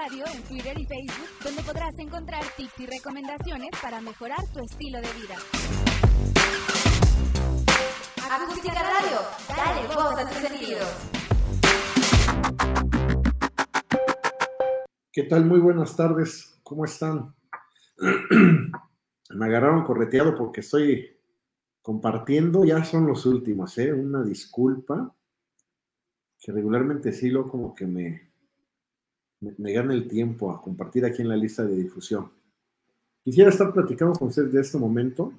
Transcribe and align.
Radio 0.00 0.24
en 0.32 0.42
Twitter 0.44 0.78
y 0.78 0.86
Facebook, 0.86 1.28
donde 1.42 1.62
podrás 1.62 1.98
encontrar 1.98 2.44
tips 2.56 2.78
y 2.78 2.86
recomendaciones 2.86 3.70
para 3.82 4.00
mejorar 4.00 4.38
tu 4.52 4.60
estilo 4.60 5.00
de 5.00 5.08
vida. 5.14 5.34
Acústica 8.30 8.80
Radio, 8.80 9.18
dale 9.48 9.86
voz 9.88 10.18
a 10.18 10.28
tus 10.28 10.38
sentidos. 10.38 10.88
¿Qué 15.10 15.24
tal? 15.24 15.46
Muy 15.46 15.58
buenas 15.58 15.96
tardes. 15.96 16.60
¿Cómo 16.62 16.84
están? 16.84 17.34
Me 17.98 19.46
agarraron 19.46 19.84
correteado 19.84 20.36
porque 20.36 20.60
estoy 20.60 21.18
compartiendo. 21.82 22.64
Ya 22.64 22.84
son 22.84 23.08
los 23.08 23.26
últimos, 23.26 23.76
¿eh? 23.78 23.92
Una 23.92 24.22
disculpa. 24.22 25.12
Que 26.38 26.52
regularmente 26.52 27.12
sí 27.12 27.30
lo 27.30 27.48
como 27.48 27.74
que 27.74 27.84
me, 27.84 28.27
me, 29.40 29.72
gana 29.72 29.94
el 29.94 30.08
tiempo 30.08 30.50
a 30.50 30.60
compartir 30.60 31.04
aquí 31.04 31.22
en 31.22 31.28
la 31.28 31.36
lista 31.36 31.64
de 31.64 31.76
difusión. 31.76 32.30
Quisiera 33.24 33.50
estar 33.50 33.72
platicando 33.72 34.18
con 34.18 34.28
ustedes 34.28 34.52
de 34.52 34.60
este 34.60 34.78
momento, 34.78 35.32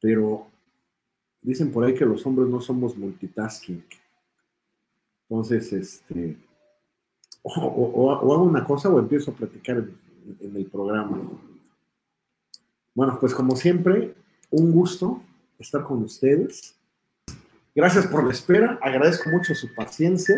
pero 0.00 0.46
dicen 1.42 1.70
por 1.70 1.84
ahí 1.84 1.94
que 1.94 2.06
los 2.06 2.24
hombres 2.26 2.48
no 2.48 2.60
somos 2.60 2.96
multitasking. 2.96 3.84
Entonces, 5.28 5.72
este, 5.72 6.36
o 7.42 8.10
hago 8.12 8.42
una 8.42 8.64
cosa 8.64 8.88
o 8.88 8.98
empiezo 8.98 9.30
a 9.30 9.34
platicar 9.34 9.78
en, 9.78 9.96
en 10.40 10.56
el 10.56 10.66
programa. 10.66 11.20
Bueno, 12.94 13.18
pues 13.20 13.34
como 13.34 13.56
siempre, 13.56 14.14
un 14.50 14.72
gusto 14.72 15.22
estar 15.58 15.84
con 15.84 16.02
ustedes. 16.02 16.76
Gracias 17.74 18.06
por 18.06 18.24
la 18.24 18.30
espera, 18.30 18.78
agradezco 18.80 19.30
mucho 19.30 19.54
su 19.54 19.74
paciencia, 19.74 20.36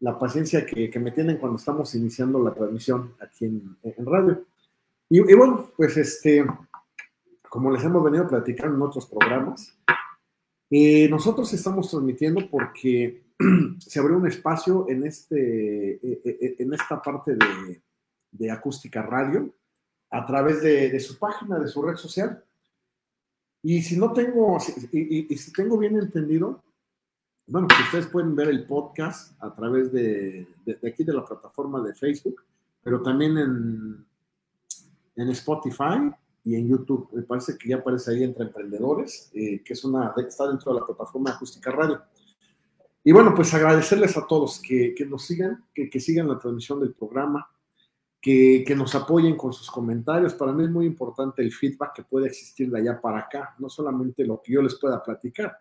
la 0.00 0.18
paciencia 0.18 0.64
que, 0.66 0.90
que 0.90 0.98
me 0.98 1.10
tienen 1.10 1.38
cuando 1.38 1.56
estamos 1.58 1.94
iniciando 1.94 2.42
la 2.42 2.52
transmisión 2.54 3.14
aquí 3.20 3.46
en, 3.46 3.76
en 3.82 4.06
radio. 4.06 4.44
Y, 5.08 5.18
y 5.30 5.34
bueno, 5.34 5.70
pues 5.76 5.96
este, 5.96 6.44
como 7.48 7.70
les 7.70 7.82
hemos 7.84 8.04
venido 8.04 8.26
platicando 8.28 8.76
en 8.76 8.82
otros 8.82 9.06
programas, 9.06 9.78
eh, 10.70 11.08
nosotros 11.08 11.52
estamos 11.54 11.90
transmitiendo 11.90 12.48
porque 12.50 13.22
se 13.78 14.00
abrió 14.00 14.16
un 14.18 14.26
espacio 14.26 14.86
en, 14.88 15.06
este, 15.06 15.92
eh, 15.94 16.20
eh, 16.24 16.56
en 16.58 16.74
esta 16.74 17.00
parte 17.00 17.36
de, 17.36 17.80
de 18.32 18.50
acústica 18.50 19.02
radio 19.02 19.48
a 20.10 20.26
través 20.26 20.60
de, 20.62 20.90
de 20.90 21.00
su 21.00 21.18
página, 21.18 21.58
de 21.58 21.68
su 21.68 21.82
red 21.82 21.96
social. 21.96 22.42
Y 23.62 23.82
si 23.82 23.96
no 23.96 24.12
tengo, 24.12 24.58
y, 24.92 24.98
y- 25.18 25.26
y 25.30 25.36
si 25.38 25.52
tengo 25.52 25.76
bien 25.78 25.96
entendido, 25.96 26.62
bueno, 27.46 27.68
pues 27.68 27.80
ustedes 27.80 28.06
pueden 28.08 28.34
ver 28.34 28.48
el 28.48 28.66
podcast 28.66 29.40
a 29.42 29.54
través 29.54 29.92
de, 29.92 30.46
de- 30.64 30.74
de 30.74 30.88
aquí 30.88 31.04
de 31.04 31.12
la 31.12 31.24
plataforma 31.24 31.80
de 31.82 31.94
Facebook, 31.94 32.42
pero 32.82 33.02
también 33.02 33.38
en, 33.38 34.06
en 35.16 35.28
Spotify 35.30 36.10
y 36.44 36.54
en 36.56 36.68
YouTube. 36.68 37.08
Me 37.12 37.22
parece 37.22 37.56
que 37.58 37.68
ya 37.68 37.76
aparece 37.76 38.10
ahí 38.12 38.24
entre 38.24 38.44
emprendedores, 38.44 39.30
eh, 39.34 39.62
que 39.64 39.72
es 39.74 39.84
una, 39.84 40.12
está 40.26 40.48
dentro 40.48 40.72
de 40.72 40.80
la 40.80 40.86
plataforma 40.86 41.30
de 41.30 41.36
Acústica 41.36 41.70
Radio. 41.70 42.02
Y 43.04 43.12
bueno, 43.12 43.32
pues 43.34 43.54
agradecerles 43.54 44.16
a 44.16 44.26
todos 44.26 44.60
que, 44.60 44.92
que 44.96 45.06
nos 45.06 45.24
sigan, 45.24 45.64
que, 45.72 45.88
que 45.88 46.00
sigan 46.00 46.26
la 46.28 46.38
transmisión 46.38 46.80
del 46.80 46.92
programa, 46.94 47.48
que, 48.20 48.64
que 48.66 48.74
nos 48.74 48.92
apoyen 48.96 49.36
con 49.36 49.52
sus 49.52 49.70
comentarios. 49.70 50.34
Para 50.34 50.50
mí 50.52 50.64
es 50.64 50.70
muy 50.70 50.86
importante 50.86 51.42
el 51.42 51.52
feedback 51.52 51.92
que 51.94 52.02
puede 52.02 52.26
existir 52.26 52.68
de 52.68 52.80
allá 52.80 53.00
para 53.00 53.20
acá, 53.20 53.54
no 53.60 53.68
solamente 53.68 54.24
lo 54.26 54.42
que 54.42 54.52
yo 54.52 54.62
les 54.62 54.74
pueda 54.74 55.00
platicar. 55.00 55.56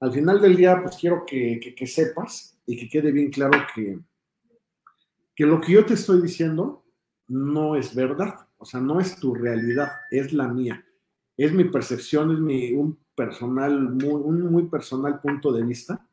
Al 0.00 0.12
final 0.12 0.40
del 0.40 0.56
día, 0.56 0.80
pues 0.82 0.96
quiero 0.96 1.24
que, 1.26 1.74
sepas 1.86 2.58
y 2.66 2.76
que 2.76 2.88
quede 2.88 3.12
bien 3.12 3.30
claro 3.30 3.58
que, 3.74 3.98
que 5.34 5.46
lo 5.46 5.60
que 5.60 5.72
yo 5.72 5.86
te 5.86 5.94
estoy 5.94 6.20
diciendo 6.20 6.84
no 7.28 7.76
es 7.76 7.94
verdad, 7.94 8.46
o 8.58 8.64
sea, 8.64 8.80
no 8.80 9.00
es 9.00 9.16
tu 9.16 9.34
realidad, 9.34 9.90
es 10.10 10.32
la 10.32 10.48
mía. 10.48 10.84
Es 11.36 11.52
mi 11.52 11.64
percepción, 11.64 12.32
es 12.32 12.38
mi, 12.38 12.72
un 12.72 12.98
personal, 13.14 14.02
un 14.04 14.40
muy 14.50 14.68
personal 14.68 15.20
punto 15.20 15.52
de 15.52 15.62
vista 15.62 16.06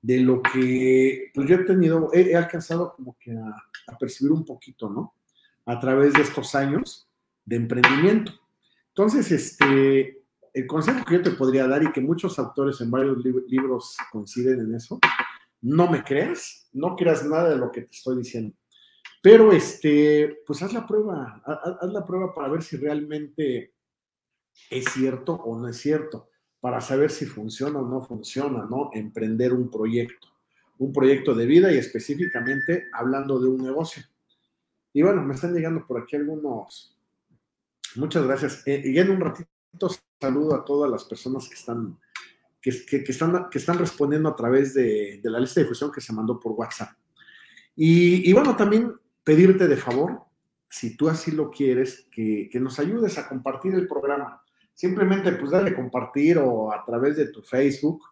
de 0.00 0.20
lo 0.20 0.40
que 0.42 1.30
pues 1.34 1.48
yo 1.48 1.56
he 1.56 1.64
tenido, 1.64 2.10
he, 2.12 2.30
he 2.30 2.36
alcanzado 2.36 2.94
como 2.94 3.16
que 3.18 3.32
a, 3.32 3.56
a 3.88 3.98
percibir 3.98 4.32
un 4.32 4.44
poquito, 4.44 4.88
¿no? 4.88 5.14
A 5.66 5.78
través 5.80 6.12
de 6.14 6.22
estos 6.22 6.54
años 6.54 7.08
de 7.44 7.56
emprendimiento. 7.56 8.32
Entonces, 8.88 9.30
este, 9.32 10.17
el 10.60 10.66
consejo 10.66 11.04
que 11.04 11.14
yo 11.14 11.22
te 11.22 11.30
podría 11.32 11.66
dar 11.66 11.82
y 11.82 11.92
que 11.92 12.00
muchos 12.00 12.38
autores 12.38 12.80
en 12.80 12.90
varios 12.90 13.18
lib- 13.18 13.44
libros 13.46 13.96
coinciden 14.10 14.60
en 14.60 14.74
eso, 14.74 14.98
no 15.60 15.90
me 15.90 16.02
creas, 16.04 16.68
no 16.72 16.96
creas 16.96 17.24
nada 17.24 17.50
de 17.50 17.56
lo 17.56 17.70
que 17.70 17.82
te 17.82 17.92
estoy 17.92 18.18
diciendo. 18.18 18.54
Pero, 19.22 19.52
este, 19.52 20.38
pues 20.46 20.62
haz 20.62 20.72
la 20.72 20.86
prueba, 20.86 21.42
ha- 21.44 21.52
ha- 21.52 21.78
haz 21.80 21.92
la 21.92 22.04
prueba 22.06 22.34
para 22.34 22.48
ver 22.48 22.62
si 22.62 22.76
realmente 22.76 23.72
es 24.70 24.84
cierto 24.92 25.34
o 25.34 25.58
no 25.58 25.68
es 25.68 25.76
cierto, 25.76 26.28
para 26.60 26.80
saber 26.80 27.10
si 27.10 27.26
funciona 27.26 27.78
o 27.80 27.88
no 27.88 28.00
funciona, 28.02 28.66
¿no? 28.68 28.90
Emprender 28.92 29.52
un 29.52 29.70
proyecto, 29.70 30.28
un 30.78 30.92
proyecto 30.92 31.34
de 31.34 31.46
vida 31.46 31.72
y 31.72 31.78
específicamente 31.78 32.86
hablando 32.92 33.38
de 33.38 33.48
un 33.48 33.58
negocio. 33.62 34.02
Y 34.92 35.02
bueno, 35.02 35.22
me 35.22 35.34
están 35.34 35.54
llegando 35.54 35.86
por 35.86 36.00
aquí 36.00 36.16
algunos. 36.16 36.96
Muchas 37.96 38.24
gracias. 38.24 38.66
Eh, 38.66 38.82
y 38.84 38.98
en 38.98 39.10
un 39.10 39.20
ratito 39.20 39.48
saludo 40.20 40.54
a 40.54 40.64
todas 40.64 40.90
las 40.90 41.04
personas 41.04 41.48
que 41.48 41.54
están, 41.54 41.98
que, 42.60 42.70
están, 42.70 43.78
respondiendo 43.78 44.28
a 44.28 44.36
través 44.36 44.74
de, 44.74 45.20
la 45.24 45.40
lista 45.40 45.60
de 45.60 45.64
difusión 45.64 45.92
que 45.92 46.00
se 46.00 46.12
mandó 46.12 46.38
por 46.38 46.52
WhatsApp. 46.52 46.90
Y, 47.76 48.32
bueno, 48.32 48.56
también 48.56 48.94
pedirte 49.22 49.68
de 49.68 49.76
favor, 49.76 50.22
si 50.68 50.96
tú 50.96 51.08
así 51.08 51.30
lo 51.30 51.50
quieres, 51.50 52.08
que, 52.10 52.48
que 52.50 52.60
nos 52.60 52.78
ayudes 52.78 53.16
a 53.18 53.28
compartir 53.28 53.74
el 53.74 53.86
programa. 53.86 54.42
Simplemente 54.74 55.32
pues 55.32 55.50
dale 55.50 55.74
compartir 55.74 56.38
o 56.38 56.72
a 56.72 56.84
través 56.84 57.16
de 57.16 57.28
tu 57.28 57.42
Facebook, 57.42 58.02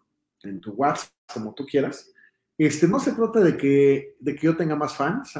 en 0.43 0.59
tu 0.59 0.71
WhatsApp, 0.73 1.11
como 1.33 1.53
tú 1.53 1.65
quieras. 1.65 2.11
Este, 2.57 2.87
no 2.87 2.99
se 2.99 3.13
trata 3.13 3.39
de 3.39 3.55
que, 3.55 4.15
de 4.19 4.35
que 4.35 4.47
yo 4.47 4.57
tenga 4.57 4.75
más 4.75 4.95
fans, 4.95 5.33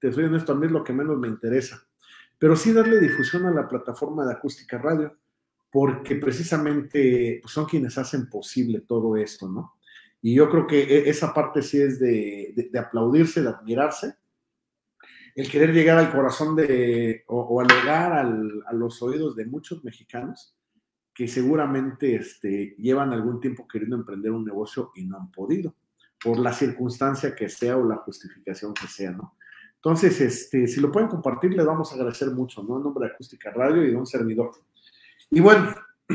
te 0.00 0.12
soy 0.12 0.24
honesto, 0.24 0.52
a 0.52 0.54
mí 0.56 0.66
es 0.66 0.72
lo 0.72 0.82
que 0.82 0.92
menos 0.92 1.16
me 1.18 1.28
interesa, 1.28 1.86
pero 2.38 2.56
sí 2.56 2.72
darle 2.72 3.00
difusión 3.00 3.46
a 3.46 3.50
la 3.52 3.68
plataforma 3.68 4.26
de 4.26 4.32
acústica 4.32 4.78
radio, 4.78 5.16
porque 5.70 6.16
precisamente 6.16 7.38
pues, 7.42 7.52
son 7.52 7.66
quienes 7.66 7.98
hacen 7.98 8.28
posible 8.28 8.80
todo 8.80 9.16
esto, 9.16 9.48
¿no? 9.48 9.74
Y 10.22 10.34
yo 10.34 10.48
creo 10.50 10.66
que 10.66 10.82
e- 10.82 11.08
esa 11.08 11.32
parte 11.32 11.62
sí 11.62 11.80
es 11.80 12.00
de, 12.00 12.52
de- 12.72 12.78
aplaudirse, 12.78 13.42
de 13.42 13.48
admirarse, 13.50 14.14
el 15.36 15.48
querer 15.50 15.72
llegar 15.72 15.98
al 15.98 16.10
corazón 16.10 16.56
de, 16.56 17.22
o, 17.28 17.40
o 17.40 17.60
al 17.60 17.68
llegar 17.68 18.12
a 18.12 18.72
los 18.72 19.00
oídos 19.02 19.36
de 19.36 19.46
muchos 19.46 19.84
mexicanos 19.84 20.56
que 21.14 21.28
seguramente 21.28 22.16
este, 22.16 22.74
llevan 22.78 23.12
algún 23.12 23.40
tiempo 23.40 23.66
queriendo 23.68 23.96
emprender 23.96 24.32
un 24.32 24.44
negocio 24.44 24.90
y 24.96 25.04
no 25.04 25.16
han 25.16 25.30
podido, 25.30 25.74
por 26.22 26.38
la 26.38 26.52
circunstancia 26.52 27.34
que 27.34 27.48
sea 27.48 27.76
o 27.76 27.84
la 27.84 27.96
justificación 27.96 28.72
que 28.74 28.86
sea, 28.88 29.10
¿no? 29.12 29.36
Entonces, 29.76 30.20
este, 30.20 30.66
si 30.66 30.80
lo 30.80 30.90
pueden 30.90 31.08
compartir, 31.08 31.54
les 31.54 31.64
vamos 31.64 31.92
a 31.92 31.94
agradecer 31.94 32.30
mucho, 32.32 32.64
¿no? 32.64 32.78
En 32.78 32.82
nombre 32.82 33.06
de 33.06 33.14
Acústica 33.14 33.50
Radio 33.52 33.84
y 33.84 33.90
de 33.90 33.96
un 33.96 34.06
servidor. 34.06 34.50
Y 35.30 35.40
bueno, 35.40 35.74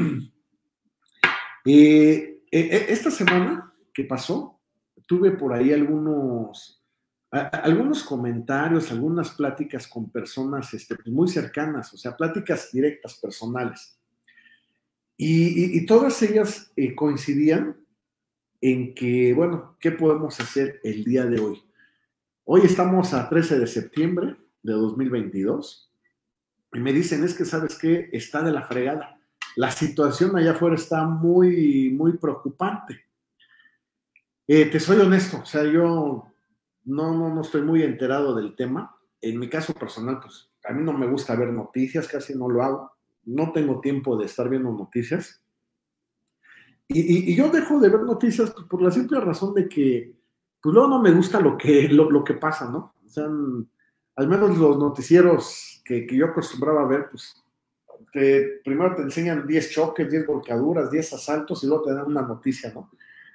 eh, 1.66 2.42
eh, 2.52 2.86
esta 2.90 3.12
semana 3.12 3.74
que 3.94 4.06
pasó, 4.06 4.60
tuve 5.08 5.32
por 5.32 5.54
ahí 5.54 5.72
algunos, 5.72 6.84
algunos 7.30 8.04
comentarios, 8.04 8.92
algunas 8.92 9.32
pláticas 9.32 9.88
con 9.88 10.10
personas 10.10 10.74
este, 10.74 10.96
pues, 10.96 11.08
muy 11.10 11.28
cercanas, 11.28 11.94
o 11.94 11.98
sea, 11.98 12.18
pláticas 12.18 12.72
directas, 12.72 13.20
personales. 13.22 14.00
Y, 15.16 15.86
todas 15.86 16.22
ellas 16.24 16.72
eh, 16.76 16.96
coincidían 16.96 17.78
en 18.60 18.96
que, 18.96 19.34
bueno, 19.34 19.78
¿qué 19.80 19.92
podemos 19.92 20.40
hacer 20.40 20.80
el 20.84 21.04
día 21.04 21.26
de 21.26 21.40
hoy? 21.40 21.64
Hoy 22.46 22.62
estamos 22.64 23.14
a 23.14 23.30
13 23.30 23.60
de 23.60 23.68
septiembre 23.68 24.36
de 24.64 24.74
2022 24.74 25.93
y 26.74 26.80
me 26.80 26.94
dicen, 26.94 27.24
es 27.24 27.34
que, 27.36 27.46
¿sabes 27.46 27.78
qué? 27.78 28.10
Está 28.12 28.42
de 28.44 28.52
la 28.52 28.64
fregada. 28.64 29.20
La 29.56 29.70
situación 29.72 30.36
allá 30.36 30.52
afuera 30.54 30.76
está 30.76 31.06
muy, 31.06 31.92
muy 31.92 32.18
preocupante. 32.18 33.06
Eh, 34.48 34.66
te 34.66 34.80
soy 34.80 34.98
honesto, 35.00 35.40
o 35.42 35.46
sea, 35.46 35.64
yo 35.64 36.28
no, 36.86 37.14
no, 37.18 37.34
no 37.34 37.42
estoy 37.42 37.62
muy 37.62 37.84
enterado 37.84 38.36
del 38.36 38.56
tema. 38.56 38.96
En 39.22 39.40
mi 39.40 39.48
caso 39.50 39.74
personal, 39.74 40.20
pues 40.20 40.50
a 40.66 40.74
mí 40.74 40.84
no 40.84 40.94
me 40.94 41.08
gusta 41.08 41.36
ver 41.36 41.54
noticias, 41.54 42.08
casi 42.08 42.36
no 42.36 42.50
lo 42.50 42.64
hago. 42.64 42.92
No 43.26 43.52
tengo 43.54 43.80
tiempo 43.80 44.18
de 44.18 44.26
estar 44.26 44.50
viendo 44.50 44.72
noticias. 44.72 45.42
Y, 46.90 47.00
y- 47.00 47.32
y 47.32 47.36
yo 47.36 47.50
dejo 47.50 47.80
de 47.80 47.90
ver 47.90 48.02
noticias 48.02 48.52
por 48.52 48.82
la 48.82 48.92
simple 48.92 49.20
razón 49.22 49.54
de 49.54 49.70
que, 49.70 50.14
pues 50.62 50.74
luego 50.74 50.90
no 50.90 51.02
me 51.02 51.12
gusta 51.12 51.40
lo 51.40 51.58
que, 51.58 51.88
lo, 51.88 52.10
lo 52.12 52.24
que 52.24 52.34
pasa, 52.34 52.70
¿no? 52.70 52.96
O 53.06 53.10
sea, 53.10 53.28
al 54.16 54.28
menos 54.28 54.58
los 54.58 54.78
noticieros 54.78 55.82
que, 55.84 56.08
yo 56.10 56.28
acostumbraba 56.28 56.84
a 56.84 56.88
ver, 56.88 57.10
pues 57.10 57.36
que 58.12 58.62
primero 58.64 58.96
te 58.96 59.02
enseñan 59.02 59.48
10 59.48 59.72
choques, 59.72 60.10
10 60.10 60.28
volcaduras, 60.28 60.92
10 60.92 61.14
asaltos 61.14 61.64
y 61.64 61.68
luego 61.68 61.84
te 61.84 61.94
dan 61.94 62.06
una 62.06 62.22
noticia, 62.22 62.72
¿no? 62.74 62.92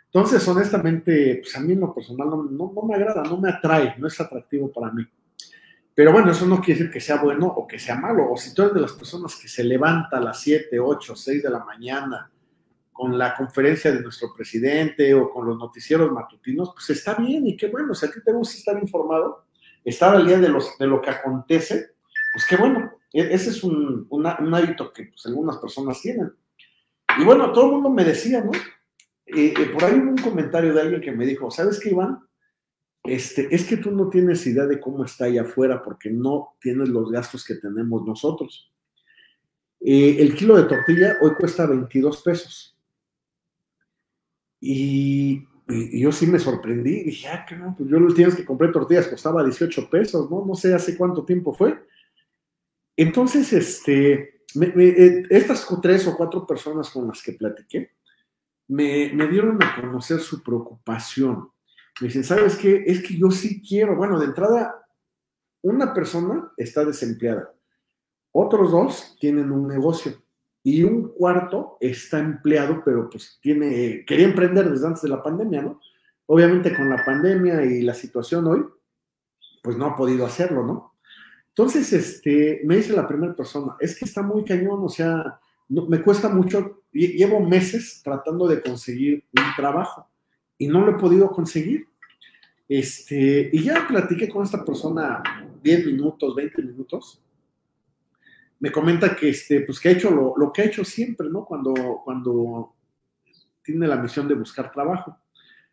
Entonces, 0.06 0.46
honestamente, 0.48 1.40
pues 1.42 1.54
a 1.56 1.60
mí 1.60 1.74
en 1.74 1.80
lo 1.80 1.92
personal 1.92 2.28
no, 2.28 2.72
me 2.88 2.94
agrada, 2.94 3.22
no 3.24 3.36
me 3.38 3.50
atrae, 3.50 3.94
no 3.98 4.06
es 4.06 4.18
atractivo 4.20 4.72
para 4.72 4.90
mí. 4.90 5.06
Pero 5.94 6.12
bueno, 6.12 6.30
eso 6.30 6.46
no 6.46 6.60
quiere 6.60 6.78
decir 6.78 6.92
que 6.92 7.00
sea 7.00 7.20
bueno 7.20 7.46
o 7.46 7.66
que 7.66 7.78
sea 7.78 7.96
malo. 7.96 8.30
O 8.32 8.36
si 8.36 8.54
tú 8.54 8.62
eres 8.62 8.74
de 8.74 8.80
las 8.80 8.92
personas 8.92 9.36
que 9.36 9.48
se 9.48 9.64
levanta 9.64 10.16
a 10.16 10.20
las 10.20 10.40
7, 10.40 10.78
8, 10.78 11.14
6 11.14 11.42
de 11.42 11.50
la 11.50 11.62
mañana 11.64 12.30
con 12.90 13.18
la 13.18 13.34
conferencia 13.34 13.92
de 13.92 14.00
nuestro 14.00 14.32
presidente 14.34 15.12
o 15.12 15.30
con 15.30 15.46
los 15.46 15.58
noticieros 15.58 16.10
matutinos, 16.10 16.70
pues 16.72 16.88
está 16.90 17.14
bien 17.14 17.46
y 17.46 17.56
qué 17.56 17.66
bueno. 17.66 17.92
O 17.92 17.94
sea, 17.94 18.10
que 18.10 18.20
te 18.20 18.32
gusta 18.32 18.56
estar 18.56 18.78
informado, 18.80 19.44
estar 19.88 20.14
al 20.14 20.26
día 20.26 20.38
de, 20.38 20.48
los, 20.48 20.76
de 20.78 20.86
lo 20.86 21.00
que 21.00 21.10
acontece, 21.10 21.92
pues 22.32 22.46
qué 22.48 22.56
bueno. 22.56 22.92
E, 23.12 23.34
ese 23.34 23.50
es 23.50 23.64
un, 23.64 24.06
hábito 24.26 24.92
que 24.92 25.04
pues, 25.04 25.26
algunas 25.26 25.58
personas 25.58 26.00
tienen. 26.00 26.32
Y 27.18 27.24
bueno, 27.24 27.52
todo 27.52 27.66
el 27.66 27.72
mundo 27.72 27.90
me 27.90 28.04
decía, 28.04 28.42
¿no? 28.42 28.52
Eh, 29.26 29.54
eh, 29.58 29.66
por 29.72 29.84
ahí 29.84 29.98
hubo 29.98 30.10
un 30.10 30.16
comentario 30.16 30.72
de 30.72 30.80
alguien 30.80 31.00
que 31.00 31.12
me 31.12 31.26
dijo, 31.26 31.50
¿sabes 31.50 31.80
qué, 31.80 31.90
Iván? 31.90 32.20
Este, 33.04 33.54
es 33.54 33.64
que 33.64 33.76
tú 33.76 33.90
no 33.90 34.10
tienes 34.10 34.46
idea 34.46 34.66
de 34.66 34.80
cómo 34.80 35.04
está 35.04 35.26
allá 35.26 35.42
afuera 35.42 35.82
porque 35.82 36.10
no 36.10 36.56
tienes 36.60 36.88
los 36.88 37.10
gastos 37.10 37.44
que 37.44 37.54
tenemos 37.54 38.04
nosotros. 38.04 38.70
Eh, 39.80 40.16
el 40.18 40.34
kilo 40.34 40.56
de 40.56 40.64
tortilla 40.64 41.16
hoy 41.20 41.32
cuesta 41.34 41.66
22 41.66 42.22
pesos. 42.22 42.76
Y, 44.60 45.46
yo 45.68 46.12
sí 46.12 46.26
me 46.26 46.38
sorprendí. 46.38 47.04
Dije, 47.04 47.28
ah, 47.28 47.46
no, 47.58 47.74
pues 47.76 47.90
yo 47.90 48.00
los 48.00 48.14
días 48.14 48.34
que 48.34 48.44
compré 48.44 48.68
tortillas 48.68 49.08
costaba 49.08 49.44
18 49.44 49.90
pesos, 49.90 50.30
¿no? 50.30 50.44
No 50.44 50.54
sé 50.54 50.74
hace 50.74 50.96
cuánto 50.96 51.24
tiempo 51.24 51.52
fue. 51.52 51.78
Entonces, 52.96 53.52
este, 53.52 54.42
estas 55.30 55.66
tres 55.80 56.06
o 56.06 56.16
cuatro 56.16 56.46
personas 56.46 56.90
con 56.90 57.06
las 57.06 57.22
que 57.22 57.32
platiqué 57.32 57.92
me, 58.68 59.12
me 59.14 59.28
dieron 59.28 59.62
a 59.62 59.80
conocer 59.80 60.20
su 60.20 60.42
preocupación 60.42 61.50
me 62.00 62.08
dicen, 62.08 62.24
¿sabes 62.24 62.56
qué? 62.56 62.84
Es 62.86 63.02
que 63.02 63.16
yo 63.16 63.30
sí 63.30 63.62
quiero. 63.62 63.96
Bueno, 63.96 64.18
de 64.18 64.26
entrada, 64.26 64.86
una 65.62 65.92
persona 65.92 66.52
está 66.56 66.84
desempleada, 66.84 67.52
otros 68.32 68.70
dos 68.70 69.16
tienen 69.18 69.50
un 69.50 69.66
negocio 69.66 70.22
y 70.62 70.82
un 70.82 71.08
cuarto 71.08 71.76
está 71.80 72.18
empleado, 72.18 72.82
pero 72.84 73.08
pues 73.08 73.38
tiene, 73.40 74.04
quería 74.06 74.26
emprender 74.26 74.70
desde 74.70 74.86
antes 74.86 75.02
de 75.02 75.08
la 75.08 75.22
pandemia, 75.22 75.62
¿no? 75.62 75.80
Obviamente 76.26 76.76
con 76.76 76.90
la 76.90 77.04
pandemia 77.04 77.64
y 77.64 77.82
la 77.82 77.94
situación 77.94 78.46
hoy, 78.46 78.64
pues 79.62 79.76
no 79.76 79.86
ha 79.86 79.96
podido 79.96 80.26
hacerlo, 80.26 80.66
¿no? 80.66 80.94
Entonces, 81.48 81.92
este, 81.92 82.60
me 82.64 82.76
dice 82.76 82.92
la 82.92 83.08
primera 83.08 83.34
persona, 83.34 83.76
es 83.80 83.98
que 83.98 84.04
está 84.04 84.22
muy 84.22 84.44
cañón, 84.44 84.80
o 84.84 84.88
sea, 84.88 85.40
me 85.68 86.02
cuesta 86.02 86.28
mucho, 86.28 86.82
llevo 86.92 87.40
meses 87.40 88.00
tratando 88.04 88.46
de 88.46 88.62
conseguir 88.62 89.24
un 89.36 89.44
trabajo 89.56 90.08
y 90.56 90.66
no 90.68 90.84
lo 90.84 90.92
he 90.92 91.00
podido 91.00 91.30
conseguir. 91.30 91.88
Este, 92.68 93.48
y 93.52 93.62
ya 93.62 93.86
platiqué 93.88 94.28
con 94.28 94.44
esta 94.44 94.64
persona 94.64 95.22
10 95.62 95.86
minutos, 95.86 96.34
20 96.34 96.62
minutos. 96.62 97.22
Me 98.60 98.72
comenta 98.72 99.14
que, 99.14 99.30
este, 99.30 99.60
pues, 99.60 99.78
que 99.78 99.88
ha 99.88 99.92
hecho 99.92 100.10
lo, 100.10 100.52
que 100.52 100.62
ha 100.62 100.64
hecho 100.64 100.84
siempre, 100.84 101.28
¿no? 101.28 101.44
Cuando, 101.44 102.02
cuando 102.04 102.74
tiene 103.62 103.86
la 103.86 103.96
misión 103.96 104.26
de 104.26 104.34
buscar 104.34 104.72
trabajo 104.72 105.16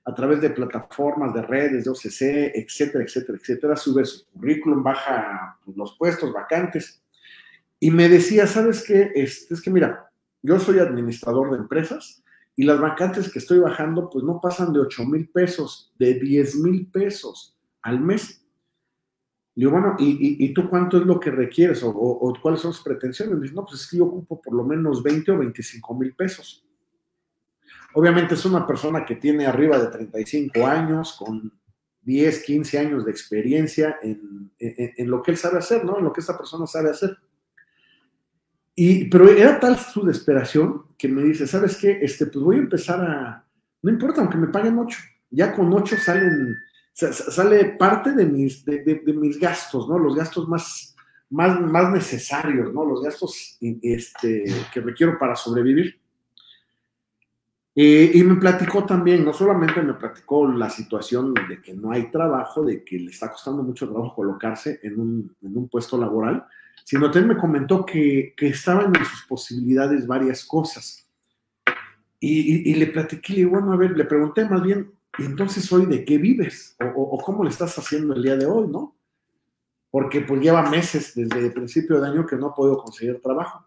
a 0.05 0.13
través 0.13 0.39
de 0.39 0.51
plataformas, 0.51 1.33
de 1.33 1.41
redes, 1.41 1.85
de 1.85 1.89
OCC, 1.89 2.55
etcétera, 2.55 3.03
etcétera, 3.03 3.37
etcétera, 3.41 3.75
sube 3.75 4.05
su 4.05 4.25
currículum, 4.27 4.83
baja 4.83 5.57
los 5.75 5.97
puestos 5.97 6.31
vacantes. 6.31 7.01
Y 7.79 7.89
me 7.89 8.07
decía, 8.07 8.45
¿sabes 8.45 8.83
qué? 8.83 9.11
Este, 9.15 9.55
es 9.55 9.61
que 9.61 9.71
mira, 9.71 10.11
yo 10.43 10.59
soy 10.59 10.77
administrador 10.77 11.51
de 11.51 11.57
empresas 11.57 12.23
y 12.55 12.63
las 12.63 12.79
vacantes 12.79 13.31
que 13.31 13.39
estoy 13.39 13.59
bajando, 13.59 14.09
pues 14.09 14.23
no 14.23 14.39
pasan 14.39 14.71
de 14.71 14.79
8 14.79 15.05
mil 15.05 15.27
pesos, 15.29 15.91
de 15.97 16.13
10 16.13 16.55
mil 16.57 16.87
pesos 16.87 17.57
al 17.81 17.99
mes. 17.99 18.44
Digo, 19.55 19.71
bueno, 19.71 19.95
¿y, 19.97 20.53
tú 20.53 20.69
cuánto 20.69 20.97
es 20.97 21.05
lo 21.05 21.17
que 21.19 21.31
requieres 21.31 21.81
o, 21.83 22.33
cuáles 22.41 22.59
son 22.59 22.73
sus 22.73 22.83
pretensiones? 22.83 23.41
Dice, 23.41 23.55
no, 23.55 23.65
pues 23.65 23.81
es 23.81 23.89
que 23.89 23.97
yo 23.97 24.05
ocupo 24.05 24.41
por 24.41 24.53
lo 24.53 24.65
menos 24.65 25.01
20 25.01 25.31
o 25.31 25.37
25 25.37 25.95
mil 25.95 26.13
pesos. 26.13 26.65
Obviamente 27.93 28.33
es 28.33 28.43
una 28.43 28.67
persona 28.67 29.05
que 29.05 29.15
tiene 29.15 29.45
arriba 29.45 29.79
de 29.79 29.87
35 29.87 30.67
años, 30.67 31.13
con 31.17 31.53
10, 32.01 32.43
15 32.43 32.79
años 32.79 33.05
de 33.05 33.11
experiencia 33.11 33.97
en, 34.03 34.51
en 34.59 35.09
lo 35.09 35.23
que 35.23 35.31
él 35.31 35.37
sabe 35.37 35.59
hacer, 35.59 35.85
¿no? 35.85 35.97
En 35.99 36.03
lo 36.03 36.11
que 36.11 36.19
esta 36.19 36.37
persona 36.37 36.67
sabe 36.67 36.89
hacer. 36.89 37.17
Y, 38.75 39.05
pero 39.05 39.29
era 39.29 39.57
tal 39.57 39.77
su 39.77 40.05
desesperación 40.05 40.87
que 40.97 41.07
me 41.07 41.23
dice, 41.23 41.47
¿sabes 41.47 41.77
qué? 41.77 41.97
Este, 42.01 42.25
pues 42.25 42.43
voy 42.43 42.57
a 42.57 42.59
empezar 42.59 42.99
a, 43.01 43.47
no 43.81 43.89
importa, 43.89 44.19
aunque 44.19 44.37
me 44.37 44.47
paguen 44.47 44.77
ocho, 44.77 44.99
ya 45.29 45.55
con 45.55 45.71
ocho 45.73 45.95
salen, 45.95 46.57
sale 46.95 47.75
parte 47.77 48.13
de 48.13 48.25
mis, 48.25 48.63
de, 48.63 49.03
mis 49.05 49.39
gastos, 49.39 49.87
¿no? 49.89 49.99
Los 49.99 50.15
gastos 50.15 50.47
más, 50.47 50.95
más, 51.29 51.59
más 51.59 51.91
necesarios, 51.91 52.73
¿no? 52.73 52.85
Los 52.85 53.03
gastos 53.03 53.57
este, 53.59 54.45
que 54.73 54.79
requiero 54.79 55.19
para 55.19 55.35
sobrevivir. 55.35 55.99
y 57.75 58.23
me 58.23 58.35
platicó 58.35 58.85
también, 58.85 59.25
no 59.25 59.33
solamente 59.33 59.81
me 59.81 59.95
platicó 59.95 60.47
la 60.47 60.69
situación 60.69 61.33
de 61.33 61.61
que 61.61 61.73
no 61.73 61.91
hay 61.91 62.09
trabajo, 62.09 62.63
de 62.63 62.85
que 62.85 62.97
le 62.97 63.11
está 63.11 63.29
costando 63.29 63.61
mucho 63.61 63.89
trabajo 63.89 64.15
colocarse 64.15 64.79
en 64.81 64.97
un, 64.97 65.35
en 65.41 65.57
un 65.57 65.67
puesto 65.67 65.97
laboral, 65.97 66.45
sino 66.85 67.11
también 67.11 67.35
me 67.35 67.41
comentó 67.41 67.85
que, 67.85 68.33
que 68.37 68.47
estaban 68.47 68.95
en 68.95 69.03
sus 69.03 69.23
posibilidades 69.23 70.07
varias 70.07 70.45
cosas. 70.45 71.09
Y, 72.21 72.71
y, 72.71 72.75
le 72.75 72.87
platiqué, 72.87 73.45
bueno, 73.45 73.73
a 73.73 73.75
ver, 73.75 73.91
le 73.91 74.05
pregunté 74.05 74.45
más 74.45 74.63
bien, 74.63 74.94
¿y 75.17 75.25
entonces 75.25 75.71
hoy 75.71 75.85
de 75.85 76.05
qué 76.05 76.17
vives? 76.17 76.75
O, 76.95 77.17
cómo 77.23 77.43
le 77.43 77.49
estás 77.49 77.77
haciendo 77.77 78.13
el 78.13 78.23
día 78.23 78.35
de 78.35 78.45
hoy, 78.45 78.67
no? 78.67 78.95
Porque 79.91 80.21
pues 80.21 80.41
lleva 80.41 80.69
meses 80.69 81.13
desde 81.15 81.45
el 81.45 81.53
principio 81.53 81.99
de 81.99 82.09
año 82.09 82.25
que 82.25 82.35
no 82.35 82.47
ha 82.47 82.55
podido 82.55 82.77
conseguir 82.77 83.21
trabajo. 83.21 83.65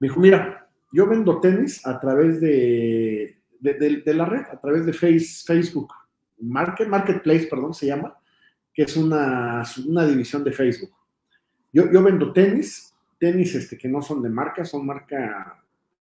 Me 0.00 0.08
dijo, 0.08 0.20
mira, 0.20 0.68
yo 0.92 1.06
vendo 1.06 1.40
tenis 1.40 1.86
a 1.86 2.00
través 2.00 2.40
de, 2.40 3.38
de, 3.60 4.14
la 4.14 4.24
red, 4.24 4.42
a 4.50 4.60
través 4.60 4.86
de 4.86 4.92
face, 4.92 5.44
Facebook. 5.44 5.92
Market, 6.40 6.88
Marketplace, 6.88 7.48
perdón, 7.48 7.74
se 7.74 7.86
llama, 7.86 8.16
que 8.72 8.82
es 8.82 8.96
una, 8.96 9.64
una 9.86 10.06
división 10.06 10.44
de 10.44 10.52
Facebook. 10.52 10.92
Yo, 11.72 11.90
yo 11.90 12.02
vendo 12.02 12.32
tenis, 12.32 12.94
tenis 13.18 13.54
este, 13.54 13.76
que 13.76 13.88
no 13.88 14.00
son 14.00 14.22
de 14.22 14.30
marca, 14.30 14.64
son 14.64 14.86
marca, 14.86 15.62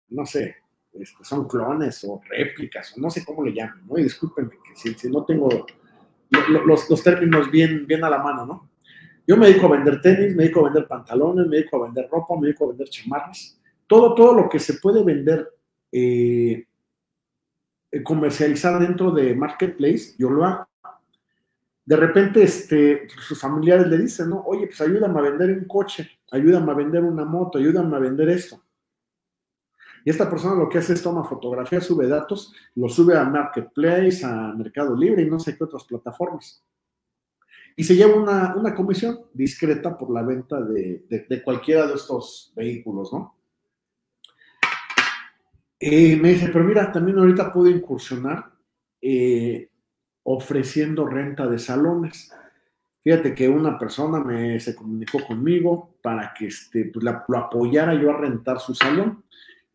no 0.09 0.25
sé, 0.25 0.57
este, 0.99 1.23
son 1.23 1.47
clones 1.47 2.03
o 2.03 2.21
réplicas, 2.29 2.95
o 2.97 3.01
no 3.01 3.09
sé 3.09 3.23
cómo 3.25 3.43
le 3.43 3.53
llaman, 3.53 3.85
¿no? 3.87 3.97
Y 3.97 4.03
discúlpenme 4.03 4.51
que 4.51 4.95
si, 4.95 5.09
no 5.09 5.25
tengo 5.25 5.65
los, 6.65 7.03
términos 7.03 7.49
bien, 7.51 7.85
bien 7.87 8.03
a 8.03 8.09
la 8.09 8.19
mano, 8.19 8.45
¿no? 8.45 8.69
Yo 9.25 9.35
me 9.35 9.47
dedico 9.47 9.67
a 9.67 9.71
vender 9.71 10.01
tenis, 10.01 10.35
me 10.35 10.43
dedico 10.43 10.61
a 10.61 10.63
vender 10.65 10.87
pantalones, 10.87 11.47
me 11.47 11.57
dedico 11.57 11.77
a 11.77 11.85
vender 11.85 12.07
ropa, 12.09 12.35
me 12.35 12.47
dedico 12.47 12.65
a 12.65 12.67
vender 12.69 12.87
chamarras. 12.89 13.59
Todo, 13.85 14.15
todo 14.15 14.33
lo 14.33 14.49
que 14.49 14.59
se 14.59 14.75
puede 14.75 15.03
vender, 15.03 15.49
eh, 15.91 16.65
comercializar 18.03 18.79
dentro 18.79 19.11
de 19.11 19.35
Marketplace, 19.35 20.15
yo 20.17 20.29
lo 20.29 20.45
hago 20.45 20.67
de 21.87 21.95
repente 21.95 22.43
este, 22.43 23.07
sus 23.07 23.39
familiares 23.39 23.87
le 23.87 23.97
dicen, 23.97 24.29
¿no? 24.29 24.43
Oye, 24.45 24.67
pues 24.67 24.81
ayúdame 24.81 25.19
a 25.19 25.21
vender 25.21 25.57
un 25.57 25.63
coche, 25.63 26.19
ayúdame 26.31 26.69
a 26.73 26.75
vender 26.75 27.01
una 27.01 27.23
moto, 27.23 27.59
ayúdame 27.59 27.95
a 27.95 27.99
vender 27.99 28.27
esto. 28.27 28.61
Y 30.05 30.09
esta 30.09 30.29
persona 30.29 30.55
lo 30.55 30.69
que 30.69 30.77
hace 30.77 30.93
es 30.93 31.03
toma 31.03 31.23
fotografía, 31.23 31.81
sube 31.81 32.07
datos, 32.07 32.53
lo 32.75 32.89
sube 32.89 33.17
a 33.17 33.23
Marketplace, 33.23 34.25
a 34.25 34.53
Mercado 34.53 34.95
Libre 34.95 35.23
y 35.23 35.29
no 35.29 35.39
sé 35.39 35.57
qué 35.57 35.63
otras 35.63 35.83
plataformas. 35.83 36.63
Y 37.75 37.83
se 37.83 37.95
lleva 37.95 38.15
una, 38.55 38.73
comisión 38.73 39.19
discreta 39.33 39.95
por 39.95 40.11
la 40.11 40.23
venta 40.23 40.59
de, 40.59 41.41
cualquiera 41.43 41.85
de 41.85 41.93
estos 41.93 42.51
vehículos, 42.55 43.13
¿no? 43.13 43.37
Y 45.79 46.15
me 46.15 46.29
dice, 46.29 46.49
pero 46.51 46.65
mira, 46.65 46.91
también 46.91 47.19
ahorita 47.19 47.53
puedo 47.53 47.69
incursionar 47.69 48.51
eh, 48.99 49.69
ofreciendo 50.23 51.05
renta 51.05 51.45
de 51.45 51.59
salones. 51.59 52.33
Fíjate 53.03 53.35
que 53.35 53.47
una 53.47 53.77
persona 53.77 54.19
me, 54.19 54.59
se 54.59 54.75
comunicó 54.75 55.23
conmigo 55.25 55.97
para 56.01 56.33
que 56.33 56.47
este, 56.47 56.85
pues, 56.85 57.05
lo 57.05 57.37
apoyara 57.37 57.93
yo 57.93 58.09
a 58.09 58.17
rentar 58.17 58.59
su 58.59 58.73
salón. 58.73 59.23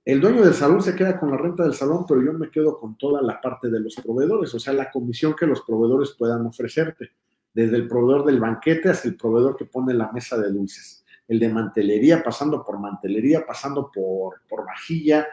El 0.05 0.21
dueño 0.21 0.43
del 0.43 0.55
salón 0.55 0.83
se 0.83 0.97
queda 0.97 1.19
con 1.19 1.31
la 1.31 1.37
renta 1.37 1.63
del 1.63 1.75
salón, 1.75 2.05
pero 2.09 2.21
yo 2.23 2.33
me 2.33 2.51
quedo 2.51 2.79
con 2.79 2.99
toda 2.99 3.23
la 3.23 3.41
parte 3.41 3.69
de 3.71 3.79
los 3.79 3.95
proveedores, 3.95 4.53
o 4.53 4.59
sea, 4.59 4.73
la 4.73 4.91
comisión 4.91 5.35
que 5.39 5.47
los 5.47 5.63
proveedores 5.63 6.17
puedan 6.19 6.45
ofrecerte, 6.45 7.11
desde 7.55 7.77
el 7.77 7.87
proveedor 7.87 8.25
del 8.25 8.41
banquete 8.41 8.89
hasta 8.89 9.09
el 9.09 9.17
proveedor 9.17 9.57
que 9.57 9.67
pone 9.67 9.95
la 9.95 10.11
mesa 10.11 10.37
de 10.39 10.51
dulces, 10.51 11.05
el 11.29 11.39
de 11.39 11.49
mantelería, 11.49 12.23
pasando 12.23 12.65
por 12.65 12.81
mantelería, 12.81 13.47
pasando 13.47 13.93
por, 13.95 14.41
por 14.49 14.67
vajilla, 14.67 15.25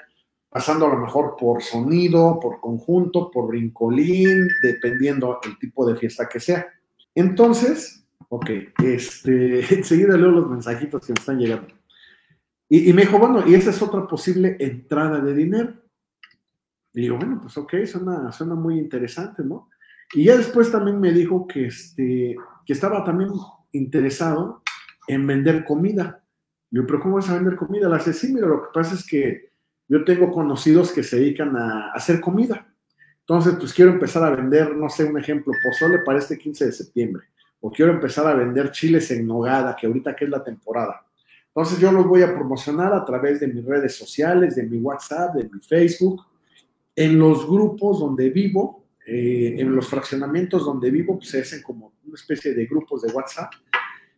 pasando 0.50 0.86
a 0.86 0.90
lo 0.90 1.00
mejor 1.00 1.36
por 1.36 1.64
sonido, 1.64 2.40
por 2.40 2.60
conjunto, 2.60 3.32
por 3.32 3.48
brincolín, 3.48 4.48
dependiendo 4.62 5.40
el 5.44 5.58
tipo 5.58 5.88
de 5.88 5.96
fiesta 5.96 6.30
que 6.30 6.40
sea. 6.40 6.68
Entonces, 7.16 8.06
ok, 8.28 8.50
este, 8.84 9.62
enseguida 9.76 10.16
leo 10.16 10.30
los 10.30 10.50
mensajitos 10.50 11.06
que 11.06 11.14
me 11.14 11.20
están 11.20 11.40
llegando. 11.40 11.79
Y, 12.72 12.94
me 12.94 13.02
dijo, 13.02 13.18
bueno, 13.18 13.44
y 13.48 13.56
esa 13.56 13.72
es 13.72 13.82
otra 13.82 14.08
posible 14.08 14.56
entrada 14.60 15.20
de 15.22 15.34
dinero. 15.34 15.74
Y 16.94 17.02
digo, 17.02 17.18
bueno, 17.18 17.40
pues 17.42 17.58
ok, 17.58 17.74
suena, 17.86 18.32
suena 18.32 18.54
muy 18.54 18.78
interesante, 18.78 19.44
¿no? 19.44 19.70
Y 20.14 20.26
ya 20.26 20.38
después 20.38 20.72
también 20.72 21.00
me 21.00 21.12
dijo 21.12 21.48
que, 21.48 21.66
este, 21.66 22.36
que 22.66 22.74
estaba 22.74 23.04
también 23.04 23.32
interesado 23.72 24.62
en 25.08 25.26
vender 25.26 25.66
comida. 25.66 26.24
Yo, 26.70 26.86
pero 26.86 27.00
¿cómo 27.00 27.16
vas 27.16 27.30
a 27.30 27.36
vender 27.36 27.56
comida? 27.56 27.90
La 27.90 27.96
hace, 27.96 28.14
sí, 28.14 28.32
mira, 28.32 28.48
lo 28.48 28.62
que 28.62 28.70
pasa 28.72 28.94
es 28.94 29.06
que 29.06 29.52
yo 29.88 30.04
tengo 30.06 30.32
conocidos 30.32 30.92
que 30.92 31.02
se 31.02 31.18
dedican 31.18 31.56
a 31.58 31.92
hacer 31.94 32.22
comida. 32.22 32.72
Entonces, 33.22 33.56
pues 33.60 33.74
quiero 33.74 33.92
empezar 33.92 34.24
a 34.24 34.36
vender, 34.36 34.76
no 34.76 34.90
sé, 34.90 35.06
un 35.06 35.18
ejemplo, 35.18 35.54
pozole 35.64 36.00
para 36.06 36.20
este 36.20 36.38
15 36.38 36.66
de 36.68 36.72
septiembre. 36.72 37.24
O 37.60 37.72
quiero 37.72 37.92
empezar 37.92 38.28
a 38.28 38.36
vender 38.36 38.72
chiles 38.72 39.10
en 39.10 39.26
nogada, 39.26 39.76
que 39.76 39.88
ahorita 39.88 40.16
que 40.16 40.26
es 40.26 40.32
la 40.32 40.44
temporada. 40.44 41.09
Entonces, 41.50 41.80
yo 41.80 41.92
los 41.92 42.08
voy 42.08 42.22
a 42.22 42.34
promocionar 42.34 42.94
a 42.94 43.04
través 43.04 43.40
de 43.40 43.48
mis 43.48 43.66
redes 43.66 43.96
sociales, 43.96 44.56
de 44.56 44.64
mi 44.64 44.78
WhatsApp, 44.78 45.36
de 45.36 45.44
mi 45.44 45.60
Facebook, 45.60 46.26
en 46.96 47.18
los 47.18 47.48
grupos 47.48 48.00
donde 48.00 48.30
vivo, 48.30 48.86
eh, 49.06 49.56
en 49.58 49.76
los 49.76 49.88
fraccionamientos 49.88 50.66
donde 50.66 50.92
vivo, 50.92 51.18
pues 51.18 51.30
se 51.30 51.42
hacen 51.42 51.62
como 51.62 51.94
una 52.06 52.16
especie 52.16 52.54
de 52.54 52.66
grupos 52.66 53.02
de 53.02 53.12
WhatsApp. 53.12 53.52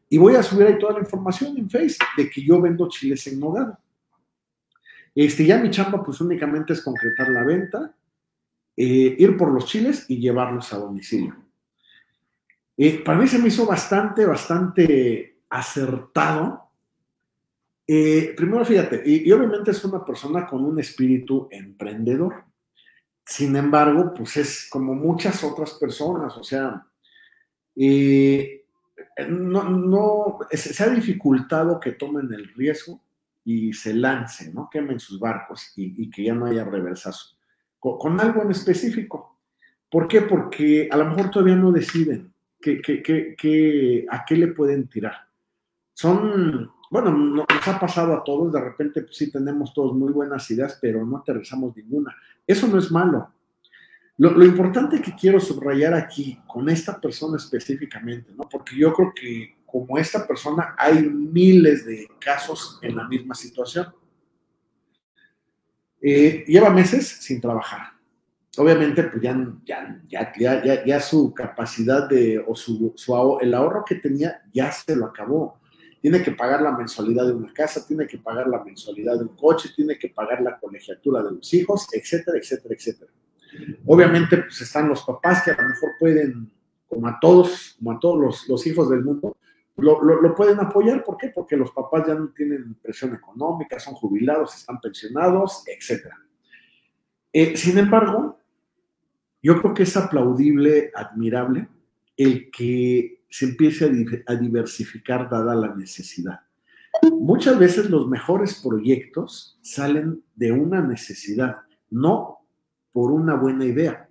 Y 0.10 0.18
voy 0.18 0.36
a 0.36 0.44
subir 0.44 0.68
ahí 0.68 0.78
toda 0.78 0.94
la 0.94 1.00
información 1.00 1.58
en 1.58 1.70
Facebook 1.70 2.08
de 2.18 2.30
que 2.30 2.42
yo 2.42 2.60
vendo 2.60 2.90
chiles 2.90 3.26
en 3.28 3.40
nogada. 3.40 3.80
Este, 5.16 5.46
ya 5.46 5.58
mi 5.60 5.70
chamba 5.70 6.04
pues 6.04 6.22
únicamente 6.22 6.74
es 6.74 6.82
concretar 6.82 7.30
la 7.30 7.44
venta, 7.44 7.96
eh, 8.76 9.16
ir 9.18 9.38
por 9.38 9.52
los 9.52 9.66
chiles 9.66 10.06
y 10.10 10.20
llevarlos 10.20 10.72
a 10.74 10.78
domicilio. 10.80 11.36
Eh, 12.78 13.04
para 13.04 13.20
mí 13.20 13.28
se 13.28 13.38
me 13.38 13.50
hizo 13.50 13.66
bastante, 13.66 14.26
bastante 14.26 15.44
acertado. 15.50 16.71
Eh, 17.94 18.34
primero, 18.38 18.64
fíjate, 18.64 19.04
y, 19.06 19.30
obviamente 19.34 19.72
es 19.72 19.84
una 19.84 20.06
persona 20.06 20.48
con 20.48 20.64
un 20.64 20.80
espíritu 20.80 21.50
emprendedor. 21.52 22.46
Sin 23.26 23.54
embargo, 23.58 24.14
pues 24.14 24.38
es 24.38 24.70
como 24.70 24.94
muchas 24.94 25.44
otras 25.44 25.74
personas, 25.74 26.38
o 26.38 26.44
sea, 26.44 26.88
no, 29.28 29.70
no, 29.70 30.40
se 30.52 30.84
ha 30.86 30.88
dificultado 30.88 31.82
que 31.82 31.92
tomen 31.92 32.32
el 32.32 32.54
riesgo 32.54 33.02
y 33.44 33.74
se 33.74 33.94
lancen, 33.94 34.54
¿no? 34.54 34.70
Quemen 34.72 35.02
sus 35.02 35.20
barcos 35.20 35.74
y, 35.76 36.10
que 36.10 36.24
ya 36.24 36.34
no 36.34 36.46
haya 36.46 36.64
reversazo. 36.64 37.36
Con, 37.78 38.22
algo 38.22 38.42
en 38.44 38.52
específico. 38.52 39.38
¿Por 39.90 40.08
qué? 40.08 40.22
Porque 40.22 40.88
a 40.90 40.96
lo 40.96 41.08
mejor 41.08 41.30
todavía 41.30 41.58
no 41.58 41.74
deciden 41.74 42.34
qué, 42.62 44.06
a 44.10 44.24
qué 44.24 44.36
le 44.38 44.48
pueden 44.48 44.88
tirar. 44.88 45.28
Son, 45.94 46.72
bueno, 46.92 47.10
nos 47.12 47.68
ha 47.68 47.80
pasado 47.80 48.14
a 48.14 48.22
todos, 48.22 48.52
de 48.52 48.60
repente 48.60 49.02
pues, 49.02 49.16
sí 49.16 49.32
tenemos 49.32 49.74
todos 49.74 49.96
muy 49.96 50.12
buenas 50.12 50.52
ideas, 50.52 50.78
pero 50.82 51.06
no 51.06 51.18
aterrizamos 51.18 51.76
ninguna. 51.76 52.14
Eso 52.46 52.68
no 52.68 52.78
es 52.78 52.92
malo. 52.92 53.34
Lo, 54.18 54.44
importante 54.44 55.02
que 55.02 55.16
quiero 55.16 55.40
subrayar 55.40 55.94
aquí 55.94 56.38
con 56.46 56.68
esta 56.70 57.00
persona 57.00 57.38
específicamente, 57.38 58.34
¿no? 58.36 58.44
Porque 58.44 58.76
yo 58.76 58.94
creo 58.94 59.14
que 59.16 59.56
como 59.66 59.98
esta 59.98 60.28
persona, 60.28 60.76
hay 60.78 61.02
miles 61.10 61.86
de 61.86 62.10
casos 62.20 62.78
en 62.82 62.98
la 62.98 63.08
misma 63.08 63.36
situación. 63.36 63.88
Eh, 66.02 66.44
lleva 66.46 66.70
meses 66.70 67.08
sin 67.08 67.40
trabajar. 67.40 67.94
Obviamente, 68.58 69.04
pues 69.04 69.24
ya, 69.24 69.34
ya, 69.64 70.34
ya, 70.38 70.86
ya, 70.86 71.00
su 71.00 71.34
capacidad 71.34 72.10
de, 72.10 72.44
o 72.46 72.54
su, 72.54 72.92
su, 72.98 73.38
el 73.40 73.54
ahorro 73.54 73.86
que 73.86 73.96
tenía 73.96 74.42
ya 74.52 74.74
se 74.74 74.94
lo 74.94 75.06
acabó. 75.06 75.61
Tiene 76.02 76.24
que 76.24 76.32
pagar 76.32 76.62
la 76.62 76.72
mensualidad 76.76 77.28
de 77.28 77.34
una 77.34 77.54
casa, 77.54 77.86
tiene 77.86 78.08
que 78.08 78.18
pagar 78.18 78.48
la 78.48 78.64
mensualidad 78.64 79.18
de 79.18 79.24
un 79.24 79.36
coche, 79.36 79.70
tiene 79.76 79.98
que 79.98 80.10
pagar 80.10 80.42
la 80.42 80.60
colegiatura 80.60 81.22
de 81.22 81.32
los 81.32 81.54
hijos, 81.54 81.88
etcétera, 81.94 82.38
etcétera, 82.38 82.76
etcétera. 82.76 83.12
Obviamente, 83.86 84.38
pues 84.38 84.62
están 84.62 84.90
los 84.90 85.04
papás 85.04 85.44
que 85.44 85.52
a 85.52 85.62
lo 85.62 85.70
mejor 85.70 85.92
pueden, 86.00 86.52
como 86.88 87.08
a 87.08 87.20
todos, 87.20 87.76
como 87.78 87.92
a 87.92 88.00
todos 88.00 88.20
los, 88.20 88.50
los 88.50 88.66
hijos 88.66 88.90
del 88.90 89.04
mundo, 89.04 89.38
lo, 89.78 90.36
pueden 90.36 90.60
apoyar. 90.60 91.04
¿Por 91.04 91.18
qué? 91.18 91.30
Porque 91.30 91.58
los 91.58 91.72
papás 91.72 92.08
ya 92.08 92.16
no 92.16 92.30
tienen 92.30 92.76
presión 92.76 93.14
económica, 93.14 93.80
son 93.80 93.94
jubilados, 93.96 94.56
están 94.56 94.80
pensionados, 94.80 95.64
etc. 95.68 96.08
Eh, 97.34 97.56
sin 97.58 97.78
embargo, 97.78 98.40
yo 99.42 99.60
creo 99.62 99.74
que 99.74 99.84
es 99.84 99.98
aplaudible, 99.98 100.92
admirable, 100.94 101.68
el 102.16 102.52
que 102.52 103.21
se 103.32 103.46
empiece 103.46 103.86
a, 104.28 104.36
diversificar 104.36 105.30
dada 105.30 105.56
la 105.56 105.74
necesidad. 105.74 106.42
Muchas 107.14 107.58
veces 107.58 107.90
los 107.90 108.08
mejores 108.10 108.62
proyectos 108.62 109.58
salen 109.62 110.22
de 110.36 110.52
una 110.52 110.82
necesidad, 110.82 111.60
no 111.90 112.40
por 112.92 113.10
una 113.12 113.36
buena 113.36 113.64
idea. 113.64 114.10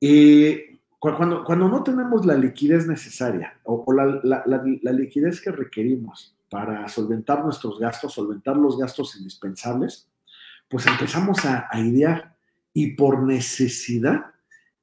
Eh, 0.00 0.78
cuando, 1.00 1.42
cuando 1.42 1.68
no 1.68 1.82
tenemos 1.82 2.24
la 2.24 2.36
liquidez 2.36 2.86
necesaria 2.86 3.58
o, 3.64 3.84
la, 3.92 4.92
liquidez 4.92 5.40
que 5.40 5.50
requerimos 5.50 6.36
para 6.48 6.86
solventar 6.88 7.44
nuestros 7.44 7.80
gastos, 7.80 8.14
solventar 8.14 8.56
los 8.56 8.78
gastos 8.78 9.16
indispensables, 9.16 10.08
pues 10.68 10.86
empezamos 10.86 11.44
a, 11.44 11.66
a 11.68 11.80
idear 11.80 12.36
y 12.72 12.92
por 12.92 13.24
necesidad 13.24 14.26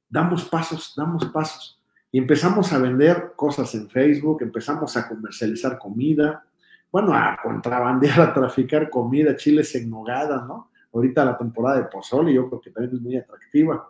damos 0.09 0.43
pasos, 0.43 0.93
damos 0.97 1.25
pasos. 1.27 1.80
Y 2.11 2.17
empezamos 2.17 2.73
a 2.73 2.79
vender 2.79 3.33
cosas 3.35 3.73
en 3.75 3.89
Facebook, 3.89 4.41
empezamos 4.41 4.95
a 4.97 5.07
comercializar 5.07 5.77
comida, 5.77 6.45
bueno, 6.91 7.13
a 7.13 7.37
contrabandear, 7.41 8.21
a 8.21 8.33
traficar 8.33 8.89
comida, 8.89 9.35
chiles 9.35 9.73
en 9.75 9.89
nogada, 9.89 10.45
¿no? 10.45 10.71
Ahorita 10.93 11.23
la 11.23 11.37
temporada 11.37 11.77
de 11.77 11.85
pozole 11.85 12.33
yo 12.33 12.49
creo 12.49 12.59
que 12.59 12.71
también 12.71 12.95
es 12.95 13.01
muy 13.01 13.15
atractiva 13.15 13.87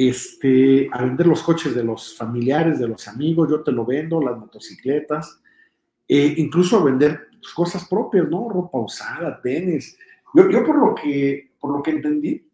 este, 0.00 0.88
a 0.92 1.02
vender 1.02 1.26
los 1.26 1.42
coches 1.42 1.74
de 1.74 1.82
los 1.82 2.16
familiares, 2.16 2.78
de 2.78 2.86
los 2.86 3.08
amigos, 3.08 3.50
yo 3.50 3.64
te 3.64 3.72
lo 3.72 3.84
vendo, 3.84 4.20
las 4.20 4.38
motocicletas, 4.38 5.42
eh, 6.06 6.34
incluso 6.36 6.78
a 6.78 6.84
vender 6.84 7.26
cosas 7.52 7.88
propias, 7.88 8.28
¿no? 8.28 8.48
Ropa 8.48 8.78
usada, 8.78 9.40
tenis. 9.42 9.98
Yo, 10.34 10.48
yo, 10.50 10.64
por, 10.64 10.78
lo 10.78 10.94
que, 10.94 11.50
por 11.58 11.72
lo 11.76 11.82
que 11.82 11.90
entendí, 11.90 12.48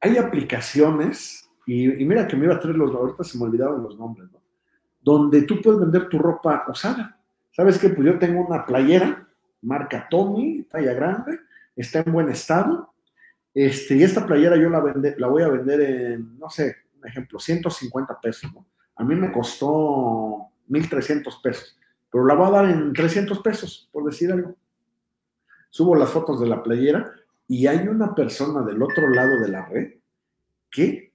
hay 0.00 0.16
aplicaciones, 0.16 1.49
y, 1.72 2.04
mira 2.04 2.26
que 2.26 2.36
me 2.36 2.46
iba 2.46 2.54
a 2.56 2.58
traer 2.58 2.76
los, 2.76 2.92
ahorita 2.92 3.22
se 3.22 3.38
me 3.38 3.44
olvidaron 3.44 3.80
los 3.84 3.96
nombres, 3.96 4.28
¿no? 4.32 4.42
Donde 5.00 5.42
tú 5.42 5.62
puedes 5.62 5.78
vender 5.78 6.08
tu 6.08 6.18
ropa 6.18 6.64
usada. 6.68 7.16
¿Sabes 7.52 7.78
qué? 7.78 7.90
Pues 7.90 8.04
yo 8.04 8.18
tengo 8.18 8.44
una 8.44 8.66
playera, 8.66 9.28
marca 9.62 10.08
Tommy, 10.10 10.64
talla 10.64 10.92
grande, 10.94 11.38
está 11.76 12.00
en 12.00 12.12
buen 12.12 12.28
estado, 12.28 12.92
este, 13.54 13.94
y 13.94 14.02
esta 14.02 14.26
playera 14.26 14.56
yo 14.56 14.68
la, 14.68 14.82
la 15.16 15.26
voy 15.28 15.44
a 15.44 15.48
vender 15.48 15.80
en, 15.80 16.38
no 16.40 16.50
sé, 16.50 16.74
un 16.98 17.06
ejemplo, 17.06 17.38
150 17.38 18.20
pesos. 18.20 18.52
¿no? 18.52 18.66
A 18.96 19.04
mí 19.04 19.14
me 19.14 19.30
costó 19.30 20.48
1.300 20.68 21.40
pesos, 21.40 21.78
pero 22.10 22.26
la 22.26 22.34
voy 22.34 22.48
a 22.48 22.50
dar 22.50 22.64
en 22.64 22.92
300 22.92 23.38
pesos, 23.42 23.88
por 23.92 24.04
decir 24.04 24.32
algo. 24.32 24.56
Subo 25.68 25.94
las 25.94 26.10
fotos 26.10 26.40
de 26.40 26.48
la 26.48 26.64
playera 26.64 27.12
y 27.46 27.68
hay 27.68 27.86
una 27.86 28.12
persona 28.12 28.62
del 28.62 28.82
otro 28.82 29.08
lado 29.08 29.38
de 29.38 29.48
la 29.48 29.66
red 29.66 29.92
que 30.68 31.09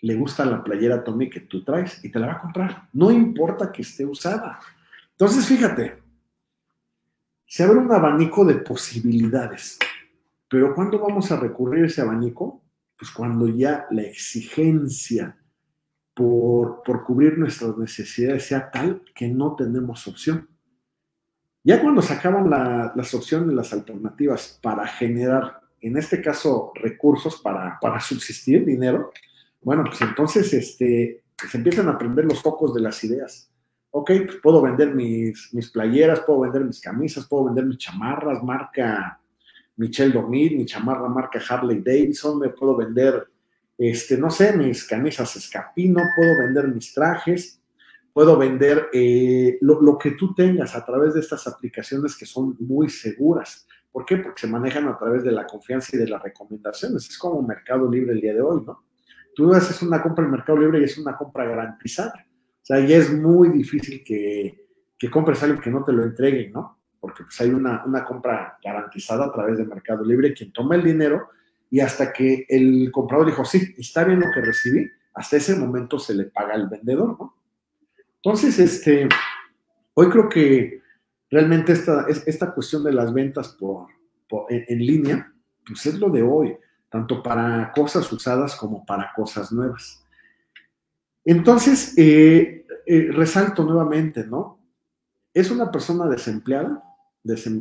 le 0.00 0.14
gusta 0.14 0.44
la 0.44 0.62
playera 0.62 1.02
Tommy 1.02 1.28
que 1.28 1.40
tú 1.40 1.64
traes 1.64 2.04
y 2.04 2.10
te 2.10 2.18
la 2.18 2.28
va 2.28 2.32
a 2.34 2.38
comprar. 2.38 2.88
No 2.92 3.10
importa 3.10 3.72
que 3.72 3.82
esté 3.82 4.04
usada. 4.06 4.60
Entonces, 5.12 5.46
fíjate, 5.46 5.98
se 7.46 7.64
abre 7.64 7.78
un 7.78 7.90
abanico 7.90 8.44
de 8.44 8.56
posibilidades. 8.56 9.78
Pero 10.48 10.74
¿cuándo 10.74 10.98
vamos 10.98 11.30
a 11.32 11.40
recurrir 11.40 11.84
a 11.84 11.86
ese 11.86 12.00
abanico? 12.00 12.62
Pues 12.96 13.10
cuando 13.10 13.48
ya 13.48 13.86
la 13.90 14.02
exigencia 14.02 15.36
por, 16.18 16.82
cubrir 17.04 17.38
nuestras 17.38 17.78
necesidades 17.78 18.44
sea 18.44 18.70
tal 18.70 19.02
que 19.14 19.28
no 19.28 19.54
tenemos 19.54 20.06
opción. 20.08 20.48
Ya 21.62 21.80
cuando 21.80 22.02
se 22.02 22.12
acaban 22.12 22.50
las 22.50 23.14
opciones, 23.14 23.54
las 23.54 23.72
alternativas 23.72 24.58
para 24.60 24.86
generar, 24.86 25.60
en 25.80 25.96
este 25.96 26.20
caso, 26.20 26.72
recursos 26.74 27.40
para, 27.40 27.78
subsistir, 28.00 28.64
dinero, 28.64 29.12
bueno, 29.60 29.84
pues 29.84 30.00
entonces 30.00 30.52
este, 30.52 31.22
se 31.50 31.56
empiezan 31.56 31.88
a 31.88 31.98
prender 31.98 32.24
los 32.24 32.40
focos 32.40 32.74
de 32.74 32.80
las 32.80 33.02
ideas. 33.04 33.50
Ok, 33.90 34.10
pues 34.26 34.36
puedo 34.42 34.60
vender 34.60 34.94
mis, 34.94 35.52
mis 35.52 35.70
playeras, 35.70 36.20
puedo 36.20 36.40
vender 36.40 36.64
mis 36.64 36.80
camisas, 36.80 37.26
puedo 37.26 37.46
vender 37.46 37.64
mis 37.64 37.78
chamarras, 37.78 38.42
marca 38.42 39.20
Michelle 39.76 40.12
Dormir, 40.12 40.56
mi 40.56 40.66
chamarra 40.66 41.08
marca 41.08 41.40
Harley 41.48 41.80
Davidson, 41.80 42.38
me 42.38 42.50
puedo 42.50 42.76
vender, 42.76 43.28
este, 43.78 44.18
no 44.18 44.28
sé, 44.28 44.56
mis 44.56 44.84
camisas 44.84 45.34
escapino, 45.36 46.02
puedo 46.16 46.38
vender 46.38 46.68
mis 46.68 46.92
trajes, 46.92 47.62
puedo 48.12 48.36
vender 48.36 48.88
eh, 48.92 49.56
lo, 49.60 49.96
que 49.96 50.10
tú 50.12 50.34
tengas 50.34 50.74
a 50.74 50.84
través 50.84 51.14
de 51.14 51.20
estas 51.20 51.46
aplicaciones 51.46 52.16
que 52.16 52.26
son 52.26 52.56
muy 52.58 52.90
seguras. 52.90 53.66
¿Por 53.92 54.04
qué? 54.04 54.16
Porque 54.16 54.40
se 54.40 54.48
manejan 54.48 54.88
a 54.88 54.98
través 54.98 55.22
de 55.22 55.30
la 55.30 55.46
confianza 55.46 55.96
y 55.96 55.98
de 56.00 56.08
las 56.08 56.22
recomendaciones. 56.22 57.08
Es 57.08 57.16
como 57.16 57.40
Mercado 57.40 57.88
Libre 57.88 58.12
el 58.12 58.20
día 58.20 58.34
de 58.34 58.42
hoy, 58.42 58.62
¿no? 58.66 58.82
Tú 59.38 59.54
haces 59.54 59.80
una 59.82 60.02
compra 60.02 60.24
en 60.24 60.32
Mercado 60.32 60.58
Libre 60.58 60.80
y 60.80 60.84
es 60.84 60.98
una 60.98 61.16
compra 61.16 61.44
garantizada. 61.44 62.26
O 62.60 62.64
sea, 62.64 62.80
ya 62.80 62.96
es 62.96 63.12
muy 63.12 63.50
difícil 63.50 64.02
que, 64.04 64.66
que 64.98 65.08
compres 65.08 65.42
algo 65.44 65.60
que 65.60 65.70
no 65.70 65.84
te 65.84 65.92
lo 65.92 66.02
entreguen, 66.02 66.52
¿no? 66.52 66.76
porque 67.00 67.22
pues 67.22 67.40
hay 67.40 67.50
una, 67.50 68.04
compra 68.04 68.58
garantizada 68.62 69.26
a 69.26 69.32
través 69.32 69.56
de 69.56 69.64
Mercado 69.64 70.04
Libre, 70.04 70.34
quien 70.34 70.52
toma 70.52 70.74
el 70.74 70.82
dinero 70.82 71.28
y 71.70 71.78
hasta 71.78 72.12
que 72.12 72.44
el 72.48 72.90
comprador 72.90 73.26
dijo, 73.26 73.44
sí, 73.44 73.72
está 73.78 74.02
bien 74.02 74.18
lo 74.18 74.26
que 74.34 74.40
recibí, 74.40 74.90
hasta 75.14 75.36
ese 75.36 75.54
momento 75.54 76.00
se 76.00 76.12
le 76.12 76.24
paga 76.24 76.54
al 76.54 76.68
vendedor, 76.68 77.16
¿no? 77.16 77.36
Entonces, 78.16 78.58
este, 78.58 79.08
Hoy 80.00 80.08
creo 80.10 80.28
que 80.28 80.80
realmente 81.28 81.72
esta, 81.72 82.06
esta 82.08 82.54
cuestión 82.54 82.84
de 82.84 82.92
las 82.92 83.12
ventas 83.12 83.48
por, 83.48 83.88
en, 84.48 84.78
línea, 84.78 85.32
pues 85.66 85.86
es 85.86 85.98
lo 85.98 86.08
de 86.08 86.22
hoy, 86.22 86.56
tanto 86.88 87.22
para 87.22 87.72
cosas 87.72 88.10
usadas 88.12 88.56
como 88.56 88.84
para 88.84 89.12
cosas 89.14 89.52
nuevas. 89.52 90.04
Entonces, 91.24 91.94
eh, 91.98 92.66
eh, 92.86 93.10
resalto 93.12 93.62
nuevamente, 93.64 94.26
¿no? 94.26 94.58
Es 95.34 95.50
una 95.50 95.70
persona 95.70 96.06
desempleada, 96.06 96.82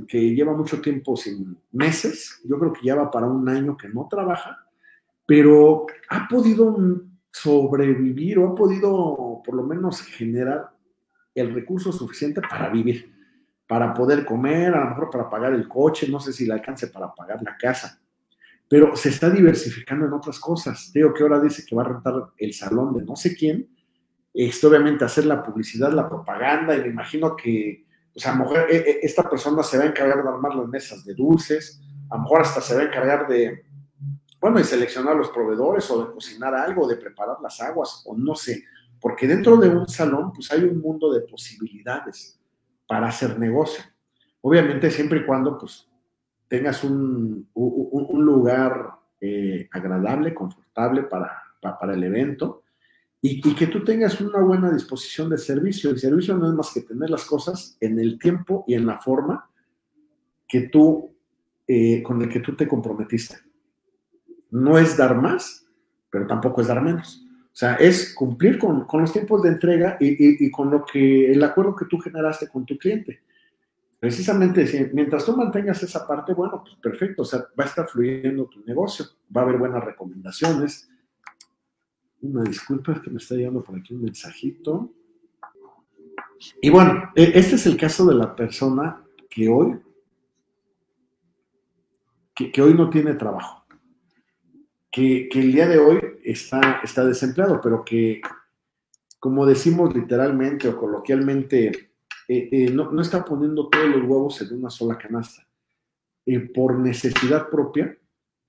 que 0.08 0.34
lleva 0.34 0.56
mucho 0.56 0.80
tiempo 0.80 1.18
sin 1.18 1.58
meses, 1.72 2.40
yo 2.46 2.58
creo 2.58 2.72
que 2.72 2.86
ya 2.86 2.96
va 2.96 3.12
para 3.12 3.28
un 3.28 3.48
año 3.50 3.76
que 3.76 3.90
no 3.90 4.08
trabaja, 4.10 4.58
pero 5.26 5.86
ha 6.10 6.28
podido 6.28 6.78
sobrevivir 7.32 8.40
o 8.40 8.48
ha 8.48 8.56
podido 8.56 9.42
por 9.44 9.56
lo 9.56 9.64
menos 9.64 10.02
generar 10.02 10.70
el 11.36 11.54
recurso 11.54 11.92
suficiente 11.92 12.42
para 12.42 12.70
vivir, 12.70 13.14
para 13.68 13.94
poder 13.94 14.26
comer, 14.26 14.74
a 14.74 14.86
lo 14.86 14.90
mejor 14.92 15.10
para 15.10 15.30
pagar 15.30 15.54
el 15.54 15.68
coche, 15.68 16.08
no 16.08 16.20
sé 16.20 16.32
si 16.32 16.46
le 16.46 16.54
alcance 16.54 16.88
para 16.88 17.14
pagar 17.14 17.42
la 17.44 17.58
casa, 17.58 18.00
pero 18.70 18.96
se 18.96 19.10
está 19.10 19.30
diversificando 19.30 20.06
en 20.06 20.14
otras 20.14 20.40
cosas. 20.40 20.92
Digo 20.94 21.14
que 21.14 21.24
ahora 21.24 21.40
dice 21.40 21.64
que 21.66 21.76
va 21.76 21.84
a 21.84 21.88
rentar 21.88 22.14
el 22.38 22.54
salón 22.54 22.94
de 22.94 23.04
no 23.04 23.16
sé 23.16 23.36
quién, 23.36 23.70
esto 24.34 24.68
obviamente 24.68 25.04
hacer 25.04 25.26
la 25.26 25.42
publicidad, 25.42 25.92
la 25.92 26.08
propaganda, 26.08 26.76
y 26.76 26.82
me 26.82 26.88
imagino 26.90 27.36
que, 27.36 27.86
o 28.16 28.20
sea, 28.20 28.34
a 28.34 28.38
lo 28.38 28.56
eh, 28.56 28.66
eh, 28.70 29.00
esta 29.02 29.28
persona 29.28 29.64
se 29.64 29.78
va 29.78 29.86
a 29.86 29.88
encargar 29.88 30.22
de 30.22 30.30
armar 30.30 30.54
las 30.54 30.68
mesas 30.68 31.04
de 31.04 31.16
dulces, 31.16 31.82
a 32.10 32.18
lo 32.18 32.24
mejor 32.24 32.42
hasta 32.42 32.62
se 32.62 32.76
va 32.76 32.82
a 32.82 32.86
encargar 32.86 33.28
de, 33.28 33.66
bueno, 34.40 34.58
de 34.58 34.64
seleccionar 34.64 35.16
los 35.16 35.30
proveedores 35.30 35.90
o 35.90 36.06
de 36.06 36.14
cocinar 36.14 36.54
algo, 36.54 36.88
de 36.88 36.98
preparar 36.98 37.38
las 37.42 37.60
aguas, 37.62 38.04
o 38.06 38.16
no 38.16 38.36
sé, 38.36 38.64
porque 39.00 39.28
dentro 39.28 39.58
de 39.58 39.70
un 39.70 39.88
salón, 39.88 40.32
pues 40.34 40.52
hay 40.52 40.64
un 40.64 40.80
mundo 40.80 41.12
de 41.12 41.22
posibilidades 41.22 42.40
para 42.88 43.08
hacer 43.08 43.40
negocio. 43.40 43.84
Obviamente, 44.42 44.92
siempre 44.92 45.20
y 45.20 45.26
cuando, 45.26 45.58
pues, 45.58 45.90
tengas 46.48 46.84
un, 46.84 47.50
lugar 47.56 48.92
eh, 49.20 49.68
agradable, 49.72 50.34
confortable 50.34 51.04
para, 51.04 51.44
para, 51.62 51.94
el 51.94 52.04
evento 52.04 52.64
y, 53.22 53.42
que 53.56 53.68
tú 53.68 53.84
tengas 53.84 54.22
una 54.22 54.40
buena 54.40 54.72
disposición 54.72 55.30
de 55.30 55.38
servicio. 55.38 55.90
El 55.90 56.00
servicio 56.00 56.38
no 56.38 56.48
es 56.48 56.54
más 56.54 56.72
que 56.74 56.82
tener 56.82 57.10
las 57.10 57.26
cosas 57.26 57.78
en 57.80 58.00
el 58.00 58.20
tiempo 58.20 58.64
y 58.68 58.76
en 58.76 58.86
la 58.86 59.00
forma 59.00 59.50
que 60.48 60.62
tú, 60.70 61.12
eh, 61.68 62.02
con 62.04 62.22
el 62.22 62.30
que 62.30 62.40
tú 62.40 62.56
te 62.56 62.68
comprometiste. 62.68 63.38
No 64.52 64.78
es 64.78 64.96
dar 64.96 65.16
más, 65.16 65.66
pero 66.10 66.26
tampoco 66.28 66.62
es 66.62 66.68
dar 66.68 66.82
menos. 66.82 67.28
O 67.58 67.60
sea, 67.60 67.74
es 67.76 68.14
cumplir 68.14 68.60
con, 68.60 68.86
los 68.92 69.12
tiempos 69.12 69.42
de 69.42 69.50
entrega 69.50 69.98
y, 70.00 70.52
con 70.52 70.70
lo 70.70 70.86
que 70.86 71.32
el 71.32 71.44
acuerdo 71.44 71.76
que 71.76 71.86
tú 71.86 71.98
generaste 71.98 72.48
con 72.48 72.66
tu 72.68 72.78
cliente. 72.78 73.22
Precisamente, 74.00 74.92
mientras 74.94 75.26
tú 75.26 75.36
mantengas 75.36 75.82
esa 75.82 76.08
parte, 76.08 76.34
bueno, 76.34 76.62
pues 76.64 76.76
perfecto, 76.76 77.24
o 77.24 77.26
sea, 77.26 77.40
va 77.60 77.64
a 77.64 77.68
estar 77.68 77.88
fluyendo 77.88 78.46
tu 78.46 78.64
negocio, 78.64 79.06
va 79.36 79.42
a 79.42 79.44
haber 79.46 79.58
buenas 79.58 79.84
recomendaciones. 79.84 80.90
Una 82.22 82.44
disculpa, 82.44 82.94
es 82.94 83.00
que 83.02 83.10
me 83.10 83.18
está 83.18 83.36
llegando 83.36 83.64
por 83.64 83.78
aquí 83.78 83.94
un 83.94 84.04
mensajito. 84.04 84.94
Y 86.62 86.70
bueno, 86.70 87.12
e, 87.16 87.32
este 87.36 87.56
es 87.56 87.66
el 87.66 87.78
caso 87.78 88.06
de 88.06 88.16
la 88.16 88.36
persona 88.36 89.04
que 89.30 89.50
hoy, 89.50 89.80
que 92.36 92.62
hoy 92.62 92.76
no 92.76 92.90
tiene 92.90 93.16
trabajo 93.16 93.58
que, 94.98 95.30
el 95.40 95.52
día 95.52 95.68
de 95.68 95.78
hoy 95.78 96.00
está, 96.24 96.82
está 96.84 97.06
desempleado, 97.06 97.62
pero 97.62 97.86
que, 97.86 98.22
como 99.20 99.46
decimos 99.46 99.96
literalmente 99.96 100.68
o 100.68 100.78
coloquialmente, 100.78 101.92
eh, 102.28 102.50
eh, 102.52 102.70
no, 102.70 103.02
está 103.02 103.24
poniendo 103.24 103.70
todos 103.70 103.88
los 103.88 104.04
huevos 104.04 104.42
en 104.42 104.58
una 104.58 104.70
sola 104.70 104.98
canasta. 104.98 105.48
Eh, 106.26 106.40
por 106.40 106.78
necesidad 106.78 107.50
propia, 107.50 107.98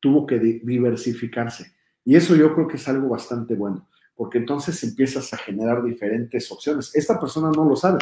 tuvo 0.01 0.27
que 0.27 0.39
diversificarse. 0.39 1.73
Y 2.05 2.17
eso 2.17 2.35
yo 2.35 2.55
creo 2.55 2.67
que 2.67 2.77
es 2.77 2.89
algo 2.89 3.09
bastante 3.09 3.55
bueno, 3.55 3.89
porque 4.15 4.39
entonces 4.39 4.83
empiezas 4.83 5.33
a 5.33 5.37
generar 5.37 5.83
diferentes 5.85 6.51
opciones. 6.51 6.95
Esta 6.95 7.21
persona 7.21 7.51
no 7.51 7.65
lo 7.65 7.77
sabe, 7.77 7.99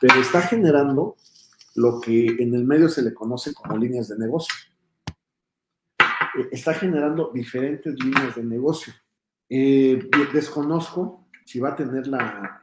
pero 0.00 0.20
está 0.20 0.42
generando 0.42 1.16
lo 1.74 2.00
que 2.00 2.26
en 2.26 2.54
el 2.54 2.64
medio 2.64 2.88
se 2.88 3.02
le 3.02 3.14
conoce 3.14 3.52
como 3.52 3.76
líneas 3.76 4.08
de 4.08 4.18
negocio 4.18 4.54
está 6.50 6.74
generando 6.74 7.30
diferentes 7.32 7.94
líneas 8.02 8.34
de 8.34 8.44
negocio. 8.44 8.92
Eh, 9.48 10.08
desconozco 10.32 11.28
si 11.44 11.60
va 11.60 11.70
a 11.70 11.76
tener 11.76 12.06
la, 12.06 12.62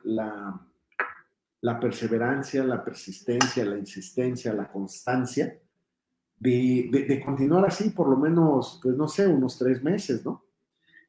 perseverancia, 1.80 2.64
la 2.64 2.84
persistencia, 2.84 3.64
la 3.66 3.78
insistencia, 3.78 4.54
la 4.54 4.68
constancia 4.68 5.60
de, 6.40 7.22
continuar 7.24 7.66
así 7.66 7.92
por 7.92 8.10
lo 8.10 8.18
menos, 8.18 8.80
pues 8.82 8.96
no 8.96 9.08
sé, 9.08 9.28
unos 9.28 9.60
tres 9.60 9.84
meses, 9.84 10.26
¿no? 10.26 10.46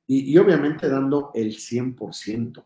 Y, 0.06 0.32
y 0.32 0.38
obviamente 0.38 0.88
dando 0.88 1.30
el 1.34 1.52
100%. 1.52 2.64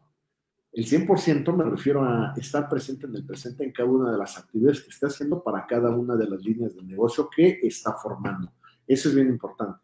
El 0.73 0.85
100% 0.85 1.57
me 1.57 1.65
refiero 1.65 2.05
a 2.05 2.35
estar 2.37 2.69
presente 2.69 3.07
en 3.07 3.15
el 3.15 3.25
presente 3.25 3.65
en 3.65 3.73
cada 3.73 3.89
una 3.89 4.11
de 4.11 4.19
las 4.19 4.37
actividades 4.37 4.83
que 4.83 4.91
está 4.91 5.07
haciendo 5.07 5.43
para 5.43 5.65
cada 5.67 5.91
una 5.91 6.17
de 6.17 6.29
las 6.29 6.43
líneas 6.43 6.75
de 6.75 6.83
negocio 6.83 7.31
que 7.35 7.61
está 7.63 7.95
formando. 7.95 8.53
Eso 8.87 9.09
es 9.09 9.15
bien 9.15 9.29
importante. 9.29 9.79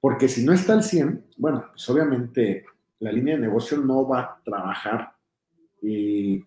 Porque 0.00 0.28
si 0.28 0.44
no 0.44 0.52
está 0.52 0.72
al 0.72 0.82
100, 0.82 1.26
bueno, 1.38 1.66
pues 1.70 1.88
obviamente 1.88 2.66
la 2.98 3.12
línea 3.12 3.36
de 3.36 3.42
negocio 3.42 3.78
no 3.78 4.06
va 4.06 4.20
a 4.20 4.42
trabajar 4.44 5.14
eh, 5.80 6.42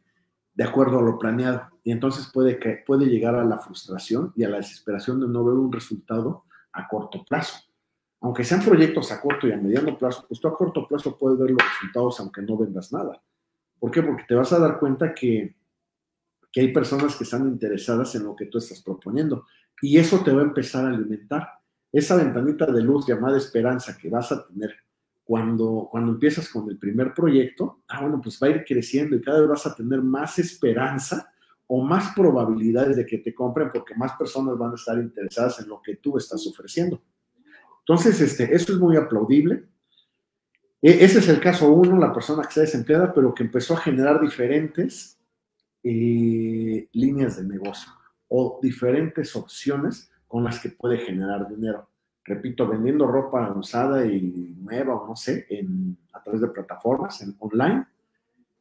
de 0.55 0.63
acuerdo 0.63 0.99
a 0.99 1.01
lo 1.01 1.19
planeado. 1.19 1.69
Y 1.83 1.91
entonces 1.91 2.29
puede, 2.33 2.57
que, 2.57 2.83
puede 2.85 3.05
llegar 3.05 3.35
a 3.35 3.43
la 3.43 3.59
frustración 3.59 4.33
y 4.35 4.43
a 4.43 4.49
la 4.49 4.57
desesperación 4.57 5.19
de 5.19 5.27
no 5.27 5.43
ver 5.43 5.55
un 5.55 5.71
resultado 5.71 6.45
a 6.71 6.87
corto 6.87 7.23
plazo. 7.23 7.59
Aunque 8.21 8.43
sean 8.43 8.63
proyectos 8.63 9.11
a 9.11 9.21
corto 9.21 9.47
y 9.47 9.51
a 9.51 9.57
mediano 9.57 9.97
plazo, 9.97 10.25
pues 10.27 10.39
tú 10.39 10.47
a 10.47 10.55
corto 10.55 10.87
plazo 10.87 11.17
puedes 11.17 11.37
ver 11.37 11.51
los 11.51 11.61
resultados 11.61 12.19
aunque 12.19 12.41
no 12.41 12.57
vendas 12.57 12.91
nada. 12.91 13.21
¿Por 13.77 13.91
qué? 13.91 14.01
Porque 14.01 14.23
te 14.27 14.33
vas 14.33 14.51
a 14.53 14.59
dar 14.59 14.79
cuenta 14.79 15.13
que, 15.13 15.55
que 16.51 16.61
hay 16.61 16.73
personas 16.73 17.15
que 17.15 17.25
están 17.25 17.47
interesadas 17.47 18.15
en 18.15 18.23
lo 18.23 18.35
que 18.35 18.45
tú 18.45 18.57
estás 18.57 18.81
proponiendo. 18.81 19.45
Y 19.81 19.97
eso 19.97 20.23
te 20.23 20.31
va 20.31 20.41
a 20.41 20.45
empezar 20.45 20.85
a 20.85 20.89
alimentar 20.89 21.49
esa 21.91 22.15
ventanita 22.15 22.65
de 22.65 22.81
luz 22.81 23.05
llamada 23.05 23.37
esperanza 23.37 23.97
que 23.97 24.09
vas 24.09 24.31
a 24.31 24.47
tener 24.47 24.84
cuando, 25.25 25.87
cuando 25.89 26.11
empiezas 26.11 26.47
con 26.49 26.69
el 26.69 26.77
primer 26.77 27.11
proyecto, 27.11 27.81
ah, 27.87 28.01
bueno, 28.01 28.21
pues 28.21 28.39
va 28.41 28.47
a 28.47 28.51
ir 28.51 28.63
creciendo 28.63 29.15
y 29.15 29.21
cada 29.21 29.39
vez 29.39 29.49
vas 29.49 29.65
a 29.65 29.75
tener 29.75 30.01
más 30.03 30.37
esperanza 30.37 31.33
o 31.65 31.83
más 31.83 32.13
probabilidades 32.15 32.95
de 32.95 33.07
que 33.07 33.17
te 33.17 33.33
compren 33.33 33.71
porque 33.73 33.95
más 33.95 34.13
personas 34.13 34.55
van 34.55 34.73
a 34.73 34.75
estar 34.75 34.99
interesadas 34.99 35.59
en 35.59 35.67
lo 35.67 35.81
que 35.81 35.95
tú 35.95 36.15
estás 36.17 36.45
ofreciendo. 36.45 37.01
Entonces, 37.79 38.21
este, 38.21 38.53
eso 38.55 38.73
es 38.73 38.79
muy 38.79 38.97
aplaudible. 38.97 39.65
E, 40.79 41.03
ese 41.03 41.17
es 41.17 41.27
el 41.27 41.39
caso 41.39 41.73
uno, 41.73 41.97
la 41.97 42.13
persona 42.13 42.43
que 42.43 42.49
está 42.49 42.61
desempleada, 42.61 43.11
pero 43.11 43.33
que 43.33 43.43
empezó 43.43 43.73
a 43.73 43.81
generar 43.81 44.21
diferentes 44.21 45.19
eh, 45.81 46.87
líneas 46.93 47.37
de 47.37 47.45
negocio 47.45 47.91
o 48.27 48.59
diferentes 48.61 49.35
opciones 49.35 50.11
con 50.27 50.43
las 50.43 50.59
que 50.59 50.69
puede 50.69 50.99
generar 50.99 51.47
dinero. 51.47 51.89
Repito, 52.27 52.67
vendiendo 52.67 53.05
ropa 53.05 53.53
usada 53.53 54.03
y 54.05 54.55
nueva 54.59 54.95
o 54.95 55.07
no 55.07 55.15
sé, 55.15 55.45
en, 55.49 55.95
a 56.11 56.23
través 56.23 56.41
de 56.41 56.47
plataformas 56.47 57.21
en 57.21 57.35
online, 57.37 57.85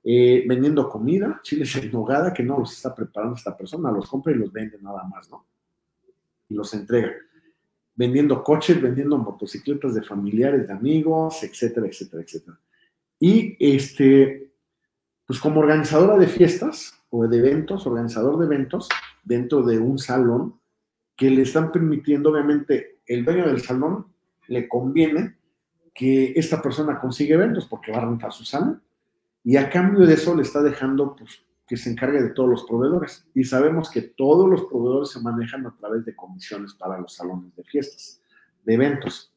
eh, 0.06 0.44
vendiendo 0.46 0.86
comida, 0.86 1.40
chiles 1.42 1.74
en 1.76 1.90
nogada, 1.90 2.34
que 2.34 2.42
no 2.42 2.58
los 2.58 2.72
está 2.72 2.94
preparando 2.94 3.36
esta 3.36 3.56
persona, 3.56 3.90
los 3.90 4.06
compra 4.06 4.32
y 4.32 4.36
los 4.36 4.52
vende 4.52 4.76
nada 4.82 5.02
más, 5.04 5.30
¿no? 5.30 5.46
Y 6.46 6.54
los 6.54 6.74
entrega. 6.74 7.12
Vendiendo 7.94 8.44
coches, 8.44 8.82
vendiendo 8.82 9.16
motocicletas 9.16 9.94
de 9.94 10.02
familiares, 10.02 10.66
de 10.66 10.74
amigos, 10.74 11.42
etcétera, 11.42 11.86
etcétera, 11.86 12.22
etcétera. 12.22 12.60
Y 13.18 13.56
este, 13.58 14.52
pues 15.24 15.40
como 15.40 15.60
organizadora 15.60 16.18
de 16.18 16.26
fiestas 16.26 17.02
o 17.08 17.26
de 17.26 17.38
eventos, 17.38 17.86
organizador 17.86 18.38
de 18.38 18.44
eventos 18.44 18.90
dentro 19.22 19.62
de 19.62 19.78
un 19.78 19.98
salón, 19.98 20.60
que 21.16 21.30
le 21.30 21.42
están 21.42 21.72
permitiendo, 21.72 22.30
obviamente, 22.30 22.93
el 23.06 23.24
dueño 23.24 23.46
del 23.46 23.60
salón 23.60 24.06
le 24.48 24.68
conviene 24.68 25.36
que 25.94 26.32
esta 26.36 26.60
persona 26.60 27.00
consiga 27.00 27.34
eventos 27.34 27.66
porque 27.66 27.92
va 27.92 27.98
a 27.98 28.04
rentar 28.06 28.32
su 28.32 28.44
salón 28.44 28.82
y 29.42 29.56
a 29.56 29.70
cambio 29.70 30.06
de 30.06 30.14
eso 30.14 30.34
le 30.34 30.42
está 30.42 30.62
dejando 30.62 31.14
pues, 31.14 31.44
que 31.66 31.76
se 31.76 31.90
encargue 31.90 32.22
de 32.22 32.30
todos 32.30 32.48
los 32.48 32.64
proveedores. 32.64 33.26
Y 33.34 33.44
sabemos 33.44 33.90
que 33.90 34.02
todos 34.02 34.48
los 34.48 34.64
proveedores 34.64 35.10
se 35.10 35.20
manejan 35.20 35.66
a 35.66 35.76
través 35.76 36.04
de 36.04 36.16
comisiones 36.16 36.74
para 36.74 36.98
los 36.98 37.14
salones 37.14 37.54
de 37.54 37.62
fiestas, 37.62 38.20
de 38.64 38.74
eventos. 38.74 39.32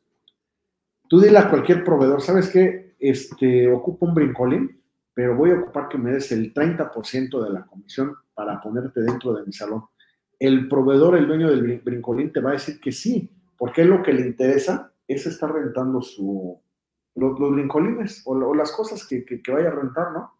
Tú 1.09 1.19
dile 1.19 1.37
a 1.37 1.49
cualquier 1.49 1.83
proveedor, 1.83 2.21
¿sabes 2.21 2.49
qué? 2.49 2.95
Este, 2.99 3.69
ocupo 3.69 4.05
un 4.05 4.13
brincolín, 4.13 4.81
pero 5.13 5.35
voy 5.35 5.51
a 5.51 5.59
ocupar 5.59 5.87
que 5.89 5.97
me 5.97 6.11
des 6.11 6.31
el 6.31 6.53
30% 6.53 7.43
de 7.43 7.49
la 7.49 7.65
comisión 7.65 8.15
para 8.33 8.59
ponerte 8.61 9.01
dentro 9.01 9.33
de 9.33 9.45
mi 9.45 9.53
salón 9.53 9.83
el 10.39 10.67
proveedor, 10.67 11.17
el 11.17 11.27
dueño 11.27 11.49
del 11.49 11.79
brincolín, 11.79 12.31
te 12.31 12.39
va 12.39 12.51
a 12.51 12.53
decir 12.53 12.79
que 12.79 12.91
sí, 12.91 13.31
porque 13.57 13.83
lo 13.83 14.03
que 14.03 14.13
le 14.13 14.21
interesa 14.21 14.91
es 15.07 15.25
estar 15.25 15.51
rentando 15.51 16.01
su, 16.01 16.59
los, 17.15 17.37
brincolines 17.37 18.21
o, 18.25 18.53
las 18.53 18.71
cosas 18.71 19.05
que, 19.07 19.25
vaya 19.51 19.69
a 19.69 19.71
rentar, 19.71 20.11
¿no? 20.11 20.37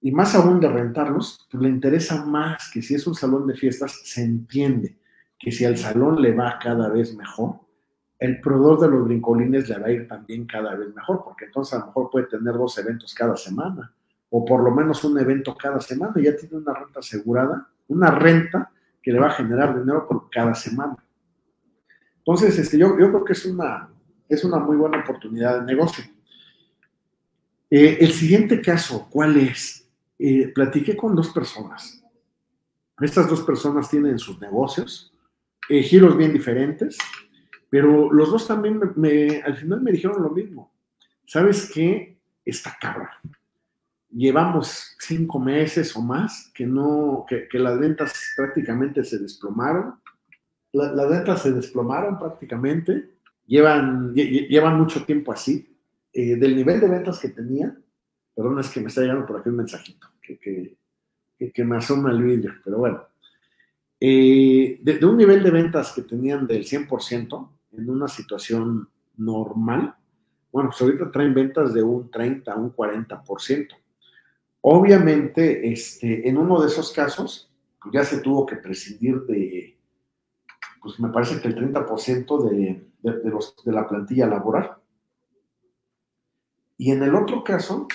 y 0.00 0.12
más 0.12 0.34
aún 0.34 0.60
de 0.60 0.68
rentarlos, 0.68 1.46
pues 1.50 1.62
le 1.62 1.68
interesa 1.68 2.24
más 2.24 2.70
que 2.72 2.82
si 2.82 2.94
es 2.94 3.06
un 3.06 3.14
salón 3.14 3.46
de 3.46 3.54
fiestas, 3.54 4.02
se 4.04 4.22
entiende 4.22 4.98
que 5.38 5.50
si 5.50 5.64
al 5.64 5.76
salón 5.76 6.20
le 6.20 6.34
va 6.34 6.58
cada 6.62 6.88
vez 6.88 7.14
mejor, 7.16 7.60
el 8.18 8.40
proveedor 8.40 8.80
de 8.80 8.88
los 8.88 9.04
brincolines 9.04 9.68
le 9.68 9.78
va 9.78 9.86
a 9.86 9.90
ir 9.90 10.08
también 10.08 10.46
cada 10.46 10.74
vez 10.74 10.94
mejor, 10.94 11.22
porque 11.24 11.46
entonces 11.46 11.74
a 11.74 11.80
lo 11.80 11.86
mejor 11.86 12.10
puede 12.10 12.26
tener 12.26 12.54
dos 12.54 12.78
eventos 12.78 13.14
cada 13.14 13.36
semana, 13.36 13.92
o 14.30 14.44
por 14.44 14.62
lo 14.62 14.70
menos 14.70 15.04
un 15.04 15.18
evento 15.18 15.56
cada 15.56 15.80
semana, 15.80 16.14
ya 16.22 16.36
tiene 16.36 16.56
una 16.56 16.72
renta 16.72 17.00
asegurada, 17.00 17.68
una 17.88 18.10
renta 18.10 18.70
que 19.02 19.12
le 19.12 19.18
va 19.18 19.26
a 19.26 19.30
generar 19.30 19.78
dinero 19.78 20.06
por 20.06 20.30
cada 20.30 20.54
semana. 20.54 20.96
Entonces, 22.26 22.58
este, 22.58 22.76
yo, 22.76 22.96
creo 22.96 23.24
que 23.24 23.34
es 23.34 23.46
una, 23.46 23.88
es 24.28 24.42
una 24.42 24.58
muy 24.58 24.76
buena 24.76 25.00
oportunidad 25.00 25.60
de 25.60 25.66
negocio. 25.66 26.04
Eh, 27.70 27.98
el 28.00 28.12
siguiente 28.12 28.60
caso, 28.60 29.08
¿cuál 29.08 29.36
es? 29.36 29.88
Eh, 30.18 30.48
platiqué 30.48 30.96
con 30.96 31.14
dos 31.14 31.30
personas. 31.30 32.02
Estas 33.00 33.28
dos 33.28 33.42
personas 33.42 33.88
tienen 33.90 34.18
sus 34.18 34.40
negocios, 34.40 35.12
eh, 35.68 35.82
giros 35.82 36.16
bien 36.16 36.32
diferentes, 36.32 36.96
pero 37.68 38.12
los 38.12 38.30
dos 38.30 38.46
también 38.48 38.80
me, 38.96 39.42
al 39.42 39.56
final 39.56 39.82
me 39.82 39.92
dijeron 39.92 40.22
lo 40.22 40.30
mismo. 40.30 40.72
¿Sabes 41.26 41.70
qué? 41.72 42.18
Está 42.44 42.76
cabra. 42.80 43.10
Llevamos 44.10 44.96
cinco 44.98 45.38
meses 45.38 45.94
o 45.94 46.00
más 46.00 46.50
que 46.54 46.66
no, 46.66 47.26
que, 47.28 47.48
las 47.58 47.78
ventas 47.78 48.32
prácticamente 48.36 49.04
se 49.04 49.18
desplomaron. 49.18 50.00
Las 50.76 51.08
ventas 51.08 51.42
se 51.42 51.52
desplomaron 51.52 52.18
prácticamente. 52.18 53.10
Llevan, 53.46 54.14
llevan 54.14 54.78
mucho 54.78 55.04
tiempo 55.04 55.32
así. 55.32 55.76
Eh, 56.12 56.36
del 56.36 56.56
nivel 56.56 56.80
de 56.80 56.88
ventas 56.88 57.18
que 57.18 57.28
tenía, 57.28 57.76
perdón, 58.34 58.58
es 58.60 58.70
que 58.70 58.80
me 58.80 58.88
está 58.88 59.02
llegando 59.02 59.26
por 59.26 59.38
aquí 59.38 59.48
un 59.50 59.56
mensajito 59.56 60.08
que, 60.22 60.38
que, 60.38 61.64
me 61.64 61.76
asoma 61.76 62.10
el 62.10 62.22
vídeo, 62.22 62.52
pero 62.64 62.78
bueno. 62.78 63.02
Eh, 64.00 64.78
de, 64.82 65.06
un 65.06 65.16
nivel 65.16 65.42
de 65.42 65.50
ventas 65.50 65.92
que 65.92 66.02
tenían 66.02 66.46
del 66.46 66.64
100%, 66.64 67.50
en 67.72 67.90
una 67.90 68.08
situación 68.08 68.88
normal, 69.16 69.94
bueno, 70.50 70.70
pues 70.70 70.80
ahorita 70.80 71.10
traen 71.10 71.34
ventas 71.34 71.74
de 71.74 71.82
un 71.82 72.10
30 72.10 72.50
a 72.50 72.56
un 72.56 72.74
40%. 72.74 73.68
Obviamente, 74.62 75.70
este, 75.70 76.26
en 76.26 76.38
uno 76.38 76.60
de 76.60 76.68
esos 76.68 76.92
casos, 76.92 77.52
pues 77.80 77.92
ya 77.92 78.04
se 78.04 78.20
tuvo 78.20 78.46
que 78.46 78.56
prescindir 78.56 79.20
de, 79.22 79.75
pues 80.80 80.98
me 81.00 81.08
parece 81.08 81.40
que 81.40 81.48
el 81.48 81.56
30% 81.56 82.48
de, 82.48 82.86
de, 83.02 83.30
los, 83.30 83.54
de 83.64 83.72
la 83.72 83.88
plantilla 83.88 84.26
laboral. 84.26 84.76
Y 86.78 86.90
en 86.90 87.02
el 87.02 87.14
otro 87.14 87.42
caso, 87.42 87.86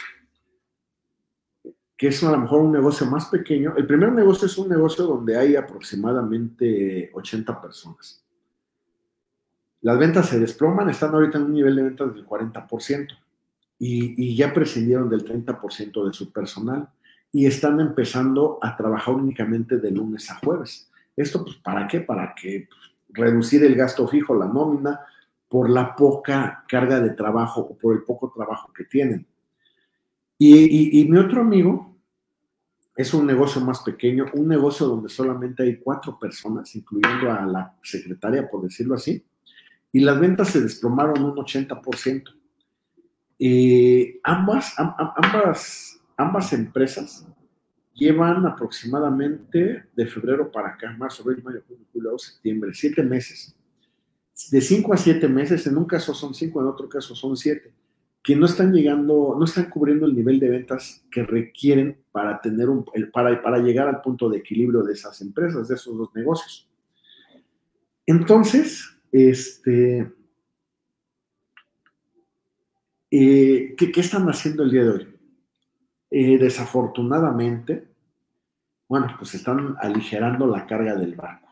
que 1.98 2.08
es 2.08 2.24
a 2.24 2.32
lo 2.32 2.39
mejor 2.39 2.62
un 2.62 2.72
negocio 2.72 3.06
más 3.06 3.28
pequeño, 3.28 3.76
el 3.78 3.86
primer 3.86 4.12
negocio 4.12 4.48
es 4.48 4.58
un 4.58 4.70
negocio 4.70 5.06
donde 5.06 5.38
hay 5.38 5.56
aproximadamente 5.56 7.12
80 7.13 7.62
personas. 7.62 8.24
Las 9.82 9.98
ventas 9.98 10.30
se 10.30 10.39
desploman, 10.39 10.89
están 10.89 11.13
ahorita 11.13 11.38
en 11.38 11.46
un 11.46 11.54
nivel 11.54 11.76
de 11.76 11.84
ventas 11.84 12.13
del 12.13 12.26
40% 12.26 13.08
y, 13.80 14.30
y 14.30 14.36
ya 14.36 14.54
prescindieron 14.54 15.10
del 15.10 15.26
30% 15.26 16.06
de 16.06 16.13
su 16.13 16.32
personal 16.32 16.89
y 17.32 17.46
están 17.46 17.80
empezando 17.80 18.60
a 18.62 18.76
trabajar 18.76 19.15
únicamente 19.15 19.78
de 19.78 19.91
lunes 19.91 20.30
a 20.30 20.36
jueves. 20.36 20.91
¿Esto 21.15 21.43
pues 21.43 21.58
para 21.58 21.88
qué? 21.88 22.02
Para 22.02 22.34
que 22.36 22.67
pues, 22.69 22.91
reducir 23.10 23.63
el 23.63 23.76
gasto 23.76 24.08
fijo, 24.08 24.36
la 24.36 24.47
nómina, 24.47 25.00
por 25.47 25.69
la 25.69 25.95
poca 25.95 26.63
carga 26.67 27.00
de 27.00 27.12
trabajo 27.12 27.62
o 27.62 27.78
por 27.78 27.93
el 27.93 28.04
poco 28.04 28.32
trabajo 28.32 28.71
que 28.74 28.86
tienen. 28.86 29.28
Y, 30.38 30.56
y, 30.56 31.02
y 31.02 31.10
mi 31.10 31.17
otro 31.17 31.41
amigo 31.41 31.97
es 32.95 33.13
un 33.13 33.26
negocio 33.26 33.62
más 33.62 33.82
pequeño, 33.82 34.26
un 34.34 34.47
negocio 34.47 34.88
donde 34.88 35.10
solamente 35.10 35.63
hay 35.63 35.78
cuatro 35.78 36.17
personas, 36.17 36.76
incluyendo 36.76 37.32
a 37.32 37.45
la 37.45 37.76
secretaria, 37.84 38.50
por 38.50 38.63
decirlo 38.63 38.95
así, 38.95 39.24
y 39.91 40.00
las 40.00 40.19
ventas 40.19 40.50
se 40.50 40.62
desplomaron 40.62 41.24
un 41.24 41.36
80%. 41.36 42.24
Eh, 43.39 44.19
ambas, 44.24 44.76
ambas, 44.78 46.00
ambas 46.15 46.54
empresas 46.54 47.28
llevan 48.02 48.44
aproximadamente 48.48 49.86
de 49.96 50.08
febrero 50.08 50.52
para 50.52 50.70
acá, 50.70 50.92
marzo, 50.98 51.22
abril, 51.22 51.44
mayo, 51.44 51.62
junio, 51.68 51.86
julio, 51.94 52.18
septiembre, 52.18 52.72
siete 52.74 53.04
meses. 53.04 53.56
De 54.50 54.60
cinco 54.60 54.92
a 54.92 54.98
siete 54.98 55.28
meses, 55.28 55.68
en 55.68 55.78
un 55.78 55.86
caso 55.86 56.16
son 56.16 56.34
cinco, 56.34 56.62
en 56.62 56.68
otro 56.68 56.90
caso 56.90 57.14
son 57.16 57.38
siete, 57.38 57.72
que 58.24 58.36
no 58.36 58.48
están 58.48 58.74
llegando, 58.74 59.36
no 59.38 59.46
están 59.46 59.70
cubriendo 59.70 60.08
el 60.08 60.16
nivel 60.16 60.40
de 60.40 60.50
ventas 60.50 61.06
que 61.12 61.22
requieren 61.22 62.02
para 62.12 62.42
tener 62.42 62.70
un, 62.70 62.84
para, 63.14 63.40
para 63.40 63.60
llegar 63.60 63.88
al 63.88 64.02
punto 64.02 64.30
de 64.30 64.40
equilibrio 64.40 64.82
de 64.82 64.94
esas 64.94 65.22
empresas, 65.22 65.68
de 65.68 65.76
esos 65.76 65.96
dos 65.96 66.10
negocios. 66.16 66.68
Entonces, 68.08 68.84
este, 69.12 70.12
eh, 73.12 73.76
¿qué, 73.78 73.92
están 73.96 74.28
haciendo 74.28 74.64
el 74.64 74.72
día 74.72 74.84
de 74.86 74.90
hoy? 74.90 75.08
Eh, 76.10 76.38
desafortunadamente, 76.40 77.91
bueno, 78.92 79.16
pues 79.18 79.34
están 79.36 79.78
aligerando 79.80 80.46
la 80.48 80.68
carga 80.68 80.94
del 80.98 81.16
barco. 81.16 81.48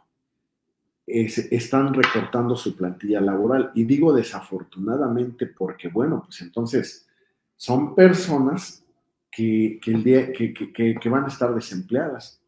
están 1.05 1.93
recortando 1.93 2.57
su 2.57 2.75
plantilla 2.75 3.21
laboral. 3.21 3.71
Y 3.75 3.85
digo 3.85 4.11
desafortunadamente 4.11 5.45
porque, 5.45 5.87
bueno, 5.87 6.21
pues 6.25 6.41
entonces 6.41 7.07
son 7.55 7.95
personas 7.95 8.83
que, 9.31 9.79
que, 9.81 10.99
que 10.99 11.09
van 11.09 11.23
a 11.23 11.29
estar 11.29 11.55
desempleadas. 11.55 12.41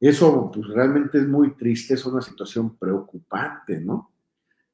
Eso 0.00 0.50
pues 0.50 0.68
realmente 0.68 1.18
es 1.18 1.28
muy 1.28 1.50
triste, 1.50 1.92
es 1.92 2.06
una 2.06 2.22
situación 2.22 2.78
preocupante, 2.78 3.78
¿no? 3.78 4.10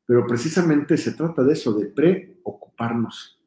pero 0.07 0.29
precisamente 0.29 0.97
se 0.97 1.11
trata 1.11 1.43
de 1.43 1.55
eso, 1.55 1.73
de 1.73 1.87
preocuparnos. 1.87 3.41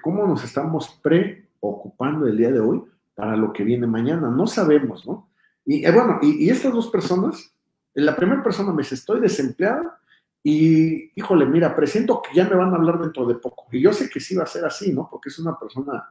cómo 0.00 0.24
nos 0.24 0.44
estamos 0.44 1.00
preocupando 1.02 2.28
el 2.28 2.36
día 2.36 2.52
de 2.52 2.60
hoy 2.60 2.93
para 3.14 3.36
lo 3.36 3.52
que 3.52 3.64
viene 3.64 3.86
mañana? 3.86 4.30
No 4.30 4.46
sabemos, 4.46 5.06
¿no? 5.06 5.30
Y 5.64 5.84
eh, 5.84 5.90
bueno, 5.90 6.18
y, 6.22 6.48
estas 6.50 6.72
dos 6.72 6.88
personas, 6.88 7.54
la 7.94 8.16
primera 8.16 8.42
persona 8.42 8.72
me 8.72 8.82
dice, 8.82 8.96
estoy 8.96 9.20
desempleada 9.20 9.98
y, 10.42 11.10
híjole, 11.18 11.46
mira, 11.46 11.74
presiento 11.74 12.20
que 12.20 12.36
ya 12.36 12.48
me 12.48 12.56
van 12.56 12.72
a 12.72 12.76
hablar 12.76 13.00
dentro 13.00 13.26
de 13.26 13.36
poco. 13.36 13.66
Y 13.72 13.80
yo 13.80 13.92
sé 13.92 14.10
que 14.10 14.20
sí 14.20 14.34
va 14.34 14.44
a 14.44 14.46
ser 14.46 14.64
así, 14.64 14.92
¿no? 14.92 15.08
Porque 15.10 15.30
es 15.30 15.38
una 15.38 15.58
persona 15.58 16.08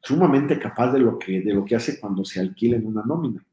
sumamente 0.00 0.58
capaz 0.58 0.92
de 0.92 1.00
lo 1.00 1.18
que, 1.18 1.40
de 1.40 1.52
lo 1.52 1.64
que 1.64 1.74
hace 1.74 1.98
cuando 1.98 2.24
se 2.24 2.40
alquila 2.40 2.76
en 2.76 2.86
una 2.86 3.02
nómina. 3.02 3.44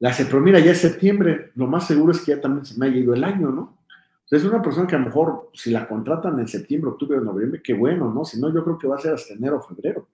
La 0.00 0.12
se, 0.12 0.24
pero 0.24 0.40
mira, 0.40 0.58
ya 0.58 0.72
es 0.72 0.78
septiembre, 0.78 1.52
lo 1.54 1.66
más 1.66 1.86
seguro 1.86 2.12
es 2.12 2.20
que 2.20 2.32
ya 2.34 2.40
también 2.40 2.64
se 2.64 2.78
me 2.78 2.86
haya 2.86 2.96
ido 2.96 3.14
el 3.14 3.22
año, 3.22 3.50
¿no? 3.50 3.78
Es 4.30 4.44
una 4.44 4.62
persona 4.62 4.86
que 4.86 4.94
a 4.94 4.98
lo 4.98 5.06
mejor, 5.06 5.50
si 5.52 5.70
la 5.70 5.88
contratan 5.88 6.38
en 6.38 6.46
septiembre, 6.46 6.90
octubre 6.90 7.18
o 7.18 7.20
noviembre, 7.20 7.60
qué 7.62 7.74
bueno, 7.74 8.12
¿no? 8.12 8.24
Si 8.24 8.40
no, 8.40 8.52
yo 8.54 8.62
creo 8.62 8.78
que 8.78 8.86
va 8.86 8.96
a 8.96 9.00
ser 9.00 9.14
hasta 9.14 9.34
enero 9.34 9.58
o 9.58 9.62
febrero. 9.62 10.08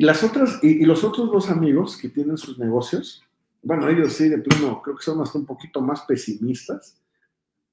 Y 0.00 0.04
las 0.04 0.24
otras, 0.24 0.58
y, 0.62 0.86
los 0.86 1.04
otros 1.04 1.30
dos 1.30 1.50
amigos 1.50 1.98
que 1.98 2.08
tienen 2.08 2.38
sus 2.38 2.58
negocios, 2.58 3.22
bueno, 3.62 3.86
ellos 3.86 4.14
sí, 4.14 4.30
de 4.30 4.38
plano, 4.38 4.80
creo 4.80 4.96
que 4.96 5.02
son 5.02 5.20
hasta 5.20 5.36
un 5.36 5.44
poquito 5.44 5.82
más 5.82 6.00
pesimistas 6.08 6.98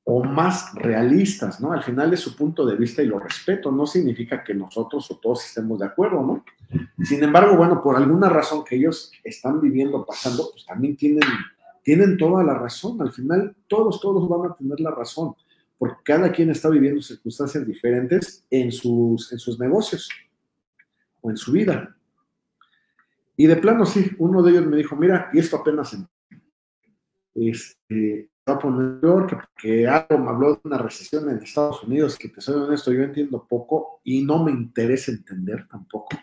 o 0.03 0.21
más 0.25 0.75
realistas, 0.75 1.61
¿no? 1.61 1.71
Al 1.71 1.83
final 1.83 2.11
es 2.13 2.19
su 2.19 2.35
punto 2.35 2.65
de 2.65 2.75
vista 2.75 3.01
y 3.01 3.05
lo 3.05 3.17
respeto, 3.17 3.71
no 3.71 3.87
significa 3.87 4.43
que 4.43 4.53
nosotros 4.53 5.09
o 5.09 5.19
todos 5.19 5.45
estemos 5.45 5.79
de 5.79 5.85
acuerdo, 5.85 6.21
¿no? 6.21 6.43
Sin 7.01 7.23
embargo, 7.23 7.55
bueno, 7.55 7.81
por 7.81 7.95
alguna 7.95 8.27
razón 8.27 8.65
que 8.65 8.75
ellos 8.75 9.09
están 9.23 9.61
viviendo, 9.61 10.05
pasando, 10.05 10.49
pues 10.51 10.65
también 10.65 10.97
tienen, 10.97 11.29
tienen 11.81 12.17
toda 12.17 12.43
la 12.43 12.55
razón. 12.55 13.01
Al 13.01 13.13
final, 13.13 13.55
todos, 13.69 14.01
todos 14.01 14.27
van 14.27 14.51
a 14.51 14.53
tener 14.53 14.81
la 14.81 14.91
razón, 14.91 15.33
porque 15.77 16.01
cada 16.03 16.29
quien 16.33 16.49
está 16.49 16.67
viviendo 16.67 17.01
circunstancias 17.01 17.65
diferentes 17.65 18.43
en 18.49 18.73
sus, 18.73 19.31
en 19.31 19.39
sus 19.39 19.57
negocios 19.57 20.09
o 21.21 21.29
en 21.29 21.37
su 21.37 21.53
vida. 21.53 21.93
Y 23.39 23.45
de 23.45 23.55
plano, 23.55 23.85
sí, 23.85 24.09
uno 24.17 24.41
de 24.41 24.51
ellos 24.51 24.65
me 24.65 24.77
dijo, 24.77 24.95
mira, 24.95 25.29
y 25.31 25.37
esto 25.37 25.57
apenas 25.57 25.93
en, 25.93 26.07
este, 27.35 28.31
va 28.49 28.55
a 28.55 28.59
poner 28.59 28.99
peor, 28.99 29.47
que, 29.55 29.87
algo 29.87 30.17
me 30.17 30.29
habló 30.29 30.55
de 30.55 30.61
una 30.63 30.79
recesión 30.79 31.29
en 31.29 31.37
Estados 31.37 31.83
Unidos, 31.83 32.17
que 32.17 32.29
te 32.29 32.41
soy 32.41 32.55
honesto, 32.55 32.91
yo 32.91 33.03
entiendo 33.03 33.45
poco 33.47 34.01
y 34.03 34.23
no 34.23 34.43
me 34.43 34.51
interesa 34.51 35.11
entender 35.11 35.67
tampoco. 35.67 36.17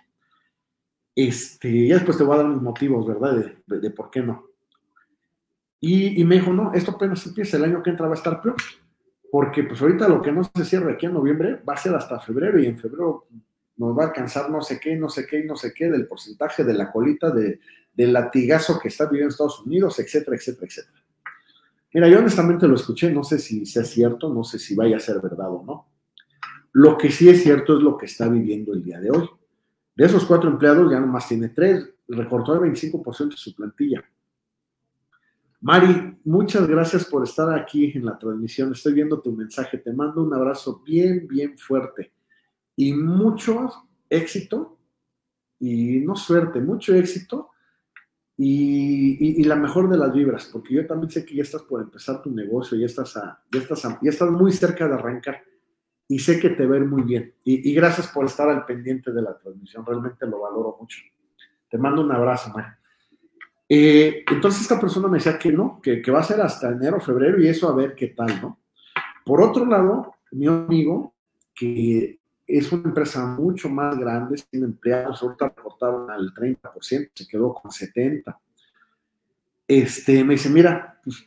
Este, 1.15 1.87
ya 1.87 1.95
después 1.95 2.19
te 2.19 2.25
voy 2.25 2.35
a 2.35 2.43
dar 2.43 2.49
mis 2.49 2.61
motivos, 2.61 3.07
¿verdad? 3.07 3.55
De, 3.65 3.91
por 3.91 4.11
qué 4.11 4.21
no. 4.21 4.49
Y, 5.79 6.21
y, 6.21 6.25
me 6.25 6.37
dijo, 6.37 6.53
no, 6.53 6.75
esto 6.75 6.93
apenas 6.93 7.25
empieza, 7.27 7.57
el 7.57 7.65
año 7.65 7.81
que 7.81 7.91
entra 7.91 8.09
va 8.09 8.15
a 8.15 8.17
estar 8.17 8.43
peor, 8.43 8.57
porque 9.31 9.63
pues 9.63 9.81
ahorita 9.81 10.09
lo 10.09 10.21
que 10.21 10.33
no 10.33 10.43
se 10.43 10.65
cierra 10.65 10.93
aquí 10.93 11.07
en 11.07 11.15
noviembre 11.15 11.63
va 11.69 11.75
a 11.75 11.77
ser 11.77 11.95
hasta 11.95 12.19
febrero 12.19 12.59
y 12.59 12.67
en 12.67 12.77
febrero 12.77 13.29
nos 13.77 13.97
va 13.97 14.05
a 14.05 14.07
alcanzar 14.09 14.51
no 14.51 14.63
sé 14.63 14.79
qué, 14.79 14.97
no 14.97 15.09
sé 15.09 15.27
qué, 15.27 15.43
no 15.45 15.57
sé 15.57 15.73
qué 15.75 15.91
del 15.91 16.07
porcentaje 16.07 16.65
de 16.65 16.75
la 16.75 16.93
colita 16.93 17.31
de, 17.31 17.61
del 17.93 18.13
latigazo 18.13 18.79
que 18.79 18.89
está 18.89 19.07
viviendo 19.07 19.31
Estados 19.31 19.61
Unidos, 19.61 19.99
etcétera, 19.99 20.37
etcétera, 20.37 20.67
etcétera. 20.67 21.05
Mira, 21.93 22.09
yo 22.09 22.19
honestamente 22.19 22.67
lo 22.67 22.75
escuché, 22.75 23.13
no 23.13 23.23
sé 23.23 23.39
si 23.39 23.67
sea 23.67 23.85
cierto, 23.85 24.33
no 24.33 24.43
sé 24.43 24.59
si 24.59 24.75
vaya 24.75 24.97
a 24.97 25.01
ser 25.01 25.21
verdad 25.21 25.51
o 25.51 25.65
no. 25.65 25.89
Lo 26.73 26.99
que 26.99 27.11
sí 27.11 27.29
es 27.29 27.43
cierto 27.43 27.77
es 27.77 27.83
lo 27.83 27.97
que 27.97 28.07
está 28.07 28.29
viviendo 28.29 28.73
el 28.75 28.83
día 28.83 29.01
de 29.01 29.11
hoy. 29.11 29.29
De 29.95 30.07
esos 30.07 30.25
cuatro 30.25 30.51
empleados 30.51 30.91
ya 30.91 30.99
nomás 30.99 31.29
tiene 31.29 31.51
tres, 31.51 31.89
recortó 32.09 32.55
el 32.55 32.73
25% 32.73 33.31
de 33.31 33.37
su 33.37 33.55
plantilla. 33.55 34.05
Mari, 35.61 36.19
muchas 36.25 36.67
gracias 36.67 37.05
por 37.05 37.23
estar 37.23 37.57
aquí 37.57 37.93
en 37.95 38.05
la 38.05 38.19
transmisión. 38.19 38.73
Estoy 38.73 38.93
viendo 38.93 39.21
tu 39.21 39.33
mensaje. 39.33 39.79
Te 39.79 39.93
mando 39.93 40.23
un 40.23 40.35
abrazo 40.35 40.83
bien, 40.85 41.27
bien 41.29 41.57
fuerte 41.57 42.13
y 42.77 42.93
mucho 42.93 43.89
éxito 44.09 44.79
y 45.59 46.01
no 46.01 46.17
suerte, 46.17 46.61
mucho 46.61 46.95
éxito 46.95 47.51
y, 48.37 49.45
la 49.45 49.57
mejor 49.57 49.89
de 49.89 49.97
las 49.97 50.13
vibras, 50.13 50.51
porque 50.53 50.75
yo 50.75 50.87
también 50.87 51.11
sé 51.11 51.25
que 51.25 51.37
ya 51.37 51.43
estás 51.43 51.63
por 51.63 51.81
empezar 51.81 52.21
tu 52.23 52.31
negocio, 52.31 52.77
ya 52.77 52.87
estás, 52.87 53.15
ya 53.15 53.61
estás, 53.61 53.83
ya 54.03 54.11
estás 54.11 54.31
muy 54.31 54.53
cerca 54.53 54.89
de 54.89 54.95
arrancar 54.95 55.43
y 56.09 56.19
sé 56.19 56.39
que 56.41 56.51
te 56.51 56.67
ver 56.67 56.85
muy 56.85 57.03
bien. 57.03 57.35
Y, 57.45 57.73
gracias 57.75 58.09
por 58.09 58.27
estar 58.27 58.49
al 58.49 58.67
pendiente 58.67 59.13
de 59.13 59.23
la 59.23 59.39
transmisión, 59.39 59.87
realmente 59.87 60.27
lo 60.27 60.41
valoro 60.41 60.77
mucho. 60.81 60.99
Te 61.71 61.79
mando 61.79 62.03
un 62.03 62.13
abrazo, 62.13 62.51
Mari. 62.51 62.69
Eh, 63.69 64.25
entonces 64.31 64.63
esta 64.63 64.79
persona 64.79 65.09
me 65.09 65.19
decía 65.19 65.39
que 65.39 65.51
no, 65.51 65.81
que, 65.81 66.03
que 66.03 66.11
va 66.11 66.21
a 66.21 66.25
ser 66.25 66.41
hasta 66.41 66.71
enero, 66.71 67.01
febrero 67.01 67.41
y 67.41 67.49
eso 67.49 67.69
a 67.69 67.75
ver 67.75 67.95
qué 67.95 68.09
tal, 68.09 68.41
¿no? 68.43 68.61
Por 69.25 69.41
otro 69.41 69.65
lado, 69.65 70.15
mi 70.33 70.47
amigo, 70.47 71.15
que 71.55 72.21
es 72.47 72.71
una 72.73 72.89
empresa 72.89 73.25
mucho 73.27 73.69
más 73.69 73.99
grande, 73.99 74.43
tiene 74.51 74.67
empleados, 74.67 75.23
ahorita 75.23 75.53
reportaron 75.57 76.11
al 76.11 76.33
30%, 76.35 77.11
se 77.15 77.27
quedó 77.27 77.55
con 77.55 77.71
70%. 77.71 78.37
Este, 79.67 80.23
me 80.25 80.35
dice, 80.35 80.51
mira, 80.51 81.01
pues, 81.03 81.27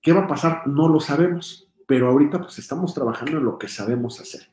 ¿qué 0.00 0.12
va 0.12 0.22
a 0.22 0.28
pasar? 0.28 0.66
No 0.66 0.88
lo 0.88 1.00
sabemos, 1.00 1.68
pero 1.86 2.08
ahorita 2.08 2.40
pues 2.40 2.58
estamos 2.58 2.94
trabajando 2.94 3.38
en 3.38 3.44
lo 3.44 3.58
que 3.58 3.68
sabemos 3.68 4.20
hacer. 4.20 4.48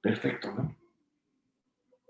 Perfecto, 0.00 0.52
¿no? 0.52 0.76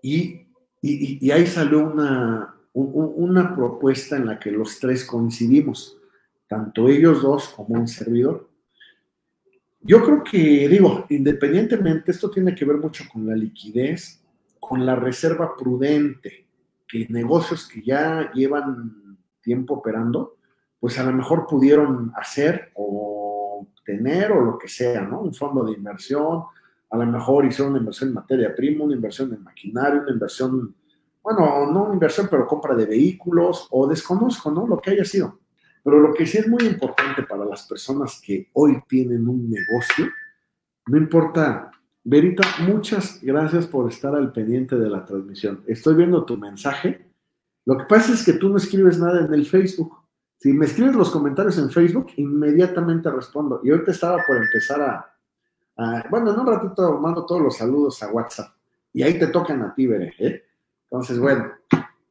Y, 0.02 0.48
y, 0.82 1.30
ahí 1.30 1.46
salió 1.46 1.80
una, 1.80 2.54
una 2.74 3.54
propuesta 3.54 4.16
en 4.16 4.26
la 4.26 4.38
que 4.38 4.50
los 4.50 4.78
tres 4.78 5.04
coincidimos, 5.04 5.96
tanto 6.46 6.88
ellos 6.88 7.22
dos 7.22 7.48
como 7.48 7.74
un 7.80 7.88
servidor. 7.88 8.50
Yo 9.86 10.02
creo 10.02 10.24
que, 10.24 10.66
digo, 10.66 11.04
independientemente, 11.10 12.10
esto 12.10 12.30
tiene 12.30 12.54
que 12.54 12.64
ver 12.64 12.78
mucho 12.78 13.04
con 13.12 13.26
la 13.26 13.36
liquidez, 13.36 14.24
con 14.58 14.86
la 14.86 14.96
reserva 14.96 15.54
prudente, 15.54 16.46
que 16.88 17.06
negocios 17.10 17.68
que 17.68 17.82
ya 17.82 18.32
llevan 18.32 19.18
tiempo 19.42 19.74
operando, 19.74 20.36
pues 20.80 20.98
a 20.98 21.04
lo 21.04 21.12
mejor 21.12 21.46
pudieron 21.46 22.12
hacer 22.16 22.72
o 22.74 23.66
tener 23.84 24.32
o 24.32 24.40
lo 24.40 24.56
que 24.58 24.68
sea, 24.68 25.02
¿no? 25.02 25.20
Un 25.20 25.34
fondo 25.34 25.62
de 25.64 25.72
inversión, 25.72 26.44
a 26.88 26.96
lo 26.96 27.04
mejor 27.04 27.44
hicieron 27.44 27.72
una 27.72 27.80
inversión 27.80 28.08
en 28.08 28.14
materia 28.14 28.54
prima, 28.54 28.84
una 28.84 28.94
inversión 28.94 29.34
en 29.34 29.42
maquinaria, 29.42 30.00
una 30.00 30.12
inversión, 30.12 30.74
bueno, 31.22 31.70
no 31.70 31.84
una 31.84 31.92
inversión, 31.92 32.28
pero 32.30 32.46
compra 32.46 32.74
de 32.74 32.86
vehículos 32.86 33.68
o 33.70 33.86
desconozco, 33.86 34.50
¿no? 34.50 34.66
Lo 34.66 34.80
que 34.80 34.92
haya 34.92 35.04
sido. 35.04 35.40
Pero 35.84 36.00
lo 36.00 36.14
que 36.14 36.26
sí 36.26 36.38
es 36.38 36.48
muy 36.48 36.64
importante 36.64 37.22
para 37.24 37.44
las 37.44 37.68
personas 37.68 38.20
que 38.24 38.48
hoy 38.54 38.82
tienen 38.88 39.28
un 39.28 39.50
negocio, 39.50 40.06
no 40.86 40.96
importa. 40.96 41.70
Verita, 42.06 42.42
muchas 42.66 43.20
gracias 43.22 43.66
por 43.66 43.90
estar 43.90 44.14
al 44.14 44.32
pendiente 44.32 44.76
de 44.76 44.90
la 44.90 45.04
transmisión. 45.04 45.62
Estoy 45.66 45.94
viendo 45.94 46.24
tu 46.24 46.36
mensaje. 46.36 47.06
Lo 47.64 47.78
que 47.78 47.84
pasa 47.84 48.12
es 48.12 48.24
que 48.24 48.34
tú 48.34 48.48
no 48.48 48.56
escribes 48.56 48.98
nada 48.98 49.24
en 49.24 49.32
el 49.32 49.46
Facebook. 49.46 50.04
Si 50.38 50.52
me 50.52 50.66
escribes 50.66 50.94
los 50.94 51.10
comentarios 51.10 51.56
en 51.58 51.70
Facebook, 51.70 52.08
inmediatamente 52.16 53.10
respondo. 53.10 53.60
Y 53.62 53.70
te 53.84 53.90
estaba 53.90 54.22
por 54.26 54.36
empezar 54.36 54.82
a, 54.82 56.06
bueno, 56.10 56.32
en 56.32 56.40
un 56.40 56.46
ratito 56.46 56.98
mando 57.00 57.24
todos 57.24 57.40
los 57.40 57.56
saludos 57.56 58.02
a 58.02 58.10
WhatsApp. 58.10 58.54
Y 58.92 59.02
ahí 59.02 59.18
te 59.18 59.28
tocan 59.28 59.62
a 59.62 59.74
ti, 59.74 59.86
Veré. 59.86 60.14
¿eh? 60.18 60.44
Entonces, 60.90 61.18
bueno, 61.18 61.50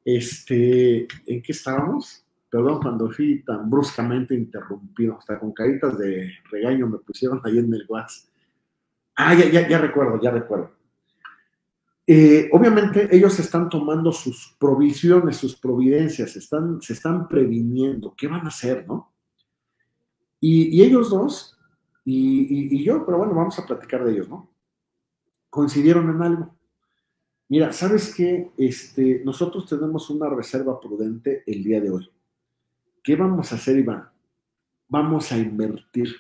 este, 0.03 1.07
¿en 1.27 1.41
qué 1.41 1.51
estábamos? 1.51 2.22
Perdón 2.53 2.81
cuando 2.83 3.09
fui 3.09 3.43
tan 3.43 3.67
bruscamente 3.67 4.35
interrumpido, 4.35 5.17
hasta 5.17 5.39
con 5.39 5.53
caritas 5.53 5.97
de 5.97 6.31
regaño 6.51 6.87
me 6.87 6.99
pusieron 6.99 7.41
ahí 7.43 7.57
en 7.57 7.73
el 7.73 7.83
WhatsApp. 7.89 8.29
Ah, 9.15 9.33
ya, 9.33 9.49
ya, 9.49 9.67
ya 9.67 9.79
recuerdo, 9.79 10.21
ya 10.21 10.29
recuerdo. 10.29 10.69
Eh, 12.05 12.49
obviamente 12.51 13.07
ellos 13.09 13.39
están 13.39 13.69
tomando 13.69 14.11
sus 14.11 14.55
provisiones, 14.59 15.37
sus 15.37 15.55
providencias, 15.55 16.35
están, 16.35 16.79
se 16.79 16.93
están 16.93 17.27
previniendo 17.27 18.13
qué 18.15 18.27
van 18.27 18.45
a 18.45 18.49
hacer, 18.49 18.85
¿no? 18.87 19.11
Y, 20.39 20.79
ellos 20.83 21.09
dos, 21.09 21.57
y, 22.05 22.83
yo, 22.83 23.03
pero 23.03 23.17
bueno, 23.17 23.33
vamos 23.33 23.57
a 23.57 23.65
platicar 23.65 24.05
de 24.05 24.11
ellos, 24.11 24.29
¿no? 24.29 24.53
Coincidieron 25.49 26.07
en 26.07 26.21
algo. 26.21 26.55
Mira, 27.49 27.73
¿sabes 27.73 28.13
qué? 28.13 28.51
Este, 28.59 29.23
nosotros 29.25 29.65
tenemos 29.67 30.07
una 30.11 30.29
reserva 30.29 30.79
prudente 30.79 31.41
el 31.47 31.63
día 31.63 31.81
de 31.81 31.89
hoy. 31.89 32.13
¿Qué 33.03 33.15
vamos 33.15 33.51
a 33.51 33.55
hacer, 33.55 33.77
Iván? 33.77 34.09
Vamos 34.87 35.31
a 35.31 35.37
invertir. 35.37 36.15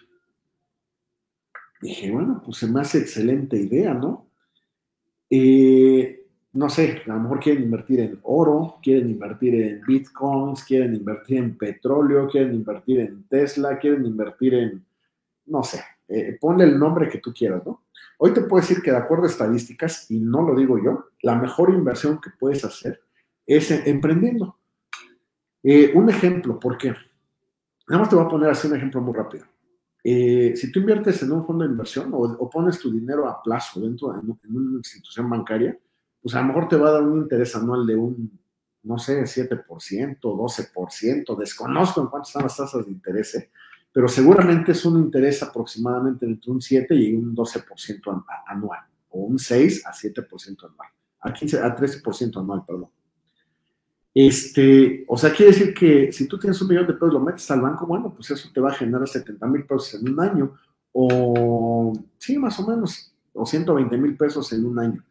Dije, 1.81 2.11
bueno, 2.11 2.41
pues 2.45 2.57
se 2.57 2.67
me 2.67 2.81
hace 2.81 2.99
excelente 2.99 3.57
idea, 3.57 3.93
¿no? 3.93 4.27
Eh, 5.29 6.27
no 6.53 6.69
sé, 6.69 7.01
a 7.05 7.13
lo 7.13 7.19
mejor 7.19 7.39
quieren 7.39 7.63
invertir 7.63 7.99
en 7.99 8.19
oro, 8.23 8.77
quieren 8.81 9.09
invertir 9.09 9.55
en 9.55 9.81
bitcoins, 9.81 10.63
quieren 10.63 10.93
invertir 10.93 11.37
en 11.39 11.57
petróleo, 11.57 12.27
quieren 12.27 12.53
invertir 12.53 12.99
en 12.99 13.23
Tesla, 13.27 13.79
quieren 13.79 14.05
invertir 14.05 14.53
en, 14.53 14.85
no 15.47 15.63
sé, 15.63 15.83
eh, 16.07 16.37
ponle 16.39 16.65
el 16.65 16.77
nombre 16.77 17.09
que 17.09 17.17
tú 17.17 17.33
quieras, 17.33 17.65
¿no? 17.65 17.83
Hoy 18.19 18.33
te 18.33 18.41
puedo 18.41 18.61
decir 18.61 18.81
que 18.81 18.91
de 18.91 18.97
acuerdo 18.97 19.23
a 19.23 19.27
estadísticas, 19.27 20.09
y 20.11 20.19
no 20.19 20.43
lo 20.43 20.55
digo 20.55 20.81
yo, 20.81 21.09
la 21.23 21.35
mejor 21.35 21.73
inversión 21.73 22.21
que 22.21 22.29
puedes 22.39 22.63
hacer 22.63 23.01
es 23.45 23.71
emprendiendo. 23.71 24.57
Eh, 25.63 25.91
un 25.95 26.09
ejemplo, 26.09 26.59
¿por 26.59 26.77
qué? 26.77 26.93
Nada 27.87 28.01
más 28.01 28.09
te 28.09 28.15
voy 28.15 28.25
a 28.25 28.29
poner 28.29 28.49
así 28.49 28.67
un 28.67 28.75
ejemplo 28.75 29.01
muy 29.01 29.13
rápido. 29.13 29.45
Eh, 30.03 30.53
si 30.57 30.69
tú 30.69 30.79
inviertes 30.79 31.23
en 31.23 31.31
un 31.31 31.45
fondo 31.45 31.63
de 31.63 31.71
inversión 31.71 32.11
o, 32.13 32.49
pones 32.49 32.77
tu 32.77 32.91
dinero 32.91 33.27
a 33.27 33.41
plazo 33.41 33.79
dentro 33.79 34.11
de 34.11 34.19
una 34.49 34.77
institución 34.77 35.29
bancaria, 35.29 35.77
pues 36.21 36.35
a 36.35 36.41
lo 36.41 36.47
mejor 36.47 36.67
te 36.67 36.75
va 36.75 36.89
a 36.89 36.93
dar 36.93 37.03
un 37.03 37.19
interés 37.19 37.55
anual 37.55 37.87
de 37.87 37.95
un, 37.95 38.39
no 38.83 38.97
sé, 38.97 39.21
7%, 39.21 40.19
12%, 40.19 41.37
desconozco 41.37 42.01
en 42.01 42.07
cuánto 42.07 42.27
están 42.27 42.43
las 42.43 42.57
tasas 42.57 42.85
de 42.85 42.91
interés, 42.91 43.35
¿eh? 43.35 43.49
pero 43.93 44.09
seguramente 44.09 44.73
es 44.73 44.83
un 44.83 44.99
interés 44.99 45.41
aproximadamente 45.41 46.25
entre 46.25 46.51
un 46.51 46.61
7 46.61 46.93
y 46.95 47.13
un 47.13 47.33
12% 47.33 48.25
anual, 48.47 48.81
o 49.09 49.19
un 49.21 49.39
6 49.39 49.85
a 49.85 49.93
7% 49.93 50.65
anual, 50.65 50.89
a, 51.21 51.33
15, 51.33 51.59
a 51.59 51.75
13% 51.75 52.39
anual, 52.39 52.65
perdón. 52.65 52.89
Este, 54.13 55.05
o 55.07 55.17
sea, 55.17 55.33
quiere 55.33 55.51
decir 55.51 55.73
que 55.73 56.11
si 56.11 56.27
tú 56.27 56.37
tienes 56.37 56.61
un 56.61 56.67
millón 56.67 56.85
de 56.85 56.93
pesos, 56.93 57.13
lo 57.13 57.19
metes 57.19 57.49
al 57.49 57.61
banco, 57.61 57.87
bueno, 57.87 58.13
pues 58.13 58.29
eso 58.29 58.49
te 58.53 58.61
va 58.61 58.69
a 58.69 58.75
generar 58.75 59.07
70 59.07 59.47
mil 59.47 59.63
pesos 59.63 59.95
en 59.95 60.09
un 60.09 60.19
año, 60.19 60.53
o 60.91 61.93
sí, 62.19 62.37
más 62.37 62.59
o 62.59 62.67
menos, 62.67 63.11
o 63.33 63.45
120 63.45 63.97
mil 63.97 64.15
pesos 64.15 64.53
en 64.53 64.65
un 64.65 64.77
año, 64.77 65.03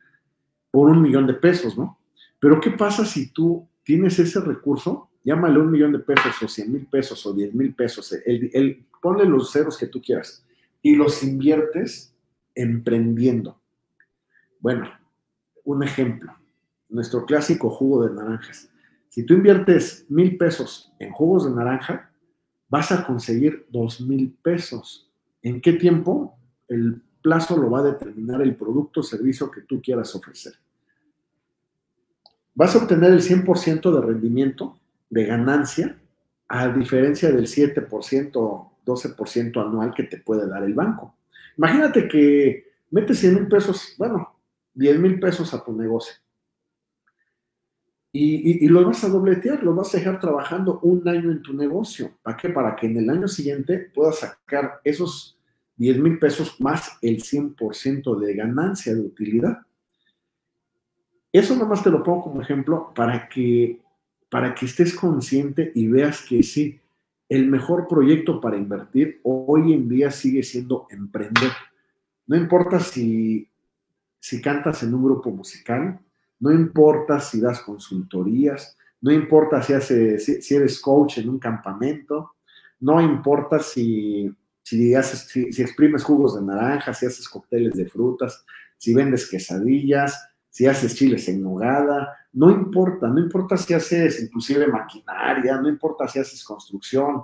por 0.70 0.88
un 0.88 1.02
millón 1.02 1.26
de 1.26 1.34
pesos, 1.34 1.76
¿no? 1.76 1.98
Pero 2.38 2.60
¿qué 2.60 2.70
pasa 2.70 3.04
si 3.04 3.30
tú 3.30 3.68
tienes 3.82 4.18
ese 4.20 4.40
recurso? 4.40 5.10
Llámale 5.24 5.58
un 5.58 5.72
millón 5.72 5.92
de 5.92 5.98
pesos, 5.98 6.40
o 6.40 6.46
100 6.46 6.72
mil 6.72 6.86
pesos, 6.86 7.26
o 7.26 7.32
10 7.32 7.54
mil 7.54 7.74
pesos, 7.74 8.12
el, 8.24 8.86
ponle 9.00 9.24
los 9.24 9.50
ceros 9.50 9.76
que 9.76 9.88
tú 9.88 10.00
quieras, 10.00 10.44
y 10.80 10.94
los 10.94 11.24
inviertes 11.24 12.14
emprendiendo. 12.54 13.60
Bueno, 14.60 14.88
un 15.64 15.82
ejemplo, 15.82 16.32
nuestro 16.88 17.26
clásico 17.26 17.68
jugo 17.68 18.06
de 18.06 18.14
naranjas 18.14 18.71
si 19.12 19.24
tú 19.24 19.34
inviertes 19.34 20.06
mil 20.08 20.38
pesos 20.38 20.90
en 20.98 21.12
jugos 21.12 21.44
de 21.44 21.54
naranja, 21.54 22.10
vas 22.70 22.92
a 22.92 23.04
conseguir 23.04 23.66
dos 23.68 24.00
mil 24.00 24.34
pesos. 24.42 25.06
¿En 25.42 25.60
qué 25.60 25.74
tiempo? 25.74 26.38
El 26.66 27.02
plazo 27.20 27.58
lo 27.58 27.70
va 27.70 27.80
a 27.80 27.92
determinar 27.92 28.40
el 28.40 28.56
producto 28.56 29.00
o 29.00 29.02
servicio 29.02 29.50
que 29.50 29.60
tú 29.60 29.82
quieras 29.82 30.14
ofrecer. 30.14 30.54
Vas 32.54 32.74
a 32.74 32.78
obtener 32.78 33.12
el 33.12 33.20
100% 33.20 33.94
de 33.94 34.00
rendimiento, 34.00 34.78
de 35.10 35.26
ganancia, 35.26 35.98
a 36.48 36.68
diferencia 36.68 37.30
del 37.30 37.48
7% 37.48 38.30
o 38.36 38.72
12% 38.86 39.62
anual 39.62 39.92
que 39.92 40.04
te 40.04 40.16
puede 40.16 40.48
dar 40.48 40.62
el 40.62 40.72
banco. 40.72 41.14
Imagínate 41.58 42.08
que 42.08 42.64
metes 42.90 43.18
100 43.18 43.34
mil 43.34 43.46
pesos, 43.46 43.94
bueno, 43.98 44.34
10 44.72 44.98
mil 45.00 45.20
pesos 45.20 45.52
a 45.52 45.62
tu 45.62 45.74
negocio 45.74 46.21
y, 48.14 48.68
lo 48.68 48.84
vas 48.84 49.02
a 49.04 49.08
dobletear, 49.08 49.62
lo 49.62 49.74
vas 49.74 49.94
a 49.94 49.98
dejar 49.98 50.20
trabajando 50.20 50.80
un 50.80 51.08
año 51.08 51.30
en 51.30 51.40
tu 51.40 51.54
negocio. 51.54 52.10
¿Para 52.22 52.36
qué? 52.36 52.50
Para 52.50 52.76
que 52.76 52.86
en 52.86 52.98
el 52.98 53.08
año 53.08 53.26
siguiente 53.26 53.90
puedas 53.94 54.18
sacar 54.18 54.80
esos 54.84 55.38
10 55.76 55.98
mil 55.98 56.18
pesos 56.18 56.60
más 56.60 56.98
el 57.00 57.22
100% 57.22 58.18
de 58.18 58.34
ganancia 58.34 58.94
de 58.94 59.00
utilidad. 59.00 59.60
Eso 61.32 61.56
nomás 61.56 61.82
te 61.82 61.90
lo 61.90 62.02
pongo 62.02 62.24
como 62.24 62.42
ejemplo 62.42 62.92
para 62.94 63.30
que, 63.30 63.80
para 64.28 64.54
que 64.54 64.66
estés 64.66 64.94
consciente 64.94 65.72
y 65.74 65.86
veas 65.86 66.22
que 66.22 66.42
sí, 66.42 66.78
el 67.30 67.48
mejor 67.48 67.88
proyecto 67.88 68.42
para 68.42 68.58
invertir 68.58 69.20
hoy 69.22 69.72
en 69.72 69.88
día 69.88 70.10
sigue 70.10 70.42
siendo 70.42 70.86
emprender. 70.90 71.50
No 72.26 72.36
importa 72.36 72.78
si, 72.78 73.48
si 74.20 74.42
cantas 74.42 74.82
en 74.82 74.92
un 74.92 75.02
grupo 75.02 75.30
musical, 75.30 75.98
no 76.42 76.50
importa 76.50 77.20
si 77.20 77.40
das 77.40 77.60
consultorías, 77.60 78.76
no 79.00 79.12
importa 79.12 79.62
si, 79.62 80.18
si, 80.18 80.54
eres 80.56 80.80
coach 80.80 81.18
en 81.18 81.28
un 81.28 81.38
campamento, 81.38 82.32
no 82.80 83.00
importa 83.00 83.60
si, 83.60 84.28
si, 84.60 84.92
haces, 84.92 85.28
si, 85.28 85.62
exprimes 85.62 86.02
jugos 86.02 86.34
de 86.34 86.42
naranja, 86.42 86.92
si 86.94 87.06
haces 87.06 87.28
cócteles 87.28 87.74
de 87.74 87.86
frutas, 87.86 88.44
si 88.76 88.92
vendes 88.92 89.30
quesadillas, 89.30 90.20
si 90.48 90.66
haces 90.66 90.96
chiles 90.96 91.28
en 91.28 91.44
nogada, 91.44 92.12
no 92.32 92.50
importa, 92.50 93.06
no 93.06 93.20
importa 93.20 93.56
si 93.56 93.72
haces 93.74 94.20
inclusive 94.24 94.66
maquinaria, 94.66 95.60
no 95.60 95.68
importa 95.68 96.08
si 96.08 96.18
haces 96.18 96.42
construcción. 96.42 97.22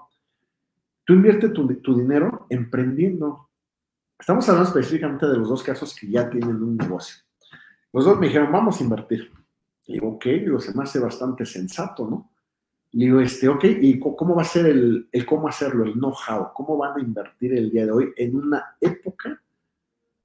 Tú 1.02 1.14
invierte 1.14 1.48
tu, 1.48 1.66
tu 1.80 1.98
dinero 1.98 2.46
emprendiendo. 2.50 3.50
Estamos 4.16 4.48
hablando 4.48 4.68
específicamente 4.68 5.26
de 5.26 5.38
los 5.38 5.48
dos 5.48 5.64
casos 5.64 5.92
que 5.92 6.08
ya 6.08 6.30
tienen 6.30 6.62
un 6.62 6.76
negocio. 6.76 7.27
Los 7.92 8.04
dos 8.04 8.18
me 8.18 8.26
dijeron, 8.26 8.52
vamos 8.52 8.80
a 8.80 8.84
invertir. 8.84 9.30
Le 9.86 9.94
digo, 9.94 10.08
ok, 10.08 10.24
digo, 10.26 10.60
se 10.60 10.74
me 10.74 10.82
hace 10.82 10.98
bastante 10.98 11.46
sensato, 11.46 12.08
¿no? 12.08 12.30
Le 12.92 13.06
digo, 13.06 13.20
este, 13.20 13.48
ok, 13.48 13.64
¿y 13.64 13.98
cómo 13.98 14.34
va 14.34 14.42
a 14.42 14.46
ser 14.46 14.66
el, 14.66 15.08
cómo 15.26 15.48
hacerlo, 15.48 15.84
el 15.84 15.94
know-how? 15.94 16.52
¿Cómo 16.54 16.76
van 16.76 16.98
a 16.98 17.00
invertir 17.00 17.54
el 17.54 17.70
día 17.70 17.86
de 17.86 17.92
hoy 17.92 18.12
en 18.16 18.36
una 18.36 18.76
época, 18.80 19.42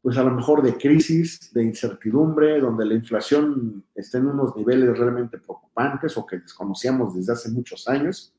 pues 0.01 0.17
a 0.17 0.23
lo 0.23 0.31
mejor 0.31 0.61
de 0.61 0.77
crisis, 0.77 1.53
de 1.53 1.63
incertidumbre, 1.63 2.59
donde 2.59 2.85
la 2.85 2.93
inflación 2.93 3.85
está 3.95 4.17
en 4.17 4.27
unos 4.27 4.55
niveles 4.55 4.97
realmente 4.97 5.37
preocupantes 5.37 6.17
o 6.17 6.25
que 6.25 6.39
desconocíamos 6.39 7.15
desde 7.15 7.33
hace 7.33 7.49
muchos 7.51 7.87
años? 7.87 8.33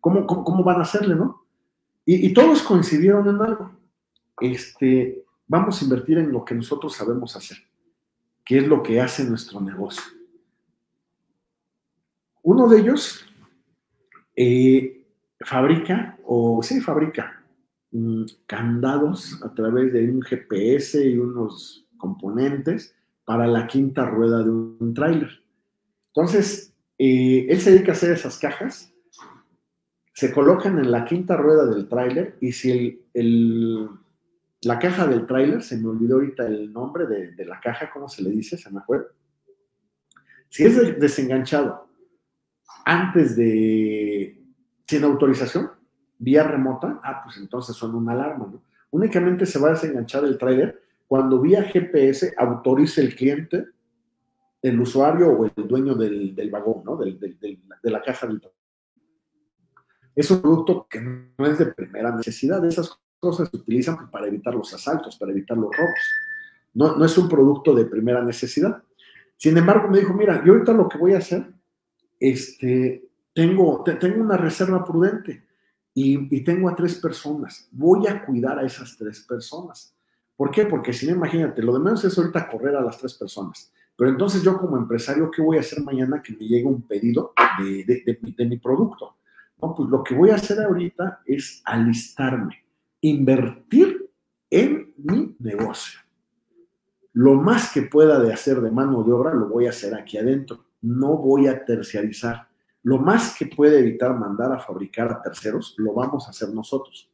¿Cómo, 0.00 0.26
cómo, 0.26 0.62
van 0.62 0.80
a 0.80 0.82
hacerle, 0.82 1.14
no? 1.14 1.44
Y, 2.04 2.26
y 2.26 2.34
todos 2.34 2.62
coincidieron 2.62 3.28
en 3.28 3.40
algo. 3.40 3.72
Este, 4.40 5.24
vamos 5.46 5.80
a 5.80 5.84
invertir 5.84 6.18
en 6.18 6.30
lo 6.30 6.44
que 6.44 6.54
nosotros 6.54 6.94
sabemos 6.94 7.34
hacer 7.34 7.65
qué 8.46 8.58
es 8.58 8.66
lo 8.68 8.82
que 8.82 9.00
hace 9.00 9.24
nuestro 9.24 9.60
negocio. 9.60 10.04
Uno 12.42 12.68
de 12.68 12.78
ellos 12.78 13.26
eh, 14.36 15.04
fabrica, 15.40 16.16
o 16.24 16.62
sí, 16.62 16.80
fabrica 16.80 17.44
mm, 17.90 18.24
candados 18.46 19.42
a 19.42 19.52
través 19.52 19.92
de 19.92 20.08
un 20.08 20.22
GPS 20.22 21.04
y 21.04 21.18
unos 21.18 21.88
componentes 21.98 22.94
para 23.24 23.48
la 23.48 23.66
quinta 23.66 24.06
rueda 24.06 24.44
de 24.44 24.50
un 24.50 24.94
tráiler. 24.94 25.42
Entonces, 26.14 26.72
eh, 26.98 27.46
él 27.48 27.60
se 27.60 27.72
dedica 27.72 27.92
a 27.92 27.94
hacer 27.96 28.12
esas 28.12 28.38
cajas, 28.38 28.94
se 30.14 30.32
colocan 30.32 30.78
en 30.78 30.92
la 30.92 31.04
quinta 31.04 31.36
rueda 31.36 31.66
del 31.66 31.88
tráiler 31.88 32.38
y 32.40 32.52
si 32.52 33.04
el 33.12 33.90
la 34.66 34.78
caja 34.80 35.06
del 35.06 35.26
tráiler, 35.26 35.62
se 35.62 35.76
me 35.78 35.88
olvidó 35.88 36.16
ahorita 36.16 36.46
el 36.46 36.72
nombre 36.72 37.06
de, 37.06 37.44
la 37.44 37.60
caja, 37.60 37.90
¿cómo 37.92 38.08
se 38.08 38.22
le 38.22 38.30
dice? 38.30 38.58
Se 38.58 38.70
me 38.70 38.80
acuerda. 38.80 39.06
Si 40.48 40.64
es 40.64 40.98
desenganchado 40.98 41.88
antes 42.84 43.36
de, 43.36 44.42
sin 44.86 45.04
autorización, 45.04 45.70
vía 46.18 46.42
remota, 46.42 47.00
ah, 47.04 47.22
pues 47.22 47.36
entonces 47.36 47.76
son 47.76 47.94
una 47.94 48.12
alarma, 48.12 48.48
¿no? 48.50 48.62
Únicamente 48.90 49.46
se 49.46 49.58
va 49.58 49.68
a 49.68 49.72
desenganchar 49.72 50.24
el 50.24 50.38
tráiler 50.38 50.82
cuando 51.06 51.40
vía 51.40 51.62
GPS 51.62 52.34
autorice 52.36 53.00
el 53.02 53.14
cliente, 53.14 53.66
el 54.62 54.80
usuario 54.80 55.28
o 55.30 55.44
el 55.44 55.68
dueño 55.68 55.94
del, 55.94 56.50
vagón, 56.50 56.82
¿no? 56.84 56.96
de 56.96 57.90
la 57.90 58.02
caja 58.02 58.26
del 58.26 58.40
tráiler. 58.40 58.56
Es 60.16 60.30
un 60.30 60.40
producto 60.40 60.86
que 60.88 61.00
no 61.00 61.46
es 61.46 61.58
de 61.58 61.66
primera 61.66 62.10
necesidad. 62.16 62.64
Esas 62.64 62.98
cosas 63.20 63.48
se 63.50 63.56
utilizan 63.56 64.10
para 64.10 64.26
evitar 64.26 64.54
los 64.54 64.72
asaltos, 64.72 65.16
para 65.16 65.32
evitar 65.32 65.56
los 65.56 65.74
robos. 65.74 66.00
No, 66.74 66.96
no 66.96 67.04
es 67.04 67.16
un 67.16 67.28
producto 67.28 67.74
de 67.74 67.86
primera 67.86 68.22
necesidad. 68.22 68.82
Sin 69.36 69.56
embargo, 69.56 69.88
me 69.88 69.98
dijo, 69.98 70.14
mira, 70.14 70.42
yo 70.44 70.52
ahorita 70.52 70.72
lo 70.72 70.88
que 70.88 70.98
voy 70.98 71.14
a 71.14 71.18
hacer, 71.18 71.46
este, 72.18 73.08
tengo, 73.32 73.82
tengo 73.84 74.22
una 74.22 74.36
reserva 74.36 74.84
prudente 74.84 75.44
y, 75.94 76.42
tengo 76.44 76.68
a 76.68 76.76
tres 76.76 76.96
personas. 76.96 77.68
Voy 77.72 78.06
a 78.06 78.24
cuidar 78.24 78.58
a 78.58 78.66
esas 78.66 78.96
tres 78.96 79.20
personas. 79.20 79.94
¿Por 80.36 80.50
qué? 80.50 80.66
Porque 80.66 80.92
si 80.92 81.06
no, 81.06 81.12
imagínate, 81.12 81.62
lo 81.62 81.72
de 81.72 81.80
menos 81.80 82.04
es 82.04 82.16
ahorita 82.16 82.48
correr 82.48 82.76
a 82.76 82.82
las 82.82 82.98
tres 82.98 83.14
personas. 83.14 83.72
Pero 83.96 84.10
entonces 84.10 84.42
yo 84.42 84.58
como 84.58 84.76
empresario, 84.76 85.30
¿qué 85.30 85.40
voy 85.40 85.56
a 85.56 85.60
hacer 85.60 85.82
mañana 85.82 86.22
que 86.22 86.34
me 86.34 86.46
llegue 86.46 86.66
un 86.66 86.82
pedido 86.82 87.32
de, 87.58 88.20
de 88.36 88.46
mi 88.46 88.58
producto? 88.58 89.16
No, 89.60 89.74
pues 89.74 89.88
lo 89.88 90.04
que 90.04 90.14
voy 90.14 90.28
a 90.28 90.34
hacer 90.34 90.60
ahorita 90.60 91.22
es 91.24 91.62
alistarme 91.64 92.65
invertir 93.08 94.10
en 94.50 94.92
mi 94.96 95.36
negocio. 95.38 96.00
Lo 97.12 97.34
más 97.34 97.72
que 97.72 97.82
pueda 97.82 98.18
de 98.18 98.32
hacer 98.32 98.60
de 98.60 98.70
mano 98.70 99.02
de 99.02 99.12
obra 99.12 99.32
lo 99.32 99.48
voy 99.48 99.66
a 99.66 99.70
hacer 99.70 99.94
aquí 99.94 100.18
adentro. 100.18 100.66
No 100.82 101.16
voy 101.16 101.46
a 101.46 101.64
terciarizar. 101.64 102.48
Lo 102.82 102.98
más 102.98 103.36
que 103.36 103.46
puede 103.46 103.78
evitar 103.78 104.16
mandar 104.18 104.52
a 104.52 104.58
fabricar 104.58 105.10
a 105.10 105.22
terceros, 105.22 105.74
lo 105.78 105.94
vamos 105.94 106.26
a 106.26 106.30
hacer 106.30 106.50
nosotros. 106.50 107.10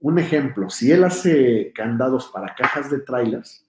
Un 0.00 0.18
ejemplo, 0.18 0.68
si 0.68 0.90
él 0.90 1.04
hace 1.04 1.72
candados 1.74 2.30
para 2.32 2.54
cajas 2.54 2.90
de 2.90 3.00
trailers, 3.00 3.64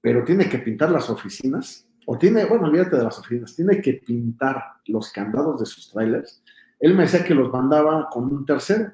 pero 0.00 0.24
tiene 0.24 0.48
que 0.48 0.58
pintar 0.58 0.90
las 0.90 1.08
oficinas, 1.08 1.88
o 2.06 2.18
tiene, 2.18 2.44
bueno, 2.44 2.66
olvídate 2.66 2.96
de 2.96 3.04
las 3.04 3.18
oficinas, 3.18 3.54
tiene 3.54 3.80
que 3.80 3.94
pintar 3.94 4.62
los 4.86 5.10
candados 5.12 5.60
de 5.60 5.66
sus 5.66 5.90
trailers, 5.90 6.42
él 6.80 6.94
me 6.94 7.04
decía 7.04 7.24
que 7.24 7.34
los 7.34 7.50
mandaba 7.50 8.08
con 8.10 8.24
un 8.24 8.44
tercero 8.44 8.92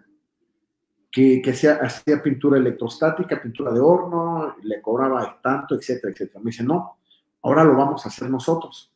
que, 1.11 1.43
que 1.43 1.51
hacía, 1.51 2.23
pintura 2.23 2.59
electrostática, 2.59 3.43
pintura 3.43 3.73
de 3.73 3.81
horno, 3.81 4.55
le 4.63 4.81
cobraba 4.81 5.41
tanto, 5.43 5.75
etcétera, 5.75 6.13
etcétera. 6.13 6.41
Me 6.41 6.51
dice, 6.51 6.63
no, 6.63 6.99
ahora 7.43 7.65
lo 7.65 7.75
vamos 7.77 8.05
a 8.05 8.09
hacer 8.09 8.31
nosotros. 8.31 8.93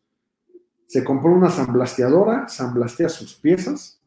Se 0.87 1.03
compró 1.03 1.33
una 1.33 1.51
samblasteadora, 1.51 2.49
samblastea 2.49 3.09
sus 3.09 3.35
piezas 3.35 4.01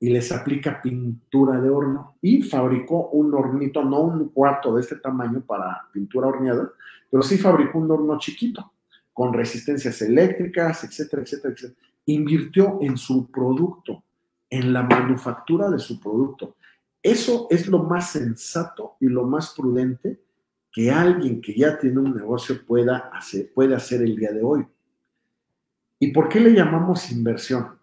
y 0.00 0.08
les 0.08 0.32
aplica 0.32 0.80
pintura 0.82 1.60
de 1.60 1.68
horno 1.68 2.16
y 2.22 2.42
fabricó 2.42 3.10
un 3.10 3.32
hornito, 3.34 3.84
no 3.84 4.00
un 4.00 4.30
cuarto 4.30 4.74
de 4.74 4.80
este 4.80 4.96
tamaño 4.96 5.42
para 5.42 5.88
pintura 5.92 6.26
horneada, 6.26 6.70
pero 7.10 7.22
sí 7.22 7.36
fabricó 7.38 7.78
un 7.78 7.90
horno 7.90 8.18
chiquito 8.18 8.72
con 9.12 9.32
resistencias 9.32 10.00
eléctricas, 10.02 10.82
etcétera, 10.84 11.22
etcétera, 11.22 11.54
etcétera. 11.54 11.80
Invirtió 12.06 12.78
en 12.80 12.96
su 12.96 13.30
producto, 13.30 14.02
en 14.48 14.72
la 14.72 14.82
manufactura 14.82 15.70
de 15.70 15.78
su 15.78 16.00
producto 16.00 16.56
eso 17.02 17.46
es 17.50 17.66
lo 17.66 17.80
más 17.84 18.10
sensato 18.12 18.96
y 19.00 19.06
lo 19.06 19.24
más 19.26 19.54
prudente 19.54 20.20
que 20.72 20.90
alguien 20.90 21.40
que 21.40 21.54
ya 21.54 21.78
tiene 21.78 21.98
un 21.98 22.14
negocio 22.14 22.64
pueda 22.64 23.10
hacer, 23.12 23.52
puede 23.52 23.74
hacer 23.74 24.02
el 24.02 24.16
día 24.16 24.32
de 24.32 24.42
hoy. 24.42 24.66
¿Y 25.98 26.12
por 26.12 26.28
qué 26.28 26.40
le 26.40 26.52
llamamos 26.52 27.10
inversión? 27.10 27.78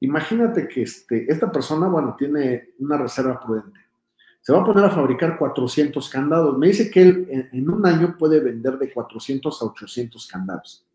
Imagínate 0.00 0.68
que 0.68 0.82
este, 0.82 1.30
esta 1.30 1.50
persona, 1.50 1.88
bueno, 1.88 2.14
tiene 2.16 2.70
una 2.78 2.98
reserva 2.98 3.40
prudente. 3.40 3.80
Se 4.40 4.52
va 4.52 4.60
a 4.60 4.64
poner 4.64 4.84
a 4.84 4.90
fabricar 4.90 5.38
400 5.38 6.08
candados. 6.10 6.58
Me 6.58 6.68
dice 6.68 6.90
que 6.90 7.02
él 7.02 7.26
en, 7.30 7.48
en 7.52 7.70
un 7.70 7.84
año 7.86 8.16
puede 8.18 8.40
vender 8.40 8.78
de 8.78 8.92
400 8.92 9.62
a 9.62 9.64
800 9.64 10.26
candados. 10.26 10.86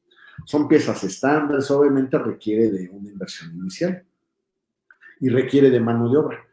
Son 0.46 0.68
piezas 0.68 1.04
estándares, 1.04 1.70
obviamente 1.72 2.18
requiere 2.18 2.70
de 2.70 2.90
una 2.90 3.10
inversión 3.10 3.56
inicial 3.56 4.04
y 5.20 5.30
requiere 5.30 5.70
de 5.70 5.80
mano 5.80 6.10
de 6.10 6.18
obra. 6.18 6.49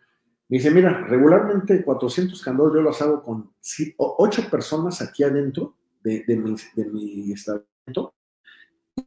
Me 0.49 0.59
dice, 0.59 0.71
mira, 0.71 1.05
regularmente 1.07 1.85
400 1.85 2.41
candados 2.43 2.75
yo 2.75 2.83
los 2.83 3.01
hago 3.03 3.23
con 3.23 3.51
8 3.97 4.43
personas 4.51 5.03
aquí 5.03 5.25
adentro 5.25 5.75
de, 6.03 6.25
mi, 6.37 6.55
de 6.75 6.85
mi 6.85 7.33
establecimiento 7.33 8.15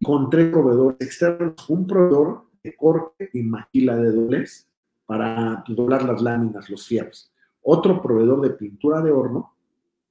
con 0.03 0.29
tres 0.29 0.51
proveedores 0.51 0.97
externos. 1.01 1.69
Un 1.69 1.87
proveedor 1.87 2.45
de 2.63 2.75
corte 2.75 3.29
y 3.33 3.41
maquila 3.41 3.95
de 3.95 4.11
dobles 4.11 4.69
para 5.05 5.63
doblar 5.67 6.03
las 6.03 6.21
láminas, 6.21 6.69
los 6.69 6.85
fierros. 6.87 7.31
Otro 7.61 8.01
proveedor 8.01 8.41
de 8.41 8.51
pintura 8.51 9.01
de 9.01 9.11
horno 9.11 9.55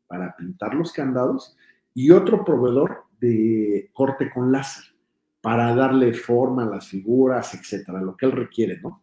para 0.07 0.34
pintar 0.36 0.74
los 0.74 0.92
candados 0.92 1.57
y 1.94 2.11
otro 2.11 2.44
proveedor 2.44 3.05
de 3.20 3.90
corte 3.92 4.30
con 4.30 4.50
láser 4.50 4.84
para 5.40 5.74
darle 5.74 6.14
forma 6.14 6.64
a 6.64 6.68
las 6.68 6.88
figuras, 6.88 7.55
etcétera, 7.55 8.00
lo 8.00 8.16
que 8.16 8.26
él 8.26 8.32
requiere, 8.32 8.80
¿no? 8.80 9.02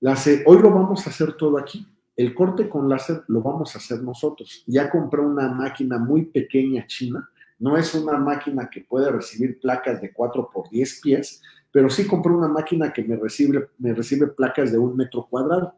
Hoy 0.00 0.62
lo 0.62 0.70
vamos 0.70 1.06
a 1.06 1.10
hacer 1.10 1.32
todo 1.34 1.58
aquí. 1.58 1.86
El 2.16 2.34
corte 2.34 2.68
con 2.68 2.88
láser 2.88 3.24
lo 3.28 3.42
vamos 3.42 3.74
a 3.74 3.78
hacer 3.78 4.02
nosotros. 4.02 4.64
Ya 4.66 4.90
compré 4.90 5.20
una 5.20 5.48
máquina 5.48 5.98
muy 5.98 6.24
pequeña 6.24 6.86
china. 6.86 7.28
No 7.58 7.76
es 7.76 7.94
una 7.94 8.18
máquina 8.18 8.68
que 8.70 8.82
puede 8.82 9.10
recibir 9.10 9.60
placas 9.60 10.00
de 10.00 10.12
4 10.12 10.50
por 10.52 10.68
10 10.68 11.00
pies, 11.00 11.42
pero 11.70 11.90
sí 11.90 12.06
compré 12.06 12.32
una 12.32 12.48
máquina 12.48 12.92
que 12.92 13.02
me 13.02 13.16
recibe, 13.16 13.70
me 13.78 13.94
recibe 13.94 14.28
placas 14.28 14.72
de 14.72 14.78
un 14.78 14.96
metro 14.96 15.26
cuadrado. 15.28 15.74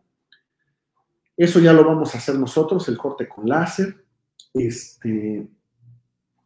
Eso 1.37 1.61
ya 1.61 1.73
lo 1.73 1.85
vamos 1.85 2.15
a 2.15 2.19
hacer 2.19 2.37
nosotros, 2.37 2.89
el 2.89 2.99
corte 2.99 3.29
con 3.29 3.49
láser. 3.49 4.05
Este, 4.55 5.47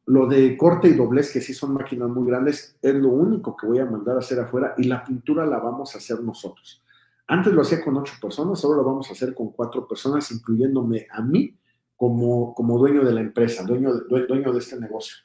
lo 0.07 0.27
de 0.27 0.57
corte 0.57 0.89
y 0.89 0.95
doblez, 0.95 1.33
que 1.33 1.41
sí 1.41 1.55
son 1.55 1.75
máquinas 1.75 2.09
muy 2.09 2.27
grandes, 2.27 2.77
es 2.83 2.95
lo 2.95 3.09
único 3.09 3.57
que 3.57 3.67
voy 3.67 3.79
a 3.79 3.87
mandar 3.87 4.17
a 4.17 4.19
hacer 4.19 4.39
afuera 4.41 4.75
y 4.77 4.85
la 4.85 5.05
pintura 5.05 5.47
la 5.47 5.59
vamos 5.59 5.95
a 5.95 5.99
hacer 5.99 6.21
nosotros. 6.21 6.83
Antes 7.27 7.53
lo 7.53 7.63
hacía 7.63 7.83
con 7.83 7.97
ocho 7.97 8.15
personas, 8.21 8.65
ahora 8.65 8.79
lo 8.79 8.85
vamos 8.85 9.09
a 9.09 9.13
hacer 9.13 9.35
con 9.35 9.53
cuatro 9.53 9.87
personas, 9.87 10.31
incluyéndome 10.31 11.07
a 11.11 11.23
mí 11.23 11.57
como, 11.97 12.55
como 12.55 12.79
dueño 12.79 13.05
de 13.05 13.13
la 13.13 13.21
empresa, 13.21 13.63
dueño, 13.63 13.93
dueño 14.09 14.53
de 14.53 14.59
este 14.59 14.79
negocio. 14.79 15.17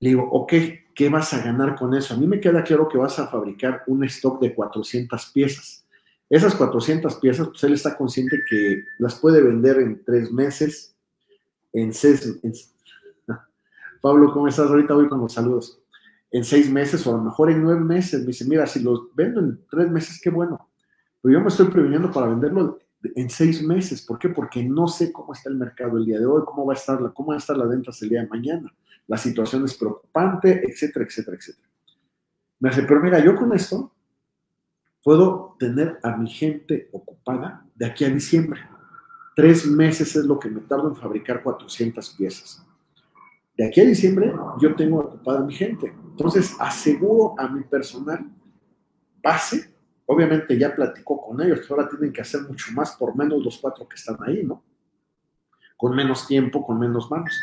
Le 0.00 0.10
digo, 0.10 0.28
ok, 0.30 0.52
¿qué 0.94 1.08
vas 1.08 1.34
a 1.34 1.42
ganar 1.42 1.74
con 1.74 1.94
eso? 1.94 2.14
A 2.14 2.16
mí 2.16 2.26
me 2.26 2.40
queda 2.40 2.62
claro 2.62 2.88
que 2.88 2.98
vas 2.98 3.18
a 3.18 3.26
fabricar 3.26 3.82
un 3.86 4.04
stock 4.04 4.40
de 4.40 4.54
400 4.54 5.26
piezas. 5.32 5.84
Esas 6.28 6.54
400 6.54 7.16
piezas, 7.16 7.48
pues 7.48 7.64
él 7.64 7.74
está 7.74 7.96
consciente 7.96 8.40
que 8.48 8.84
las 8.98 9.16
puede 9.16 9.42
vender 9.42 9.78
en 9.78 10.02
tres 10.04 10.32
meses, 10.32 10.96
en 11.72 11.92
seis... 11.92 12.40
Pablo, 14.00 14.32
¿cómo 14.32 14.48
estás? 14.48 14.68
Ahorita 14.68 14.94
voy 14.94 15.08
con 15.08 15.20
los 15.20 15.32
saludos. 15.32 15.80
En 16.30 16.44
seis 16.44 16.70
meses 16.70 17.06
o 17.06 17.14
a 17.14 17.16
lo 17.16 17.24
mejor 17.24 17.50
en 17.50 17.62
nueve 17.62 17.80
meses. 17.80 18.20
Me 18.20 18.26
dice, 18.28 18.44
mira, 18.44 18.66
si 18.66 18.80
los 18.80 19.14
vendo 19.14 19.40
en 19.40 19.60
tres 19.70 19.90
meses, 19.90 20.20
qué 20.22 20.28
bueno. 20.28 20.68
Pero 21.24 21.38
yo 21.38 21.40
me 21.40 21.48
estoy 21.48 21.68
previniendo 21.68 22.12
para 22.12 22.26
venderlo 22.26 22.78
en 23.02 23.30
seis 23.30 23.62
meses. 23.62 24.02
¿Por 24.02 24.18
qué? 24.18 24.28
Porque 24.28 24.62
no 24.62 24.86
sé 24.86 25.10
cómo 25.10 25.32
está 25.32 25.48
el 25.48 25.56
mercado 25.56 25.96
el 25.96 26.04
día 26.04 26.18
de 26.18 26.26
hoy, 26.26 26.42
cómo 26.44 26.66
va 26.66 26.74
a 26.74 26.76
estar, 26.76 26.98
cómo 27.14 27.28
va 27.30 27.36
a 27.36 27.38
estar 27.38 27.56
la 27.56 27.64
venta 27.64 27.92
el 27.98 28.08
día 28.10 28.20
de 28.20 28.28
mañana. 28.28 28.74
La 29.06 29.16
situación 29.16 29.64
es 29.64 29.72
preocupante, 29.72 30.70
etcétera, 30.70 31.06
etcétera, 31.06 31.38
etcétera. 31.38 31.66
Me 32.60 32.68
dice, 32.68 32.82
pero 32.82 33.00
mira, 33.00 33.24
yo 33.24 33.34
con 33.36 33.54
esto 33.54 33.90
puedo 35.02 35.56
tener 35.58 35.98
a 36.02 36.14
mi 36.14 36.28
gente 36.28 36.90
ocupada 36.92 37.64
de 37.74 37.86
aquí 37.86 38.04
a 38.04 38.10
diciembre. 38.10 38.60
Tres 39.34 39.66
meses 39.66 40.14
es 40.16 40.26
lo 40.26 40.38
que 40.38 40.50
me 40.50 40.60
tardo 40.60 40.90
en 40.90 40.94
fabricar 40.94 41.42
400 41.42 42.10
piezas. 42.18 42.66
De 43.56 43.66
aquí 43.66 43.80
a 43.80 43.86
diciembre 43.86 44.30
yo 44.60 44.76
tengo 44.76 44.98
ocupada 44.98 45.38
a 45.38 45.44
mi 45.44 45.54
gente. 45.54 45.86
Entonces 45.86 46.54
aseguro 46.60 47.34
a 47.38 47.48
mi 47.48 47.62
personal 47.62 48.30
base 49.22 49.73
Obviamente 50.06 50.58
ya 50.58 50.74
platicó 50.74 51.20
con 51.20 51.40
ellos, 51.40 51.68
ahora 51.70 51.88
tienen 51.88 52.12
que 52.12 52.20
hacer 52.20 52.42
mucho 52.42 52.72
más 52.72 52.96
por 52.96 53.16
menos 53.16 53.42
los 53.42 53.58
cuatro 53.58 53.88
que 53.88 53.96
están 53.96 54.18
ahí, 54.26 54.44
¿no? 54.44 54.62
Con 55.76 55.94
menos 55.94 56.26
tiempo, 56.26 56.64
con 56.64 56.78
menos 56.78 57.10
manos. 57.10 57.34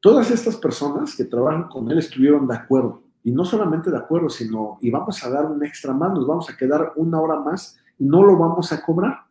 Todas 0.00 0.30
estas 0.30 0.56
personas 0.56 1.14
que 1.16 1.24
trabajan 1.24 1.68
con 1.68 1.90
él 1.90 1.98
estuvieron 1.98 2.46
de 2.46 2.56
acuerdo. 2.56 3.02
Y 3.22 3.32
no 3.32 3.44
solamente 3.44 3.90
de 3.90 3.96
acuerdo, 3.96 4.28
sino, 4.28 4.78
y 4.80 4.90
vamos 4.90 5.24
a 5.24 5.30
dar 5.30 5.46
un 5.46 5.64
extra 5.64 5.92
más, 5.94 6.12
nos 6.12 6.26
vamos 6.26 6.50
a 6.50 6.56
quedar 6.56 6.92
una 6.96 7.20
hora 7.20 7.40
más 7.40 7.78
y 7.98 8.04
no 8.04 8.22
lo 8.22 8.36
vamos 8.36 8.72
a 8.72 8.82
cobrar. 8.82 9.24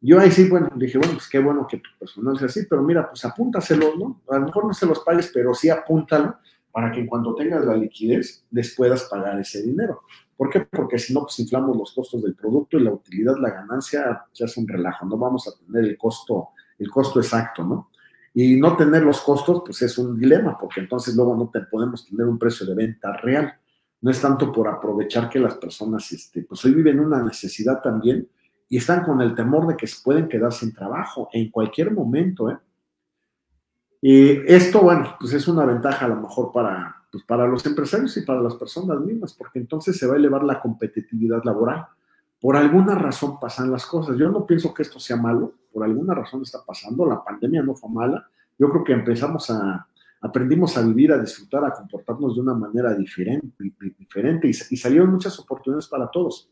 Yo 0.00 0.18
ahí 0.18 0.30
sí, 0.30 0.48
bueno, 0.48 0.70
dije, 0.74 0.98
bueno, 0.98 1.14
pues 1.14 1.28
qué 1.28 1.38
bueno 1.38 1.66
que 1.66 1.78
tu 1.78 1.90
personal 1.98 2.38
sea 2.38 2.46
así, 2.46 2.66
pero 2.68 2.82
mira, 2.82 3.08
pues 3.08 3.24
apúntaselo, 3.24 3.96
¿no? 3.96 4.22
A 4.28 4.38
lo 4.38 4.46
mejor 4.46 4.66
no 4.66 4.72
se 4.72 4.86
los 4.86 5.00
pagues, 5.00 5.30
pero 5.32 5.54
sí 5.54 5.68
apúntalo 5.68 6.38
para 6.74 6.90
que 6.90 7.06
cuando 7.06 7.36
tengas 7.36 7.64
la 7.64 7.76
liquidez 7.76 8.44
les 8.50 8.74
puedas 8.74 9.04
pagar 9.04 9.38
ese 9.38 9.62
dinero. 9.62 10.00
¿Por 10.36 10.50
qué? 10.50 10.58
Porque 10.62 10.98
si 10.98 11.14
no, 11.14 11.20
pues 11.20 11.38
inflamos 11.38 11.76
los 11.76 11.92
costos 11.92 12.20
del 12.20 12.34
producto 12.34 12.76
y 12.76 12.82
la 12.82 12.90
utilidad, 12.90 13.36
la 13.38 13.50
ganancia, 13.50 14.24
ya 14.34 14.46
es 14.46 14.56
un 14.56 14.66
relajo, 14.66 15.06
no 15.06 15.16
vamos 15.16 15.46
a 15.46 15.52
tener 15.64 15.84
el 15.84 15.96
costo, 15.96 16.48
el 16.76 16.90
costo 16.90 17.20
exacto, 17.20 17.62
¿no? 17.62 17.90
Y 18.34 18.56
no 18.56 18.76
tener 18.76 19.04
los 19.04 19.20
costos, 19.20 19.62
pues 19.64 19.82
es 19.82 19.96
un 19.98 20.18
dilema, 20.18 20.58
porque 20.58 20.80
entonces 20.80 21.14
luego 21.14 21.36
no 21.36 21.48
te 21.48 21.60
podemos 21.60 22.04
tener 22.04 22.26
un 22.26 22.40
precio 22.40 22.66
de 22.66 22.74
venta 22.74 23.12
real. 23.18 23.54
No 24.00 24.10
es 24.10 24.20
tanto 24.20 24.50
por 24.50 24.66
aprovechar 24.66 25.30
que 25.30 25.38
las 25.38 25.54
personas, 25.54 26.10
este, 26.10 26.42
pues 26.42 26.64
hoy 26.64 26.74
viven 26.74 26.98
una 26.98 27.22
necesidad 27.22 27.80
también 27.80 28.28
y 28.68 28.78
están 28.78 29.04
con 29.04 29.20
el 29.20 29.36
temor 29.36 29.68
de 29.68 29.76
que 29.76 29.86
se 29.86 30.02
pueden 30.02 30.28
quedar 30.28 30.52
sin 30.52 30.74
trabajo 30.74 31.28
en 31.32 31.52
cualquier 31.52 31.92
momento, 31.92 32.50
¿eh? 32.50 32.58
Y 34.06 34.52
esto, 34.52 34.82
bueno, 34.82 35.16
pues 35.18 35.32
es 35.32 35.48
una 35.48 35.64
ventaja 35.64 36.04
a 36.04 36.08
lo 36.08 36.16
mejor 36.16 36.52
para, 36.52 37.06
pues 37.10 37.24
para 37.24 37.46
los 37.46 37.64
empresarios 37.64 38.14
y 38.18 38.20
para 38.20 38.42
las 38.42 38.54
personas 38.54 39.00
mismas, 39.00 39.32
porque 39.32 39.58
entonces 39.58 39.96
se 39.96 40.06
va 40.06 40.12
a 40.12 40.18
elevar 40.18 40.44
la 40.44 40.60
competitividad 40.60 41.42
laboral. 41.42 41.86
Por 42.38 42.54
alguna 42.54 42.96
razón 42.96 43.40
pasan 43.40 43.70
las 43.70 43.86
cosas. 43.86 44.18
Yo 44.18 44.28
no 44.28 44.44
pienso 44.44 44.74
que 44.74 44.82
esto 44.82 45.00
sea 45.00 45.16
malo, 45.16 45.54
por 45.72 45.84
alguna 45.84 46.12
razón 46.12 46.42
está 46.42 46.58
pasando. 46.62 47.06
La 47.06 47.24
pandemia 47.24 47.62
no 47.62 47.74
fue 47.74 47.88
mala. 47.88 48.28
Yo 48.58 48.68
creo 48.68 48.84
que 48.84 48.92
empezamos 48.92 49.48
a, 49.48 49.88
aprendimos 50.20 50.76
a 50.76 50.82
vivir, 50.82 51.10
a 51.10 51.18
disfrutar, 51.18 51.64
a 51.64 51.72
comportarnos 51.72 52.34
de 52.34 52.42
una 52.42 52.52
manera 52.52 52.94
diferente, 52.94 53.72
diferente 53.98 54.48
y, 54.48 54.50
y 54.50 54.76
salieron 54.76 55.12
muchas 55.12 55.40
oportunidades 55.40 55.88
para 55.88 56.10
todos. 56.10 56.50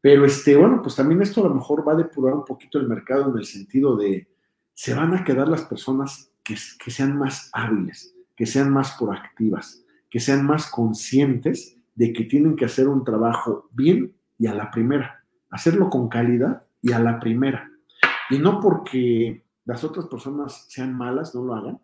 Pero 0.00 0.24
este, 0.24 0.56
bueno, 0.56 0.80
pues 0.80 0.96
también 0.96 1.20
esto 1.20 1.44
a 1.44 1.48
lo 1.50 1.56
mejor 1.56 1.86
va 1.86 1.92
a 1.92 1.96
depurar 1.96 2.32
un 2.32 2.44
poquito 2.46 2.78
el 2.78 2.88
mercado 2.88 3.30
en 3.30 3.36
el 3.36 3.44
sentido 3.44 3.98
de 3.98 4.28
se 4.72 4.94
van 4.94 5.12
a 5.12 5.24
quedar 5.24 5.46
las 5.46 5.66
personas 5.66 6.30
que, 6.44 6.90
sean 6.90 7.16
más 7.16 7.50
hábiles, 7.52 8.14
que 8.36 8.46
sean 8.46 8.70
más 8.70 8.96
proactivas, 8.98 9.82
que 10.10 10.20
sean 10.20 10.44
más 10.44 10.70
conscientes 10.70 11.78
de 11.94 12.12
que 12.12 12.24
tienen 12.24 12.54
que 12.54 12.66
hacer 12.66 12.86
un 12.86 13.02
trabajo 13.02 13.68
bien 13.72 14.14
y 14.38 14.46
a 14.46 14.54
la 14.54 14.70
primera, 14.70 15.24
hacerlo 15.50 15.88
con 15.88 16.08
calidad 16.08 16.64
y 16.82 16.92
a 16.92 16.98
la 16.98 17.18
primera. 17.18 17.70
Y 18.30 18.38
no 18.38 18.60
porque 18.60 19.44
las 19.64 19.84
otras 19.84 20.06
personas 20.06 20.66
sean 20.68 20.94
malas, 20.94 21.34
no 21.34 21.44
lo 21.44 21.54
hagan. 21.54 21.80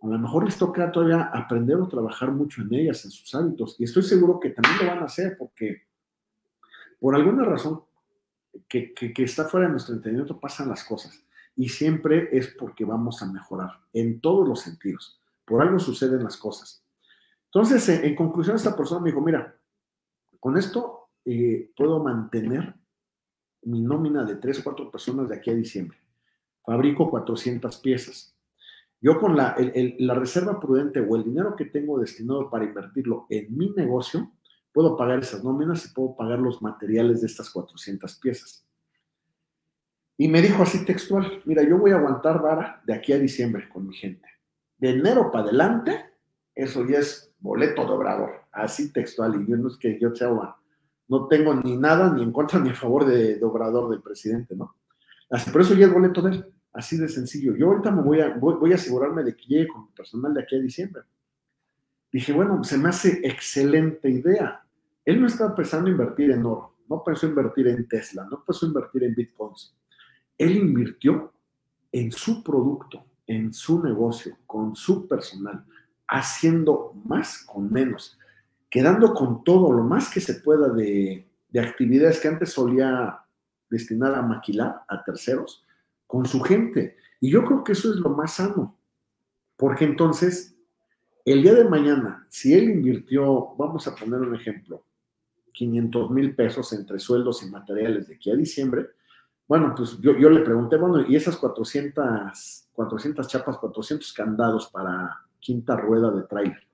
A 0.00 0.06
lo 0.06 0.18
mejor 0.18 0.44
les 0.44 0.56
toca 0.56 0.92
todavía 0.92 1.22
aprender 1.32 1.76
o 1.76 1.88
trabajar 1.88 2.30
mucho 2.30 2.62
en 2.62 2.72
ellas, 2.72 3.04
en 3.04 3.10
sus 3.10 3.34
hábitos. 3.34 3.74
Y 3.80 3.84
estoy 3.84 4.04
seguro 4.04 4.38
que 4.38 4.50
también 4.50 4.78
lo 4.78 4.94
van 4.94 5.02
a 5.02 5.06
hacer 5.06 5.36
porque 5.36 5.88
por 7.00 7.16
alguna 7.16 7.44
razón 7.44 7.82
que, 8.68 8.92
que 8.94 9.24
está 9.24 9.44
fuera 9.46 9.66
de 9.66 9.72
nuestro 9.72 9.94
entendimiento 9.94 10.38
pasan 10.38 10.68
las 10.68 10.84
cosas 10.84 11.24
y 11.58 11.70
siempre 11.70 12.28
es 12.30 12.54
porque 12.56 12.84
vamos 12.84 13.20
a 13.20 13.26
mejorar 13.26 13.80
en 13.92 14.20
todos 14.20 14.46
los 14.46 14.60
sentidos. 14.60 15.20
Por 15.44 15.60
algo 15.60 15.80
suceden 15.80 16.22
las 16.22 16.36
cosas. 16.36 16.84
Entonces, 17.46 17.88
en, 17.88 18.14
conclusión, 18.14 18.54
esta 18.54 18.76
persona 18.76 19.00
me 19.00 19.10
dijo, 19.10 19.20
mira, 19.20 19.58
con 20.38 20.56
esto 20.56 21.08
eh, 21.24 21.72
puedo 21.76 22.00
mantener 22.00 22.76
mi 23.62 23.80
nómina 23.80 24.24
de 24.24 24.36
tres 24.36 24.60
o 24.60 24.62
cuatro 24.62 24.88
personas 24.88 25.28
de 25.28 25.34
aquí 25.34 25.50
a 25.50 25.54
diciembre. 25.54 25.98
Fabrico 26.64 27.10
400 27.10 27.76
piezas. 27.78 28.36
Yo 29.00 29.18
con 29.18 29.36
la, 29.36 29.56
la 29.98 30.14
reserva 30.14 30.60
prudente 30.60 31.00
o 31.00 31.16
el 31.16 31.24
dinero 31.24 31.56
que 31.56 31.64
tengo 31.64 31.98
destinado 31.98 32.48
para 32.50 32.66
invertirlo 32.66 33.26
en 33.30 33.56
mi 33.56 33.70
negocio, 33.70 34.30
puedo 34.72 34.96
pagar 34.96 35.18
esas 35.18 35.42
nóminas 35.42 35.84
y 35.86 35.92
puedo 35.92 36.14
pagar 36.14 36.38
los 36.38 36.62
materiales 36.62 37.20
de 37.20 37.26
estas 37.26 37.50
400 37.50 38.14
piezas. 38.20 38.67
Y 40.20 40.26
me 40.26 40.42
dijo 40.42 40.64
así 40.64 40.84
textual, 40.84 41.40
mira, 41.44 41.62
yo 41.62 41.78
voy 41.78 41.92
a 41.92 41.96
aguantar 41.96 42.42
vara 42.42 42.82
de 42.84 42.92
aquí 42.92 43.12
a 43.12 43.20
diciembre 43.20 43.68
con 43.68 43.86
mi 43.86 43.94
gente. 43.94 44.26
De 44.76 44.90
enero 44.90 45.30
para 45.30 45.44
adelante, 45.44 46.06
eso 46.56 46.84
ya 46.84 46.98
es 46.98 47.32
boleto 47.38 47.84
de 47.84 47.92
obrador, 47.92 48.30
así 48.50 48.92
textual. 48.92 49.40
Y 49.40 49.48
yo 49.48 49.56
no 49.56 49.68
es 49.68 49.76
que 49.76 49.96
yo 50.00 50.12
sea, 50.12 50.56
no 51.06 51.28
tengo 51.28 51.54
ni 51.54 51.76
nada 51.76 52.12
ni 52.12 52.24
en 52.24 52.32
contra 52.32 52.58
ni 52.58 52.70
a 52.70 52.74
favor 52.74 53.06
de, 53.06 53.38
obrador 53.44 53.90
del 53.90 54.02
presidente, 54.02 54.56
¿no? 54.56 54.74
Así, 55.30 55.52
por 55.52 55.60
eso 55.60 55.74
ya 55.74 55.86
es 55.86 55.92
boleto 55.92 56.20
de 56.20 56.32
él, 56.32 56.46
así 56.72 56.96
de 56.96 57.08
sencillo. 57.08 57.54
Yo 57.54 57.68
ahorita 57.68 57.92
me 57.92 58.02
voy 58.02 58.20
a, 58.20 58.34
voy, 58.34 58.72
a 58.72 58.74
asegurarme 58.74 59.22
de 59.22 59.36
que 59.36 59.44
llegue 59.46 59.68
con 59.68 59.84
mi 59.84 59.92
personal 59.92 60.34
de 60.34 60.42
aquí 60.42 60.56
a 60.56 60.60
diciembre. 60.60 61.02
Dije, 62.10 62.32
bueno, 62.32 62.64
se 62.64 62.76
me 62.76 62.88
hace 62.88 63.20
excelente 63.22 64.10
idea. 64.10 64.64
Él 65.04 65.20
no 65.20 65.28
estaba 65.28 65.54
pensando 65.54 65.86
en 65.86 65.92
invertir 65.92 66.32
en 66.32 66.44
oro, 66.44 66.74
no 66.88 67.04
pensó 67.04 67.28
invertir 67.28 67.68
en 67.68 67.86
Tesla, 67.86 68.26
no 68.28 68.42
pensó 68.44 68.66
invertir 68.66 69.04
en 69.04 69.14
bitcoins 69.14 69.78
él 70.38 70.56
invirtió 70.56 71.32
en 71.92 72.12
su 72.12 72.42
producto, 72.42 73.04
en 73.26 73.52
su 73.52 73.82
negocio, 73.82 74.38
con 74.46 74.76
su 74.76 75.06
personal, 75.08 75.64
haciendo 76.06 76.94
más 77.04 77.44
con 77.44 77.70
menos, 77.70 78.18
quedando 78.70 79.12
con 79.12 79.44
todo 79.44 79.72
lo 79.72 79.82
más 79.82 80.10
que 80.10 80.20
se 80.20 80.34
pueda 80.34 80.68
de, 80.70 81.26
actividades 81.58 82.20
que 82.20 82.28
antes 82.28 82.52
solía 82.52 83.20
destinar 83.68 84.14
a 84.14 84.22
maquilar 84.22 84.82
a 84.88 85.02
terceros, 85.02 85.64
con 86.06 86.24
su 86.24 86.40
gente. 86.40 86.96
Y 87.20 87.30
yo 87.30 87.44
creo 87.44 87.64
que 87.64 87.72
eso 87.72 87.92
es 87.92 87.96
lo 87.96 88.10
más 88.10 88.34
sano, 88.34 88.78
porque 89.56 89.84
entonces, 89.84 90.56
el 91.24 91.42
día 91.42 91.54
de 91.54 91.64
mañana, 91.64 92.26
si 92.30 92.54
él 92.54 92.70
invirtió, 92.70 93.54
vamos 93.58 93.88
a 93.88 93.94
poner 93.94 94.20
un 94.20 94.34
ejemplo, 94.34 94.84
500 95.52 96.10
mil 96.12 96.34
pesos 96.36 96.72
entre 96.72 97.00
sueldos 97.00 97.42
y 97.42 97.50
materiales 97.50 98.06
de 98.06 98.14
aquí 98.14 98.30
a 98.30 98.36
diciembre, 98.36 98.86
bueno, 99.48 99.74
pues 99.74 99.98
yo, 100.00 100.12
le 100.12 100.42
pregunté, 100.42 100.76
bueno, 100.76 101.00
y 101.08 101.16
esas 101.16 101.38
400, 101.38 102.68
400 102.70 103.26
chapas, 103.26 103.56
400 103.56 104.12
candados 104.12 104.68
para 104.68 105.22
quinta 105.40 105.74
rueda 105.74 106.10
de 106.10 106.24
trailer, 106.24 106.68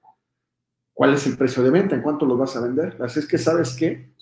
¿cuál 0.92 1.14
es 1.14 1.24
el 1.28 1.36
precio 1.38 1.62
de 1.62 1.70
venta? 1.70 1.94
¿En 1.94 2.02
cuánto 2.02 2.26
los 2.26 2.36
vas 2.36 2.56
a 2.56 2.60
vender? 2.60 2.96
Así 3.00 3.20
es 3.20 3.28
que, 3.28 3.38
¿sabes 3.38 3.76
qué? 3.78 4.12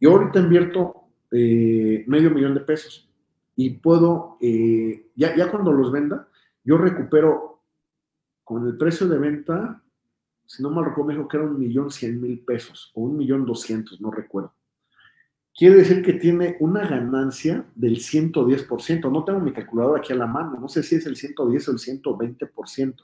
Yo 0.00 0.10
ahorita 0.10 0.40
invierto 0.40 1.04
eh, 1.30 2.02
medio 2.08 2.32
millón 2.32 2.54
de 2.54 2.60
pesos 2.60 3.08
y 3.54 3.70
puedo, 3.70 4.38
eh, 4.40 5.10
ya, 5.14 5.36
ya 5.36 5.48
cuando 5.48 5.70
los 5.72 5.92
venda, 5.92 6.28
yo 6.64 6.78
recupero 6.78 7.62
con 8.42 8.66
el 8.66 8.76
precio 8.76 9.06
de 9.06 9.18
venta, 9.18 9.80
si 10.46 10.64
no 10.64 10.70
mal 10.70 10.84
recuerdo, 10.84 11.08
me 11.08 11.14
dijo 11.14 11.28
que 11.28 11.36
era 11.36 11.46
un 11.46 11.60
millón 11.60 11.92
cien 11.92 12.20
mil 12.20 12.40
pesos 12.40 12.90
o 12.94 13.02
un 13.02 13.16
millón 13.16 13.46
doscientos, 13.46 14.00
no 14.00 14.10
recuerdo 14.10 14.57
quiere 15.58 15.74
decir 15.74 16.02
que 16.02 16.12
tiene 16.12 16.56
una 16.60 16.86
ganancia 16.86 17.66
del 17.74 17.96
110%. 17.96 19.10
No 19.10 19.24
tengo 19.24 19.40
mi 19.40 19.52
calculadora 19.52 19.98
aquí 19.98 20.12
a 20.12 20.16
la 20.16 20.28
mano, 20.28 20.56
no 20.60 20.68
sé 20.68 20.84
si 20.84 20.94
es 20.94 21.06
el 21.06 21.16
110 21.16 21.68
o 21.68 21.72
el 21.72 21.78
120%. 21.78 22.94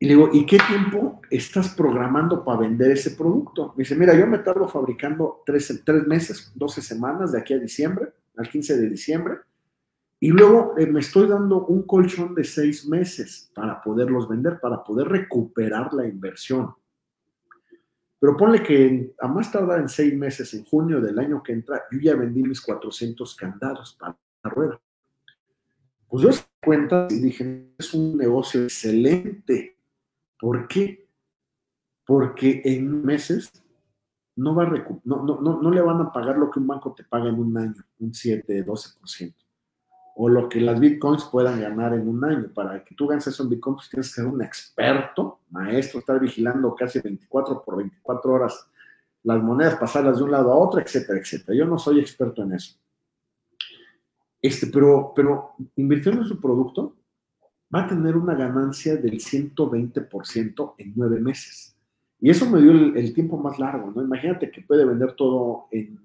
Y 0.00 0.06
le 0.06 0.14
digo, 0.14 0.30
¿y 0.32 0.44
qué 0.44 0.58
tiempo 0.58 1.22
estás 1.30 1.72
programando 1.74 2.44
para 2.44 2.58
vender 2.58 2.90
ese 2.90 3.12
producto? 3.12 3.72
Me 3.76 3.82
dice, 3.82 3.94
mira, 3.94 4.18
yo 4.18 4.26
me 4.26 4.38
tardo 4.38 4.66
fabricando 4.66 5.42
tres, 5.46 5.80
tres 5.84 6.06
meses, 6.08 6.52
12 6.56 6.82
semanas 6.82 7.30
de 7.30 7.38
aquí 7.38 7.54
a 7.54 7.58
diciembre, 7.58 8.12
al 8.36 8.48
15 8.48 8.76
de 8.76 8.90
diciembre, 8.90 9.34
Y 10.18 10.30
luego 10.30 10.74
eh, 10.76 10.86
me 10.86 11.00
estoy 11.00 11.28
dando 11.28 11.66
un 11.66 11.82
colchón 11.82 12.34
de 12.34 12.44
seis 12.44 12.86
meses 12.86 13.50
para 13.54 13.80
poderlos 13.80 14.28
vender, 14.28 14.58
para 14.58 14.82
poder 14.82 15.06
recuperar 15.08 15.92
la 15.92 16.06
inversión. 16.06 16.74
Pero 18.24 18.38
ponle 18.38 18.62
que 18.62 19.14
a 19.20 19.28
más 19.28 19.52
tardar 19.52 19.80
en 19.80 19.88
seis 19.90 20.16
meses, 20.16 20.54
en 20.54 20.64
junio 20.64 20.98
del 20.98 21.18
año 21.18 21.42
que 21.42 21.52
entra, 21.52 21.82
yo 21.92 21.98
ya 22.00 22.16
vendí 22.16 22.42
mis 22.42 22.58
400 22.58 23.36
candados 23.36 23.98
para 24.00 24.16
la 24.42 24.48
rueda. 24.48 24.80
Pues 26.08 26.22
yo 26.22 26.32
se 26.32 26.42
cuenta 26.64 27.06
y 27.10 27.20
dije, 27.20 27.74
es 27.76 27.92
un 27.92 28.16
negocio 28.16 28.62
excelente. 28.62 29.76
¿Por 30.40 30.66
qué? 30.68 31.06
Porque 32.06 32.62
en 32.64 33.04
meses 33.04 33.52
no, 34.36 34.54
va 34.54 34.72
no, 35.04 35.22
no, 35.22 35.60
no, 35.60 35.70
le 35.70 35.82
van 35.82 36.00
a 36.00 36.10
pagar 36.10 36.38
lo 36.38 36.50
que 36.50 36.60
un 36.60 36.66
banco 36.66 36.94
te 36.94 37.04
paga 37.04 37.28
en 37.28 37.38
un 37.38 37.54
año, 37.58 37.84
un 37.98 38.14
7, 38.14 38.64
12%. 38.64 39.34
O 40.14 40.28
lo 40.28 40.48
que 40.48 40.60
las 40.60 40.78
bitcoins 40.78 41.24
puedan 41.24 41.60
ganar 41.60 41.94
en 41.94 42.08
un 42.08 42.24
año. 42.24 42.48
Para 42.54 42.84
que 42.84 42.94
tú 42.94 43.06
ganes 43.06 43.26
eso 43.26 43.42
en 43.42 43.50
bitcoins, 43.50 43.76
pues 43.76 43.90
tienes 43.90 44.08
que 44.08 44.14
ser 44.14 44.26
un 44.26 44.42
experto, 44.42 45.40
maestro, 45.50 46.00
estar 46.00 46.20
vigilando 46.20 46.74
casi 46.74 47.00
24 47.00 47.62
por 47.62 47.76
24 47.78 48.32
horas 48.32 48.68
las 49.24 49.42
monedas, 49.42 49.76
pasarlas 49.76 50.18
de 50.18 50.24
un 50.24 50.30
lado 50.30 50.52
a 50.52 50.56
otro, 50.56 50.80
etcétera, 50.80 51.18
etcétera. 51.18 51.56
Yo 51.56 51.64
no 51.64 51.78
soy 51.78 51.98
experto 51.98 52.42
en 52.42 52.52
eso. 52.52 52.78
Este, 54.40 54.66
pero, 54.66 55.12
pero 55.16 55.54
invirtiendo 55.76 56.20
en 56.20 56.28
su 56.28 56.38
producto, 56.38 56.94
va 57.74 57.84
a 57.84 57.88
tener 57.88 58.16
una 58.16 58.34
ganancia 58.34 58.96
del 58.96 59.18
120% 59.18 60.74
en 60.78 60.92
nueve 60.94 61.18
meses. 61.18 61.74
Y 62.20 62.30
eso 62.30 62.48
me 62.48 62.60
dio 62.60 62.72
el, 62.72 63.14
tiempo 63.14 63.36
más 63.38 63.58
largo, 63.58 63.90
¿no? 63.90 64.02
Imagínate 64.02 64.50
que 64.50 64.60
puede 64.60 64.84
vender 64.84 65.12
todo 65.12 65.66
en, 65.70 65.98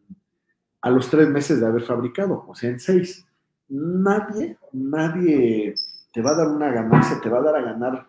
a 0.82 0.90
los 0.90 1.10
tres 1.10 1.30
meses 1.30 1.60
de 1.60 1.68
haber 1.68 1.82
fabricado, 1.82 2.46
o 2.48 2.56
sea, 2.56 2.70
en 2.70 2.80
seis. 2.80 3.26
Nadie, 3.70 4.58
nadie 4.74 5.76
te 6.12 6.22
va 6.22 6.32
a 6.32 6.36
dar 6.36 6.48
una 6.48 6.72
ganancia, 6.72 7.20
te 7.22 7.30
va 7.30 7.40
a 7.40 7.44
dar 7.44 7.56
a 7.56 7.62
ganar 7.62 8.08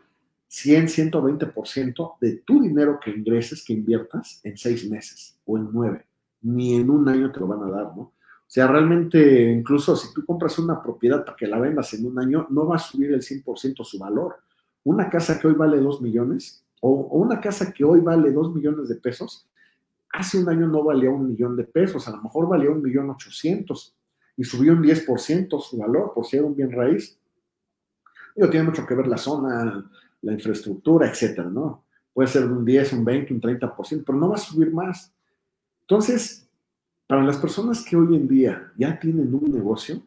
100, 0.48 0.88
120% 0.88 2.16
de 2.20 2.36
tu 2.38 2.62
dinero 2.62 2.98
que 2.98 3.10
ingreses, 3.10 3.64
que 3.64 3.74
inviertas 3.74 4.40
en 4.42 4.56
seis 4.56 4.88
meses 4.88 5.38
o 5.44 5.58
en 5.58 5.68
nueve. 5.70 6.06
Ni 6.42 6.76
en 6.76 6.88
un 6.88 7.08
año 7.08 7.30
te 7.30 7.40
lo 7.40 7.46
van 7.46 7.62
a 7.62 7.70
dar, 7.70 7.96
¿no? 7.96 8.02
O 8.02 8.52
sea, 8.52 8.66
realmente, 8.66 9.52
incluso 9.52 9.94
si 9.94 10.12
tú 10.12 10.24
compras 10.24 10.58
una 10.58 10.82
propiedad 10.82 11.24
para 11.24 11.36
que 11.36 11.46
la 11.46 11.60
vendas 11.60 11.94
en 11.94 12.06
un 12.06 12.18
año, 12.18 12.48
no 12.50 12.66
va 12.66 12.76
a 12.76 12.80
subir 12.80 13.12
el 13.12 13.20
100% 13.22 13.84
su 13.84 13.98
valor. 13.98 14.36
Una 14.82 15.08
casa 15.08 15.38
que 15.38 15.46
hoy 15.46 15.54
vale 15.54 15.78
2 15.78 16.00
millones, 16.02 16.64
o, 16.80 16.90
una 16.90 17.40
casa 17.40 17.72
que 17.72 17.84
hoy 17.84 18.00
vale 18.00 18.32
2 18.32 18.54
millones 18.54 18.88
de 18.88 18.96
pesos, 18.96 19.46
hace 20.10 20.38
un 20.38 20.48
año 20.48 20.66
no 20.66 20.82
valía 20.82 21.10
un 21.10 21.28
millón 21.28 21.56
de 21.56 21.64
pesos, 21.64 22.08
a 22.08 22.10
lo 22.10 22.22
mejor 22.22 22.48
valía 22.48 22.70
un 22.70 22.82
millón 22.82 23.10
ochocientos 23.10 23.94
y 24.36 24.44
subió 24.44 24.72
un 24.72 24.82
10% 24.82 25.60
su 25.60 25.76
valor 25.78 26.12
por 26.14 26.26
ser 26.26 26.42
un 26.44 26.54
bien 26.54 26.70
raíz. 26.72 27.18
Digo, 28.34 28.48
tiene 28.48 28.66
mucho 28.66 28.86
que 28.86 28.94
ver 28.94 29.06
la 29.06 29.16
zona, 29.16 29.90
la 30.22 30.32
infraestructura, 30.32 31.08
etcétera, 31.08 31.48
¿no? 31.48 31.84
Puede 32.12 32.28
ser 32.28 32.46
un 32.46 32.64
10, 32.64 32.92
un 32.94 33.04
20, 33.04 33.34
un 33.34 33.40
30%, 33.40 34.02
pero 34.04 34.18
no 34.18 34.28
va 34.28 34.36
a 34.36 34.38
subir 34.38 34.72
más. 34.72 35.12
Entonces, 35.82 36.48
para 37.06 37.22
las 37.22 37.36
personas 37.38 37.84
que 37.84 37.96
hoy 37.96 38.16
en 38.16 38.28
día 38.28 38.72
ya 38.76 38.98
tienen 38.98 39.34
un 39.34 39.52
negocio, 39.52 40.02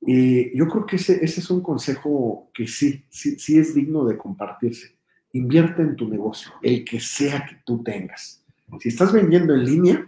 y 0.00 0.56
yo 0.56 0.68
creo 0.68 0.86
que 0.86 0.96
ese, 0.96 1.24
ese 1.24 1.40
es 1.40 1.50
un 1.50 1.62
consejo 1.62 2.50
que 2.54 2.66
sí, 2.66 3.04
sí, 3.08 3.38
sí 3.38 3.58
es 3.58 3.74
digno 3.74 4.04
de 4.04 4.16
compartirse 4.16 4.96
invierte 5.36 5.82
en 5.82 5.96
tu 5.96 6.08
negocio, 6.08 6.52
el 6.62 6.84
que 6.84 7.00
sea 7.00 7.44
que 7.46 7.56
tú 7.64 7.82
tengas. 7.82 8.42
Si 8.80 8.88
estás 8.88 9.12
vendiendo 9.12 9.54
en 9.54 9.64
línea, 9.64 10.06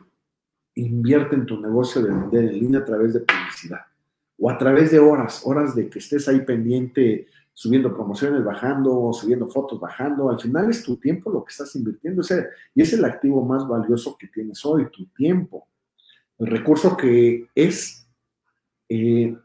invierte 0.81 1.35
en 1.35 1.47
tu 1.47 1.61
negocio 1.61 2.03
de 2.03 2.11
vender 2.11 2.45
en 2.45 2.59
línea 2.59 2.81
a 2.81 2.85
través 2.85 3.15
de 3.15 3.21
publicidad 3.21 3.81
o 4.39 4.51
a 4.51 4.57
través 4.57 4.91
de 4.91 4.99
horas, 4.99 5.43
horas 5.45 5.75
de 5.75 5.89
que 5.91 5.99
estés 5.99 6.29
ahí 6.29 6.41
pendiente, 6.41 7.27
subiendo 7.53 7.93
promociones, 7.93 8.45
bajando, 8.45 9.13
subiendo 9.13 9.49
fotos, 9.49 9.81
bajando. 9.81 10.31
Al 10.31 10.39
final 10.39 10.71
es 10.71 10.85
tu 10.85 10.97
tiempo 10.97 11.31
lo 11.31 11.45
que 11.45 11.51
estás 11.51 11.75
invirtiendo 11.75 12.23
y 12.75 12.83
es 12.83 12.93
el 12.93 13.05
activo 13.05 13.45
más 13.45 13.67
valioso 13.67 14.17
que 14.17 14.29
tienes 14.29 14.65
hoy, 14.65 14.89
tu 14.91 15.07
tiempo. 15.07 15.67
El 16.39 16.47
recurso 16.47 16.97
que 16.97 17.49
es 17.55 18.09
eh, 18.89 19.37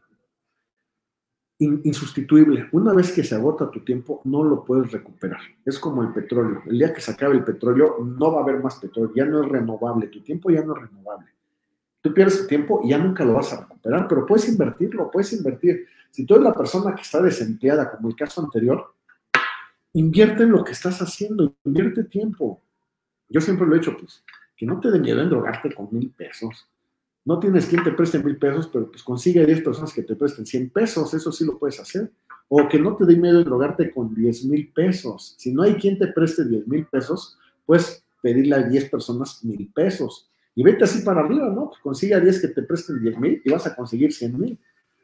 insustituible. 1.58 2.68
Una 2.72 2.92
vez 2.92 3.12
que 3.12 3.22
se 3.22 3.34
agota 3.34 3.70
tu 3.70 3.80
tiempo, 3.80 4.20
no 4.24 4.42
lo 4.42 4.64
puedes 4.64 4.90
recuperar. 4.90 5.40
Es 5.64 5.78
como 5.78 6.02
el 6.02 6.12
petróleo. 6.12 6.62
El 6.66 6.78
día 6.78 6.92
que 6.92 7.00
se 7.00 7.12
acabe 7.12 7.36
el 7.36 7.44
petróleo, 7.44 7.98
no 8.04 8.32
va 8.32 8.40
a 8.40 8.42
haber 8.42 8.62
más 8.62 8.76
petróleo. 8.76 9.12
Ya 9.14 9.24
no 9.24 9.42
es 9.42 9.48
renovable. 9.48 10.08
Tu 10.08 10.20
tiempo 10.20 10.50
ya 10.50 10.62
no 10.62 10.74
es 10.76 10.82
renovable. 10.82 11.28
Tú 12.00 12.12
pierdes 12.12 12.42
tu 12.42 12.46
tiempo 12.46 12.80
y 12.84 12.90
ya 12.90 12.98
nunca 12.98 13.24
lo 13.24 13.32
vas 13.32 13.52
a 13.52 13.62
recuperar, 13.62 14.06
pero 14.06 14.26
puedes 14.26 14.46
invertirlo, 14.48 15.10
puedes 15.10 15.32
invertir. 15.32 15.86
Si 16.10 16.26
tú 16.26 16.34
eres 16.34 16.44
la 16.44 16.52
persona 16.52 16.94
que 16.94 17.00
está 17.00 17.22
desempleada, 17.22 17.90
como 17.90 18.08
el 18.08 18.14
caso 18.14 18.42
anterior, 18.42 18.94
invierte 19.94 20.42
en 20.42 20.50
lo 20.50 20.62
que 20.62 20.72
estás 20.72 21.00
haciendo, 21.00 21.54
invierte 21.64 22.04
tiempo. 22.04 22.60
Yo 23.28 23.40
siempre 23.40 23.66
lo 23.66 23.74
he 23.74 23.78
hecho, 23.78 23.96
pues, 23.96 24.22
que 24.54 24.66
no 24.66 24.78
te 24.80 24.90
dé 24.90 24.98
miedo 24.98 25.22
en 25.22 25.30
drogarte 25.30 25.74
con 25.74 25.88
mil 25.92 26.10
pesos 26.10 26.68
no 27.24 27.38
tienes 27.40 27.66
quien 27.66 27.82
te 27.82 27.92
preste 27.92 28.18
mil 28.18 28.36
pesos, 28.36 28.68
pero 28.68 28.90
pues 28.90 29.02
consigue 29.02 29.42
a 29.42 29.46
10 29.46 29.62
personas 29.62 29.92
que 29.94 30.02
te 30.02 30.14
presten 30.14 30.44
100 30.44 30.70
pesos, 30.70 31.14
eso 31.14 31.32
sí 31.32 31.44
lo 31.44 31.58
puedes 31.58 31.80
hacer. 31.80 32.12
O 32.48 32.68
que 32.68 32.78
no 32.78 32.94
te 32.96 33.06
dé 33.06 33.16
miedo 33.16 33.42
drogarte 33.42 33.90
con 33.92 34.14
10 34.14 34.44
mil 34.44 34.70
pesos. 34.72 35.34
Si 35.38 35.52
no 35.52 35.62
hay 35.62 35.74
quien 35.74 35.98
te 35.98 36.08
preste 36.08 36.44
10 36.44 36.68
mil 36.68 36.86
pesos, 36.86 37.38
puedes 37.64 38.04
pedirle 38.22 38.56
a 38.56 38.62
10 38.62 38.90
personas 38.90 39.42
mil 39.42 39.70
pesos. 39.74 40.30
Y 40.54 40.62
vete 40.62 40.84
así 40.84 41.00
para 41.00 41.20
arriba, 41.20 41.48
¿no? 41.48 41.68
Pues 41.68 41.80
consigue 41.80 42.14
a 42.14 42.20
10 42.20 42.40
que 42.42 42.48
te 42.48 42.62
presten 42.62 43.00
10 43.00 43.18
mil 43.18 43.42
y 43.42 43.50
vas 43.50 43.66
a 43.66 43.74
conseguir 43.74 44.12
100 44.12 44.38
mil. 44.38 44.58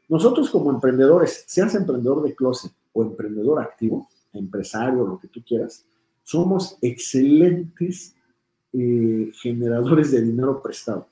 Nosotros 0.07 0.49
como 0.51 0.69
emprendedores, 0.69 1.43
seas 1.47 1.73
emprendedor 1.73 2.21
de 2.21 2.35
closet 2.35 2.71
o 2.93 3.03
emprendedor 3.03 3.59
activo, 3.59 4.09
empresario, 4.33 5.07
lo 5.07 5.19
que 5.19 5.27
tú 5.27 5.41
quieras, 5.43 5.85
somos 6.23 6.77
excelentes 6.81 8.15
eh, 8.73 9.31
generadores 9.41 10.11
de 10.11 10.21
dinero 10.21 10.61
prestado. 10.61 11.07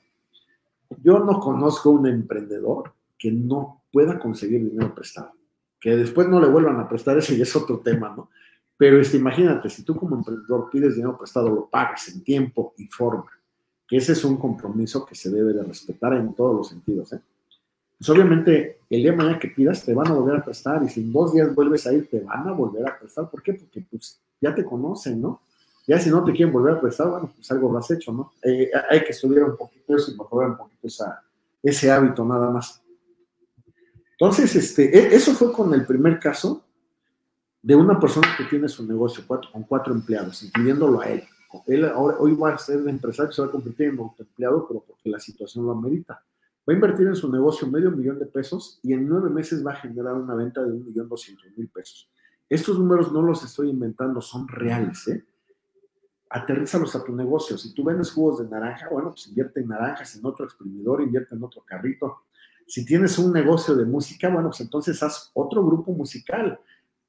Yo 1.02 1.20
no 1.20 1.38
conozco 1.38 1.90
un 1.90 2.06
emprendedor 2.06 2.92
que 3.18 3.30
no 3.30 3.82
pueda 3.92 4.18
conseguir 4.18 4.68
dinero 4.68 4.94
prestado. 4.94 5.32
Que 5.78 5.96
después 5.96 6.28
no 6.28 6.40
le 6.40 6.48
vuelvan 6.48 6.78
a 6.80 6.88
prestar, 6.88 7.16
ese 7.18 7.36
ya 7.36 7.44
es 7.44 7.56
otro 7.56 7.78
tema, 7.78 8.14
¿no? 8.14 8.30
Pero 8.76 8.98
este, 8.98 9.18
imagínate, 9.18 9.68
si 9.68 9.82
tú 9.82 9.94
como 9.94 10.16
emprendedor 10.16 10.70
pides 10.70 10.94
dinero 10.94 11.16
prestado, 11.16 11.50
lo 11.50 11.68
pagas 11.68 12.08
en 12.08 12.24
tiempo 12.24 12.74
y 12.78 12.86
forma, 12.86 13.30
que 13.86 13.98
ese 13.98 14.12
es 14.12 14.24
un 14.24 14.36
compromiso 14.36 15.04
que 15.04 15.14
se 15.14 15.30
debe 15.30 15.52
de 15.52 15.62
respetar 15.62 16.14
en 16.14 16.34
todos 16.34 16.56
los 16.56 16.68
sentidos, 16.68 17.12
¿eh? 17.12 17.20
Pues 18.00 18.08
obviamente 18.08 18.78
el 18.88 19.02
día 19.02 19.10
de 19.10 19.16
mañana 19.18 19.38
que 19.38 19.48
pidas 19.48 19.84
te 19.84 19.92
van 19.92 20.08
a 20.08 20.14
volver 20.14 20.36
a 20.36 20.42
prestar 20.42 20.82
y 20.82 20.88
si 20.88 21.02
en 21.02 21.12
dos 21.12 21.34
días 21.34 21.54
vuelves 21.54 21.86
a 21.86 21.92
ir 21.92 22.08
te 22.08 22.20
van 22.20 22.48
a 22.48 22.52
volver 22.52 22.88
a 22.88 22.98
prestar. 22.98 23.28
¿Por 23.28 23.42
qué? 23.42 23.52
Porque 23.52 23.84
pues 23.90 24.18
ya 24.40 24.54
te 24.54 24.64
conocen, 24.64 25.20
¿no? 25.20 25.42
Ya 25.90 25.98
si 25.98 26.08
no 26.08 26.22
te 26.22 26.30
quieren 26.30 26.52
volver 26.52 26.74
a 26.74 26.80
prestar, 26.80 27.10
bueno, 27.10 27.32
pues 27.34 27.50
algo 27.50 27.72
lo 27.72 27.78
has 27.78 27.90
hecho, 27.90 28.12
¿no? 28.12 28.32
Eh, 28.44 28.70
hay 28.88 29.02
que 29.02 29.10
estudiar 29.10 29.42
un 29.42 29.56
poquito 29.56 29.96
eso 29.96 30.12
y 30.12 30.16
mejorar 30.16 30.50
un 30.50 30.56
poquito 30.56 30.86
ese 31.64 31.90
hábito 31.90 32.24
nada 32.24 32.48
más. 32.48 32.80
Entonces, 34.12 34.54
este, 34.54 34.96
e, 34.96 35.16
eso 35.16 35.32
fue 35.32 35.52
con 35.52 35.74
el 35.74 35.84
primer 35.84 36.20
caso 36.20 36.64
de 37.60 37.74
una 37.74 37.98
persona 37.98 38.28
que 38.38 38.44
tiene 38.44 38.68
su 38.68 38.86
negocio 38.86 39.24
con 39.26 39.64
cuatro 39.64 39.92
empleados, 39.92 40.44
incluyéndolo 40.44 41.00
a 41.00 41.06
él. 41.06 41.24
Él 41.66 41.84
ahora, 41.86 42.18
hoy 42.20 42.36
va 42.36 42.54
a 42.54 42.58
ser 42.58 42.86
empresario, 42.86 43.32
se 43.32 43.42
va 43.42 43.48
a 43.48 43.50
convertir 43.50 43.88
en 43.88 43.98
empleado, 44.16 44.68
pero 44.68 44.84
porque 44.86 45.10
la 45.10 45.18
situación 45.18 45.66
lo 45.66 45.72
amerita. 45.72 46.22
Va 46.68 46.72
a 46.72 46.74
invertir 46.74 47.08
en 47.08 47.16
su 47.16 47.28
negocio 47.32 47.66
medio 47.66 47.90
millón 47.90 48.20
de 48.20 48.26
pesos 48.26 48.78
y 48.84 48.92
en 48.92 49.08
nueve 49.08 49.28
meses 49.28 49.66
va 49.66 49.72
a 49.72 49.76
generar 49.82 50.14
una 50.14 50.36
venta 50.36 50.62
de 50.62 50.70
un 50.70 50.86
millón 50.86 51.08
doscientos 51.08 51.46
mil 51.56 51.66
pesos. 51.66 52.08
Estos 52.48 52.78
números 52.78 53.10
no 53.12 53.22
los 53.22 53.42
estoy 53.42 53.70
inventando, 53.70 54.20
son 54.20 54.46
reales, 54.46 55.08
¿eh? 55.08 55.24
Aterrízalos 56.30 56.94
a 56.94 57.04
tu 57.04 57.14
negocio. 57.14 57.58
Si 57.58 57.74
tú 57.74 57.82
vendes 57.84 58.12
jugos 58.12 58.38
de 58.38 58.48
naranja, 58.48 58.88
bueno, 58.88 59.10
pues 59.10 59.26
invierte 59.26 59.60
en 59.60 59.68
naranjas, 59.68 60.14
en 60.16 60.24
otro 60.24 60.44
exprimidor, 60.44 61.02
invierte 61.02 61.34
en 61.34 61.42
otro 61.42 61.62
carrito. 61.66 62.22
Si 62.66 62.84
tienes 62.84 63.18
un 63.18 63.32
negocio 63.32 63.74
de 63.74 63.84
música, 63.84 64.28
bueno, 64.28 64.50
pues 64.50 64.60
entonces 64.60 65.02
haz 65.02 65.32
otro 65.34 65.64
grupo 65.66 65.92
musical. 65.92 66.60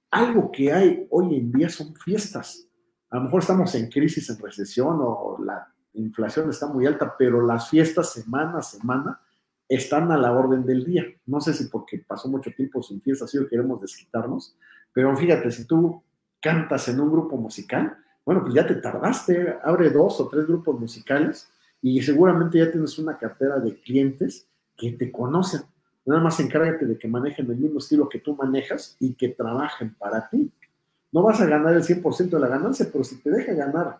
Algo 0.09 0.51
que 0.51 0.73
hay 0.73 1.07
hoy 1.11 1.35
en 1.37 1.51
día 1.51 1.69
son 1.69 1.95
fiestas. 1.95 2.67
A 3.11 3.17
lo 3.17 3.25
mejor 3.25 3.41
estamos 3.41 3.73
en 3.75 3.89
crisis, 3.89 4.27
en 4.31 4.39
recesión 4.39 4.97
o 5.01 5.37
la 5.43 5.71
inflación 5.93 6.49
está 6.49 6.67
muy 6.67 6.87
alta, 6.87 7.15
pero 7.17 7.45
las 7.45 7.69
fiestas 7.69 8.13
semana 8.13 8.57
a 8.57 8.63
semana 8.63 9.21
están 9.69 10.11
a 10.11 10.17
la 10.17 10.31
orden 10.31 10.65
del 10.65 10.83
día. 10.83 11.05
No 11.27 11.39
sé 11.39 11.53
si 11.53 11.65
porque 11.65 11.99
pasó 11.99 12.27
mucho 12.27 12.51
tiempo 12.55 12.81
sin 12.81 13.01
fiestas 13.01 13.33
y 13.35 13.37
hoy 13.37 13.47
queremos 13.47 13.81
desquitarnos, 13.81 14.57
pero 14.91 15.15
fíjate, 15.15 15.51
si 15.51 15.65
tú 15.65 16.03
cantas 16.41 16.87
en 16.87 16.99
un 16.99 17.11
grupo 17.11 17.37
musical, 17.37 17.97
bueno, 18.25 18.41
pues 18.41 18.53
ya 18.53 18.65
te 18.65 18.75
tardaste, 18.75 19.55
abre 19.63 19.89
dos 19.89 20.19
o 20.19 20.27
tres 20.27 20.45
grupos 20.47 20.79
musicales 20.79 21.49
y 21.81 22.01
seguramente 22.01 22.59
ya 22.59 22.71
tienes 22.71 22.97
una 22.99 23.17
cartera 23.17 23.59
de 23.59 23.75
clientes 23.79 24.47
que 24.77 24.91
te 24.91 25.11
conocen. 25.11 25.61
Nada 26.05 26.21
más 26.21 26.39
encárgate 26.39 26.85
de 26.85 26.97
que 26.97 27.07
manejen 27.07 27.49
el 27.49 27.57
mismo 27.57 27.79
estilo 27.79 28.09
que 28.09 28.19
tú 28.19 28.35
manejas 28.35 28.95
y 28.99 29.13
que 29.13 29.29
trabajen 29.29 29.95
para 29.95 30.29
ti. 30.29 30.51
No 31.11 31.23
vas 31.23 31.41
a 31.41 31.45
ganar 31.45 31.73
el 31.73 31.83
100% 31.83 32.29
de 32.29 32.39
la 32.39 32.47
ganancia, 32.47 32.87
pero 32.91 33.03
si 33.03 33.17
te 33.17 33.29
deja 33.29 33.53
ganar 33.53 33.99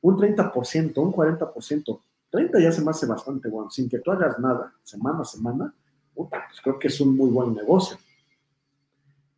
un 0.00 0.16
30%, 0.16 0.98
un 0.98 1.12
40%, 1.12 2.00
30 2.30 2.60
ya 2.60 2.72
se 2.72 2.82
me 2.82 2.90
hace 2.90 3.06
bastante 3.06 3.48
bueno, 3.48 3.70
sin 3.70 3.88
que 3.88 3.98
tú 3.98 4.10
hagas 4.10 4.38
nada, 4.38 4.72
semana 4.82 5.20
a 5.20 5.24
semana, 5.24 5.74
puta, 6.14 6.44
pues 6.48 6.60
creo 6.60 6.78
que 6.78 6.88
es 6.88 7.00
un 7.00 7.16
muy 7.16 7.30
buen 7.30 7.54
negocio. 7.54 7.98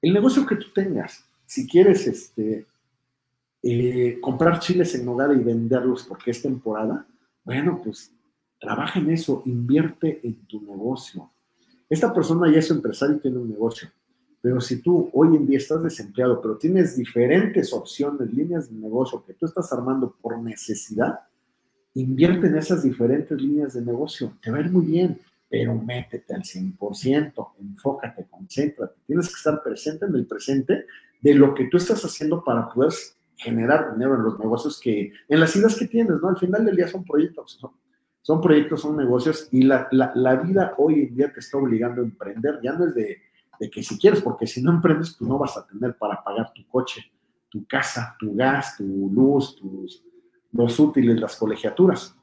El 0.01 0.12
negocio 0.12 0.47
que 0.47 0.57
tú 0.57 0.72
tengas, 0.72 1.24
si 1.47 1.66
quieres 1.66 2.07
este, 2.07 2.66
eh, 3.65 4.21
comprar 4.21 4.61
chiles 4.61 4.95
en 4.95 5.09
hogar 5.09 5.35
y 5.35 5.43
venderlos 5.43 6.05
porque 6.05 6.31
es 6.31 6.43
temporada, 6.43 7.07
bueno, 7.45 7.81
pues 7.83 8.12
trabaja 8.61 9.01
en 9.01 9.11
eso, 9.11 9.43
invierte 9.47 10.21
en 10.23 10.47
tu 10.47 10.61
negocio. 10.62 11.31
Esta 11.89 12.12
persona 12.12 12.51
ya 12.53 12.59
es 12.59 12.71
empresario 12.71 13.17
y 13.17 13.21
tiene 13.21 13.39
un 13.39 13.49
negocio, 13.49 13.89
pero 14.41 14.61
si 14.61 14.83
tú 14.83 15.11
hoy 15.12 15.37
en 15.37 15.47
día 15.47 15.59
estás 15.59 15.83
desempleado, 15.83 16.41
pero 16.41 16.57
tienes 16.57 16.97
diferentes 16.97 17.73
opciones, 17.73 18.33
líneas 18.33 18.71
de 18.71 18.77
negocio 18.77 19.25
que 19.25 19.35
tú 19.35 19.47
estás 19.47 19.73
armando 19.73 20.15
por 20.21 20.39
necesidad, 20.39 21.21
invierte 21.95 22.47
en 22.49 22.57
esas 22.57 22.83
diferentes 22.83 23.41
líneas 23.41 23.75
de 23.75 23.83
negocio, 23.83 24.37
te 24.43 24.51
va 24.51 24.59
a 24.59 24.61
ir 24.61 24.71
muy 24.71 24.87
bien 24.87 25.19
pero 25.55 25.73
métete 25.77 26.35
al 26.35 26.43
100%, 26.43 27.53
enfócate, 27.61 28.27
concéntrate. 28.29 28.95
Tienes 29.07 29.29
que 29.29 29.35
estar 29.35 29.62
presente 29.62 30.05
en 30.05 30.17
el 30.17 30.27
presente 30.27 30.87
de 31.21 31.35
lo 31.35 31.55
que 31.55 31.67
tú 31.67 31.77
estás 31.77 32.05
haciendo 32.05 32.43
para 32.43 32.69
poder 32.69 32.93
generar 33.37 33.93
dinero 33.93 34.14
en 34.14 34.22
los 34.22 34.39
negocios 34.39 34.80
que, 34.80 35.12
en 35.28 35.41
las 35.41 35.55
ideas 35.57 35.76
que 35.76 35.87
tienes, 35.87 36.20
¿no? 36.20 36.28
Al 36.28 36.37
final 36.37 36.64
del 36.64 36.76
día 36.76 36.89
son 36.89 37.05
proyectos, 37.05 37.59
son, 38.22 38.41
proyectos, 38.41 38.80
son 38.80 38.97
negocios 38.97 39.49
y 39.51 39.62
la, 39.62 39.89
vida 40.45 40.74
hoy 40.78 41.03
en 41.03 41.16
día 41.16 41.32
te 41.32 41.41
está 41.41 41.59
obligando 41.59 42.01
a 42.01 42.05
emprender. 42.05 42.61
Ya 42.62 42.72
no 42.72 42.87
es 42.87 42.95
de, 42.95 43.20
que 43.70 43.82
si 43.82 43.99
quieres, 43.99 44.20
porque 44.20 44.47
si 44.47 44.62
no 44.62 44.70
emprendes, 44.70 45.16
tú 45.16 45.26
no 45.26 45.39
vas 45.39 45.57
a 45.57 45.66
tener 45.66 45.97
para 45.97 46.22
pagar 46.22 46.53
tu 46.53 46.66
coche, 46.68 47.03
tu 47.49 47.66
casa, 47.66 48.16
tu 48.18 48.35
gas, 48.35 48.76
tu 48.76 49.11
luz, 49.12 49.57
tus, 49.57 50.05
los 50.53 50.78
útiles, 50.78 51.20
las 51.20 51.37
colegiaturas. 51.37 52.16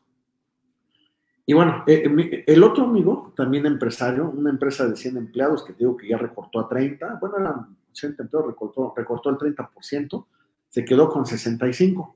Y 1.46 1.54
bueno, 1.54 1.84
eh, 1.88 2.04
eh, 2.06 2.44
el 2.48 2.64
otro 2.64 2.86
amigo, 2.86 3.34
también 3.36 3.66
empresario, 3.66 4.30
una 4.30 4.50
empresa 4.50 4.88
de 4.88 4.96
100 4.96 5.18
empleados 5.18 5.66
que 5.66 5.74
digo 5.74 5.98
que 5.98 6.08
ya 6.08 6.18
recortó 6.18 6.60
a 6.60 6.70
30, 6.70 7.18
bueno, 7.20 7.38
eran 7.40 7.78
80 7.92 8.24
empleados, 8.24 8.52
recortó, 8.52 8.94
recortó 8.96 9.30
el 9.32 9.38
30%, 9.38 10.26
se 10.72 10.84
quedó 10.84 11.10
con 11.10 11.28
65. 11.28 12.16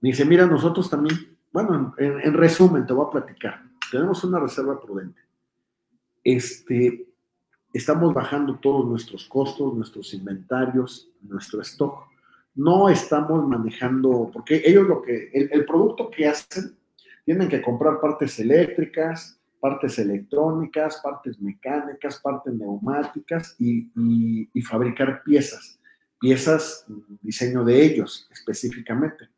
Me 0.00 0.08
dice, 0.10 0.24
mira, 0.24 0.46
nosotros 0.46 0.88
también, 0.88 1.36
bueno, 1.52 1.94
en, 1.98 2.32
resumen, 2.32 2.86
te 2.86 2.94
voy 2.94 3.06
a 3.06 3.10
platicar, 3.10 3.62
tenemos 3.90 4.24
una 4.24 4.40
reserva 4.40 4.80
prudente. 4.80 5.20
Este, 6.24 7.06
estamos 7.72 8.14
bajando 8.14 8.58
todos 8.58 8.86
nuestros 8.86 9.26
costos, 9.26 9.74
nuestros 9.74 10.14
inventarios, 10.14 11.10
nuestro 11.20 11.60
stock. 11.60 12.08
No 12.54 12.88
estamos 12.88 13.46
manejando, 13.46 14.30
porque 14.32 14.62
ellos 14.64 14.86
lo 14.88 15.02
que, 15.02 15.30
el 15.32 15.64
producto 15.66 16.10
que 16.10 16.26
hacen 16.26 16.76
tienen 17.24 17.48
que 17.48 17.60
comprar 17.60 18.00
partes 18.00 18.38
eléctricas, 18.38 19.38
partes 19.60 19.98
electrónicas, 19.98 21.00
partes 21.02 21.40
mecánicas, 21.40 22.20
partes 22.20 22.54
neumáticas 22.54 23.56
y, 23.58 24.48
fabricar 24.62 25.22
piezas, 25.22 25.77
piezas 26.18 26.84
diseño 27.20 27.64
de 27.64 27.84
ellos 27.84 28.28
específicamente. 28.32 29.28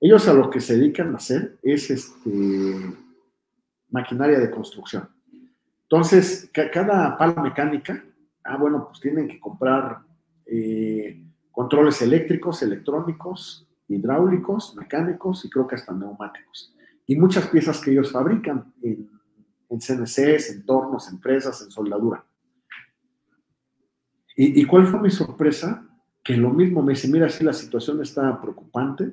Ellos 0.00 0.28
a 0.28 0.34
lo 0.34 0.50
que 0.50 0.60
se 0.60 0.76
dedican 0.76 1.12
a 1.12 1.16
hacer 1.16 1.58
es 1.62 1.90
este, 1.90 2.30
maquinaria 3.90 4.38
de 4.38 4.50
construcción. 4.50 5.08
Entonces, 5.82 6.50
cada 6.52 7.16
pala 7.16 7.42
mecánica, 7.42 8.04
ah, 8.44 8.56
bueno, 8.56 8.86
pues 8.88 9.00
tienen 9.00 9.26
que 9.26 9.40
comprar 9.40 10.00
eh, 10.46 11.24
controles 11.50 12.00
eléctricos, 12.02 12.62
electrónicos, 12.62 13.66
hidráulicos, 13.88 14.76
mecánicos 14.76 15.44
y 15.44 15.50
creo 15.50 15.66
que 15.66 15.76
hasta 15.76 15.92
neumáticos 15.92 16.74
y 17.08 17.16
muchas 17.16 17.48
piezas 17.48 17.80
que 17.80 17.90
ellos 17.90 18.12
fabrican 18.12 18.72
en, 18.82 19.10
en 19.70 19.80
CNCs, 19.80 20.50
en 20.50 20.66
tornos, 20.66 21.10
en 21.10 21.18
presas, 21.18 21.62
en 21.62 21.70
soldadura. 21.70 22.22
¿Y, 24.40 24.64
cuál 24.66 24.86
fue 24.86 25.00
mi 25.00 25.10
sorpresa? 25.10 25.84
Que 26.22 26.36
lo 26.36 26.50
mismo 26.50 26.80
me 26.80 26.92
dice, 26.92 27.08
mira, 27.08 27.28
si 27.28 27.42
la 27.42 27.52
situación 27.52 28.00
está 28.00 28.40
preocupante, 28.40 29.12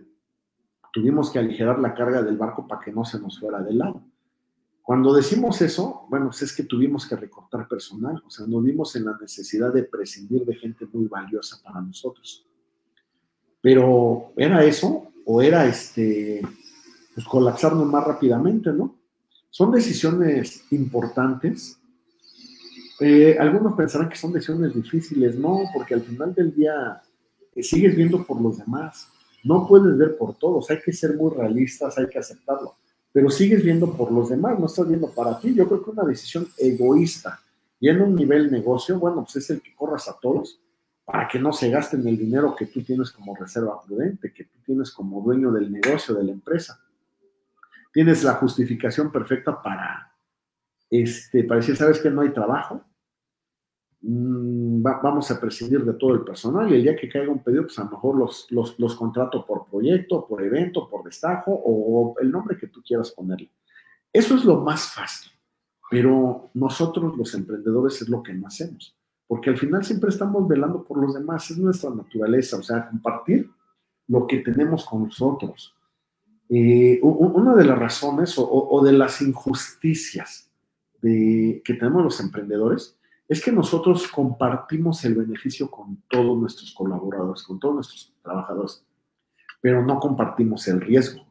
tuvimos 0.94 1.32
que 1.32 1.40
aligerar 1.40 1.80
la 1.80 1.96
carga 1.96 2.22
del 2.22 2.38
barco 2.38 2.68
para 2.68 2.80
que 2.80 2.92
no 2.92 3.04
se 3.04 3.20
nos 3.20 3.40
fuera 3.40 3.60
de 3.64 3.74
lado. 3.74 4.04
Cuando 4.84 5.16
decimos 5.16 5.60
eso, 5.64 6.06
bueno, 6.12 6.28
pues 6.28 6.44
es 6.44 6.56
que 6.56 6.62
tuvimos 6.62 7.08
que 7.08 7.16
recortar 7.16 7.68
personal, 7.68 8.22
o 8.24 8.30
sea, 8.30 8.46
nos 8.46 8.64
vimos 8.64 8.96
en 8.98 9.06
la 9.06 9.18
necesidad 9.20 9.74
de 9.74 9.86
prescindir 9.86 10.46
de 10.46 10.54
gente 10.54 10.86
muy 10.94 11.08
valiosa 11.08 11.58
para 11.64 11.82
nosotros. 11.82 12.46
Pero, 13.62 14.32
¿era 14.38 14.64
eso? 14.64 15.12
¿O 15.26 15.42
era 15.42 15.66
este, 15.66 16.40
pues, 17.16 17.26
colapsarnos 17.26 17.88
más 17.88 18.04
rápidamente, 18.04 18.72
¿no? 18.72 18.96
Son 19.50 19.72
decisiones 19.72 20.72
importantes. 20.72 21.80
Eh, 23.00 23.38
algunos 23.39 23.74
pensarán 23.74 24.10
que 24.10 24.16
son 24.16 24.32
decisiones 24.32 24.74
difíciles, 24.74 25.36
no, 25.38 25.64
porque 25.74 25.93
al 25.93 26.02
final 26.02 26.34
del 26.34 26.54
día 26.56 27.02
eh, 27.56 27.64
sigues 27.64 27.96
viendo 27.96 28.24
por 28.24 28.41
los 28.41 28.58
demás. 28.58 29.10
No 29.43 29.68
puedes 29.68 29.98
ver 29.98 30.18
por 30.18 30.36
todos, 30.36 30.70
hay 30.70 30.82
que 30.82 30.93
ser 30.93 31.16
muy 31.16 31.34
realistas, 31.36 31.98
hay 31.98 32.08
que 32.08 32.20
aceptarlo. 32.20 32.76
Pero 33.12 33.30
sigues 33.30 33.64
viendo 33.64 33.93
por 33.93 34.12
los 34.12 34.30
demás, 34.30 34.60
no 34.60 34.66
estás 34.66 34.88
viendo 34.88 35.10
para 35.10 35.39
ti. 35.39 35.54
Yo 35.54 35.68
creo 35.68 35.84
que 35.84 35.91
una 35.91 36.04
decisión 36.04 36.48
egoísta 36.58 37.39
y 37.80 37.89
en 37.89 38.02
un 38.02 38.16
nivel 38.16 38.52
negocio, 38.52 39.00
bueno, 39.00 39.24
pues 39.24 39.38
es 39.38 39.50
el 39.52 39.62
que 39.62 39.76
corras 39.76 40.08
a 40.08 40.18
todos 40.20 40.60
para 41.06 41.28
que 41.28 41.39
no 41.39 41.54
se 41.54 41.70
gasten 41.70 42.08
el 42.08 42.18
dinero 42.18 42.56
que 42.56 42.66
tú 42.66 42.82
tienes 42.82 43.12
como 43.12 43.36
reserva 43.36 43.80
prudente, 43.86 44.34
que 44.34 44.46
tú 44.46 44.58
tienes 44.66 44.91
como 44.91 45.22
dueño 45.22 45.52
del 45.52 45.72
negocio, 45.72 46.16
de 46.16 46.24
la 46.24 46.32
empresa 46.32 46.80
tienes 47.96 48.26
la 48.26 48.34
justificación 48.34 49.10
perfecta 49.10 49.62
para, 49.62 50.14
este, 50.89 51.46
para 51.46 51.62
decir, 51.62 51.78
¿sabes 51.78 52.00
que 52.00 52.10
no 52.10 52.24
hay 52.24 52.34
trabajo? 52.34 52.85
Mm, 54.08 54.84
vamos 54.84 55.32
a 55.32 55.41
prescindir 55.41 55.84
de 55.84 55.93
todo 55.93 56.14
el 56.14 56.24
personal 56.24 56.72
y 56.72 56.76
el 56.76 56.84
día 56.84 56.95
que 56.95 57.10
caiga 57.10 57.32
un 57.32 57.41
pedido, 57.41 57.64
pues 57.64 57.80
a 57.80 57.86
lo 57.86 57.89
mejor 57.89 58.16
los, 58.16 58.45
los, 58.51 58.78
los 58.78 58.95
contrato 58.95 59.43
por 59.43 59.66
proyecto, 59.66 60.28
por 60.28 60.43
evento, 60.43 60.88
por 60.88 61.03
destajo 61.03 61.51
o 61.51 62.14
el 62.20 62.30
nombre 62.30 62.56
que 62.56 62.68
tú 62.68 62.84
quieras 62.84 63.10
ponerle. 63.10 63.49
Eso 64.14 64.36
es 64.36 64.45
lo 64.45 64.62
más 64.62 64.93
fácil, 64.93 65.32
pero 65.89 66.51
nosotros 66.53 67.18
los 67.18 67.34
emprendedores 67.34 67.99
es 67.99 68.08
lo 68.08 68.22
que 68.22 68.34
no 68.34 68.45
hacemos, 68.45 68.95
porque 69.26 69.49
al 69.49 69.58
final 69.58 69.84
siempre 69.84 70.12
estamos 70.12 70.47
velando 70.47 70.84
por 70.84 71.01
los 71.01 71.16
demás, 71.16 71.49
es 71.49 71.58
nuestra 71.58 71.89
naturaleza, 71.89 72.58
o 72.58 72.64
sea, 72.64 72.88
compartir 72.88 73.49
lo 74.08 74.28
que 74.28 74.38
tenemos 74.38 74.86
con 74.86 75.06
nosotros. 75.06 75.74
Eh, 76.47 76.99
una 77.01 77.56
de 77.56 77.66
las 77.66 77.80
razones 77.80 78.36
o, 78.38 78.82
de 78.86 78.93
las 78.93 79.20
injusticias 79.24 80.51
de, 81.01 81.64
que 81.66 81.74
tenemos 81.74 82.03
los 82.03 82.20
emprendedores 82.20 82.95
es 83.28 83.44
que 83.44 83.52
nosotros 83.52 84.08
compartimos 84.08 85.04
el 85.06 85.16
beneficio 85.16 85.70
con 85.70 86.04
todos 86.10 86.38
nuestros 86.38 86.74
colaboradores, 86.74 87.44
con 87.44 87.60
todos 87.60 87.76
nuestros 87.76 88.14
trabajadores, 88.22 88.86
pero 89.62 89.84
no 89.84 90.00
compartimos 90.00 90.68
el 90.68 90.82
riesgo. 90.82 91.26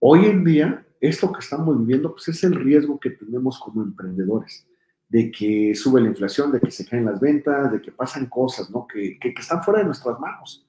Hoy 0.00 0.26
en 0.26 0.44
día, 0.44 0.86
esto 1.00 1.30
que 1.32 1.40
estamos 1.40 1.78
viviendo, 1.78 2.12
pues 2.12 2.28
es 2.28 2.42
el 2.44 2.54
riesgo 2.54 2.98
que 2.98 3.10
tenemos 3.10 3.58
como 3.58 3.82
emprendedores, 3.82 4.66
de 5.08 5.30
que 5.30 5.74
sube 5.74 6.00
la 6.00 6.08
inflación, 6.08 6.52
de 6.52 6.60
que 6.60 6.70
se 6.70 6.86
caen 6.86 7.04
las 7.06 7.20
ventas, 7.20 7.72
de 7.72 7.80
que 7.80 7.92
pasan 7.92 8.26
cosas, 8.26 8.70
¿no? 8.70 8.86
que, 8.86 9.18
que 9.18 9.32
están 9.38 9.62
fuera 9.62 9.80
de 9.80 9.86
nuestras 9.86 10.18
manos. 10.18 10.66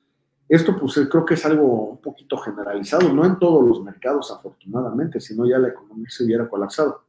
Esto 0.47 0.76
pues 0.78 0.97
eh, 0.97 1.07
creo 1.07 1.26
que 1.26 1.36
es 1.36 1.45
algo 1.45 1.91
un 1.91 2.01
poquito 2.01 2.36
generalizado, 2.38 3.14
no 3.14 3.24
en 3.24 3.38
todos 3.38 3.66
los 3.66 3.84
mercados 3.84 4.32
afortunadamente, 4.32 5.20
sino 5.20 5.47
ya 5.47 5.60
la 5.60 5.70
economía 5.70 6.07
se 6.10 6.24
hubiera 6.24 6.49
colapsado. 6.49 7.03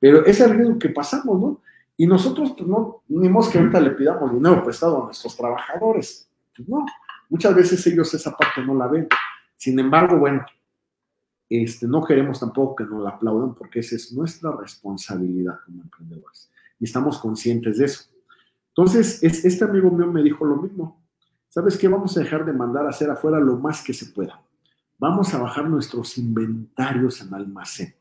Pero 0.00 0.24
es 0.24 0.40
el 0.40 0.50
riesgo 0.50 0.78
que 0.78 0.88
pasamos, 0.88 1.38
¿no? 1.38 1.60
Y 1.98 2.06
nosotros 2.06 2.54
pues 2.56 2.66
no, 2.66 3.02
ni 3.08 3.28
modo 3.28 3.50
que 3.50 3.58
ahorita 3.58 3.80
le 3.80 3.90
pidamos 3.90 4.32
dinero 4.32 4.64
prestado 4.64 5.02
a 5.02 5.04
nuestros 5.06 5.36
trabajadores. 5.36 6.30
Pues, 6.56 6.66
no, 6.66 6.86
muchas 7.28 7.54
veces 7.54 7.86
ellos 7.86 8.14
esa 8.14 8.34
parte 8.34 8.62
no 8.64 8.74
la 8.74 8.86
ven. 8.86 9.06
Sin 9.58 9.78
embargo, 9.78 10.16
bueno, 10.16 10.46
este, 11.50 11.86
no 11.86 12.02
queremos 12.02 12.40
tampoco 12.40 12.76
que 12.76 12.84
nos 12.84 13.02
la 13.02 13.10
aplaudan 13.10 13.54
porque 13.54 13.80
esa 13.80 13.96
es 13.96 14.12
nuestra 14.12 14.52
responsabilidad 14.52 15.58
como 15.66 15.82
emprendedores. 15.82 16.50
Y 16.80 16.84
estamos 16.84 17.18
conscientes 17.18 17.76
de 17.76 17.84
eso. 17.84 18.04
Entonces, 18.68 19.22
este 19.22 19.64
amigo 19.64 19.90
mío 19.90 20.06
me 20.06 20.22
dijo 20.22 20.46
lo 20.46 20.56
mismo. 20.56 20.98
¿sabes 21.48 21.76
qué? 21.76 21.88
Vamos 21.88 22.16
a 22.16 22.20
dejar 22.20 22.44
de 22.44 22.52
mandar 22.52 22.86
a 22.86 22.90
hacer 22.90 23.10
afuera 23.10 23.40
lo 23.40 23.56
más 23.56 23.82
que 23.82 23.92
se 23.92 24.06
pueda. 24.06 24.40
Vamos 24.98 25.32
a 25.34 25.38
bajar 25.38 25.68
nuestros 25.68 26.18
inventarios 26.18 27.20
en 27.20 27.34
almacén. 27.34 27.94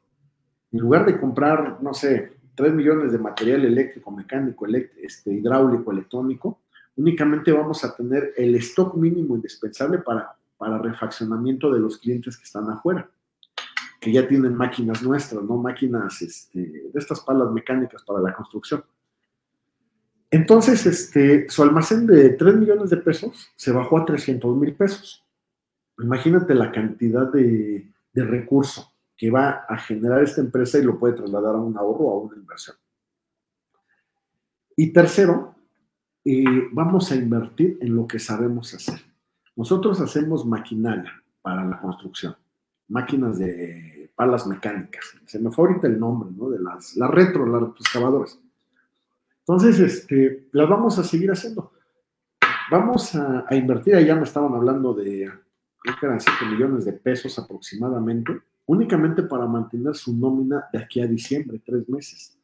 En 0.72 0.80
lugar 0.80 1.06
de 1.06 1.20
comprar, 1.20 1.82
no 1.82 1.94
sé, 1.94 2.37
3 2.58 2.74
millones 2.74 3.12
de 3.12 3.20
material 3.20 3.64
eléctrico, 3.66 4.10
mecánico, 4.10 4.66
este, 4.66 5.32
hidráulico, 5.32 5.92
electrónico, 5.92 6.60
únicamente 6.96 7.52
vamos 7.52 7.84
a 7.86 7.96
tener 7.96 8.34
el 8.36 8.56
stock 8.56 8.96
mínimo 8.96 9.36
indispensable 9.36 10.00
para, 10.00 10.36
para 10.58 10.80
refaccionamiento 10.80 11.72
de 11.72 11.80
los 11.80 12.00
clientes 12.00 12.36
que 12.36 12.44
están 12.44 12.68
afuera, 12.72 13.08
que 14.02 14.12
ya 14.12 14.28
tienen 14.28 14.56
máquinas 14.56 15.04
nuestras, 15.04 15.44
¿no? 15.44 15.58
Máquinas 15.58 16.20
este, 16.24 16.60
de 16.60 16.92
estas 17.00 17.20
palas 17.22 17.52
mecánicas 17.52 18.04
para 18.04 18.22
la 18.22 18.34
construcción. 18.34 18.84
Entonces, 20.32 20.84
este, 20.88 21.48
su 21.50 21.62
almacén 21.62 22.08
de 22.08 22.32
3 22.32 22.56
millones 22.56 22.90
de 22.90 22.98
pesos 22.98 23.52
se 23.56 23.72
bajó 23.72 24.00
a 24.00 24.06
300 24.06 24.58
mil 24.58 24.74
pesos. 24.74 25.24
Imagínate 26.00 26.56
la 26.56 26.72
cantidad 26.72 27.32
de, 27.32 27.88
de 28.14 28.26
recurso 28.26 28.97
que 29.18 29.32
va 29.32 29.66
a 29.68 29.78
generar 29.78 30.24
esta 30.24 30.42
empresa 30.42 30.78
y 30.78 30.84
lo 30.84 31.00
puede 31.00 31.16
trasladar 31.16 31.56
a 31.56 31.60
un 31.60 31.76
ahorro 31.76 32.06
o 32.06 32.20
a 32.20 32.24
una 32.26 32.38
inversión. 32.38 32.78
Y 34.76 34.94
tercero, 34.94 35.56
eh, 36.24 36.44
vamos 36.72 37.12
a 37.12 37.16
invertir 37.16 37.80
en 37.82 37.96
lo 37.96 38.06
que 38.06 38.20
sabemos 38.20 38.74
hacer. 38.76 39.00
Nosotros 39.56 40.00
hacemos 40.02 40.46
maquinaria 40.46 41.12
para 41.42 41.66
la 41.66 41.80
construcción, 41.80 42.36
máquinas 42.88 43.40
de 43.40 44.12
palas 44.14 44.46
mecánicas. 44.46 45.06
Se 45.26 45.40
me 45.40 45.52
fue 45.52 45.68
ahorita 45.68 45.88
el 45.88 46.00
nombre, 46.00 46.30
¿no? 46.36 46.50
De 46.50 46.60
las, 46.60 46.96
las 46.96 47.10
retro, 47.10 47.46
las 47.48 47.70
excavadoras. 47.80 48.40
Entonces, 49.40 49.80
este, 49.80 50.48
las 50.52 50.70
vamos 50.70 51.00
a 51.00 51.04
seguir 51.04 51.32
haciendo. 51.32 51.72
Vamos 52.70 53.16
a, 53.16 53.46
a 53.48 53.56
invertir, 53.56 53.96
allá 53.96 54.16
me 54.16 54.24
estaban 54.24 54.54
hablando 54.54 54.94
de, 54.94 55.32
creo 55.82 55.96
que 56.00 56.06
eran 56.06 56.20
7 56.20 56.46
millones 56.52 56.86
de 56.86 56.94
pesos 56.94 57.40
aproximadamente, 57.40 58.42
únicamente 58.68 59.24
para 59.24 59.48
mantener 59.48 59.96
su 59.96 60.16
nómina 60.16 60.66
de 60.72 60.80
aquí 60.80 61.02
a 61.02 61.08
diciembre, 61.08 61.60
tres 61.66 61.90
meses. 61.90 62.38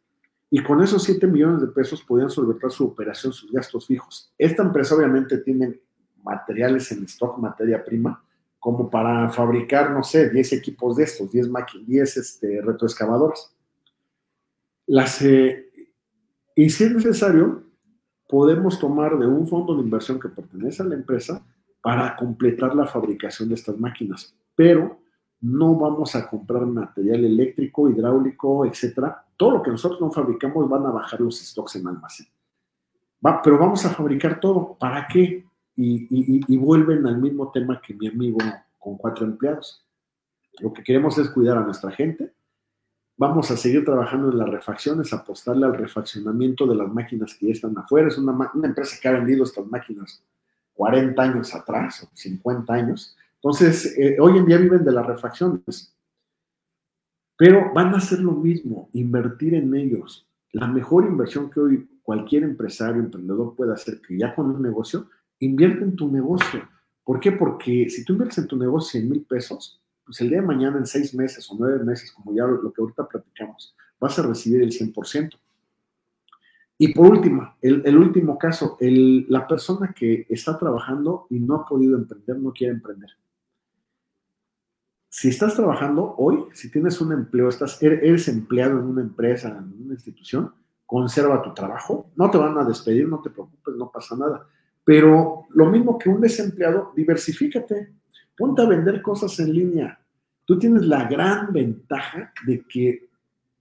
Y 0.50 0.64
con 0.64 0.82
esos 0.82 1.04
7 1.04 1.28
millones 1.28 1.62
de 1.62 1.68
pesos 1.68 2.02
podían 2.04 2.30
solventar 2.30 2.72
su 2.72 2.86
operación, 2.86 3.34
sus 3.34 3.52
gastos 3.52 3.88
fijos. 3.88 4.32
Esta 4.38 4.64
empresa 4.64 4.96
obviamente 4.96 5.38
tiene 5.40 5.80
materiales 6.24 6.92
en 6.92 7.04
stock, 7.04 7.38
materia 7.38 7.84
prima, 7.84 8.24
como 8.60 8.90
para 8.90 9.30
fabricar, 9.30 9.92
no 9.92 10.04
sé, 10.04 10.30
10 10.30 10.54
equipos 10.54 10.96
de 10.96 11.04
estos, 11.04 11.32
10, 11.32 11.50
10 11.86 12.18
este, 12.18 12.62
retroexcavadoras. 12.62 13.54
Las, 14.86 15.22
eh, 15.22 15.70
y 16.56 16.70
si 16.70 16.86
es 16.86 16.92
necesario, 16.94 17.64
podemos 18.30 18.80
tomar 18.80 19.18
de 19.18 19.28
un 19.28 19.48
fondo 19.48 19.76
de 19.76 19.82
inversión 19.82 20.20
que 20.20 20.30
pertenece 20.30 20.84
a 20.84 20.86
la 20.86 20.96
empresa 20.96 21.46
para 21.82 22.16
completar 22.16 22.76
la 22.76 22.86
fabricación 22.86 23.50
de 23.50 23.56
estas 23.56 23.78
máquinas, 23.78 24.34
pero 24.56 25.03
no 25.44 25.76
vamos 25.76 26.16
a 26.16 26.26
comprar 26.26 26.66
material 26.66 27.26
eléctrico, 27.26 27.90
hidráulico, 27.90 28.66
etcétera. 28.66 29.26
Todo 29.36 29.52
lo 29.52 29.62
que 29.62 29.72
nosotros 29.72 30.00
no 30.00 30.10
fabricamos 30.10 30.70
van 30.70 30.86
a 30.86 30.92
bajar 30.92 31.20
los 31.20 31.38
stocks 31.38 31.76
en 31.76 31.86
almacén. 31.86 32.28
Va, 33.26 33.42
pero 33.42 33.58
vamos 33.58 33.86
a 33.86 33.90
fabricar 33.90 34.40
todo. 34.40 34.78
¿Para 34.80 35.06
qué? 35.06 35.46
Y, 35.76 36.56
vuelven 36.56 37.06
al 37.08 37.18
mismo 37.20 37.52
tema 37.52 37.82
que 37.82 37.94
mi 37.94 38.08
amigo 38.08 38.38
con 38.80 38.96
cuatro 38.98 39.26
empleados. 39.26 39.86
Lo 40.60 40.72
que 40.72 40.82
queremos 40.82 41.18
es 41.18 41.30
cuidar 41.30 41.58
a 41.58 41.66
nuestra 41.66 41.92
gente. 41.92 42.32
Vamos 43.18 43.52
a 43.52 43.58
seguir 43.58 43.84
trabajando 43.84 44.32
en 44.32 44.38
las 44.38 44.48
refacciones, 44.48 45.12
apostarle 45.12 45.66
al 45.66 45.74
refaccionamiento 45.74 46.66
de 46.66 46.76
las 46.76 46.88
máquinas 46.88 47.36
que 47.36 47.48
ya 47.48 47.52
están 47.52 47.78
afuera. 47.78 48.08
Es 48.08 48.18
una, 48.18 48.50
una 48.54 48.68
empresa 48.70 48.98
que 49.02 49.10
ha 49.10 49.12
vendido 49.12 49.44
estas 49.44 49.66
máquinas 49.66 50.24
40 50.76 51.22
años 51.22 51.54
atrás 51.54 52.04
o 52.04 52.16
50 52.16 52.74
años. 52.74 53.18
Entonces, 53.44 53.98
eh, 53.98 54.16
hoy 54.22 54.38
en 54.38 54.46
día 54.46 54.58
viven 54.58 54.86
de 54.86 54.92
las 54.94 55.06
refacciones, 55.06 55.94
pero 57.38 57.74
van 57.74 57.94
a 57.94 57.98
hacer 57.98 58.20
lo 58.20 58.32
mismo, 58.32 58.90
invertir 58.94 59.54
en 59.54 59.76
ellos. 59.76 60.26
La 60.54 60.66
mejor 60.66 61.06
inversión 61.06 61.50
que 61.50 61.60
hoy 61.60 61.90
cualquier 62.02 62.44
empresario, 62.44 63.02
emprendedor 63.02 63.54
puede 63.54 63.74
hacer, 63.74 64.00
que 64.00 64.18
ya 64.18 64.34
con 64.34 64.50
un 64.50 64.62
negocio, 64.62 65.10
invierte 65.40 65.84
en 65.84 65.98
tu 65.98 66.10
negocio. 66.10 66.70
¿Por 67.04 67.20
qué? 67.20 67.34
Porque 67.34 67.90
si 67.90 68.06
tú 68.06 68.14
inviertes 68.14 68.38
en 68.38 68.48
tu 68.48 68.56
negocio 68.56 68.92
100 68.92 69.10
mil 69.10 69.26
pesos, 69.26 69.82
pues 70.06 70.22
el 70.22 70.30
día 70.30 70.40
de 70.40 70.48
mañana, 70.48 70.78
en 70.78 70.86
seis 70.86 71.14
meses 71.14 71.50
o 71.52 71.56
nueve 71.60 71.84
meses, 71.84 72.14
como 72.14 72.34
ya 72.34 72.46
lo 72.46 72.72
que 72.72 72.82
ahorita 72.82 73.10
platicamos, 73.10 73.76
vas 74.00 74.18
a 74.20 74.24
recibir 74.24 74.62
el 74.62 74.72
100%. 74.72 75.38
Y 76.78 76.94
por 76.94 77.08
último, 77.08 77.56
el, 77.62 77.98
último 77.98 78.38
caso, 78.38 78.78
la 78.80 79.48
persona 79.48 79.94
que 79.94 80.26
está 80.30 80.58
trabajando 80.58 81.28
y 81.30 81.40
no 81.40 81.56
ha 81.56 81.66
podido 81.66 81.98
emprender, 81.98 82.38
no 82.38 82.54
quiere 82.54 82.74
emprender. 82.74 83.10
Si 85.16 85.30
estás 85.30 85.54
trabajando 85.54 86.16
hoy, 86.18 86.46
si 86.54 86.72
tienes 86.72 87.00
un 87.00 87.14
empleo, 87.14 87.48
estás, 87.48 87.80
er, 87.84 88.04
eres 88.04 88.28
empleado 88.28 88.80
en 88.80 88.86
una 88.86 89.02
empresa, 89.02 89.50
en 89.50 89.86
una 89.86 89.94
institución, 89.94 90.52
conserva 90.88 91.44
tu 91.44 91.54
trabajo, 91.54 92.10
no 92.16 92.32
te 92.32 92.40
van 92.40 92.58
a 92.58 92.64
despedir, 92.64 93.08
no 93.08 93.22
te 93.22 93.30
preocupes, 93.30 93.76
no 93.76 93.92
pasa 93.92 94.16
nada. 94.18 94.48
Pero 94.84 95.46
lo 95.52 95.68
mismo 95.68 96.00
que 96.00 96.10
un 96.10 96.20
desempleado, 96.20 96.94
diversifícate, 96.96 97.94
ponte 98.36 98.64
a 98.64 98.66
vender 98.66 99.04
cosas 99.04 99.40
en 99.40 99.54
línea. 99.54 100.00
Tú 100.46 100.58
tienes 100.58 100.82
la 100.82 101.08
gran 101.08 101.54
ventaja 101.54 102.34
de 102.48 102.66
que 102.68 103.08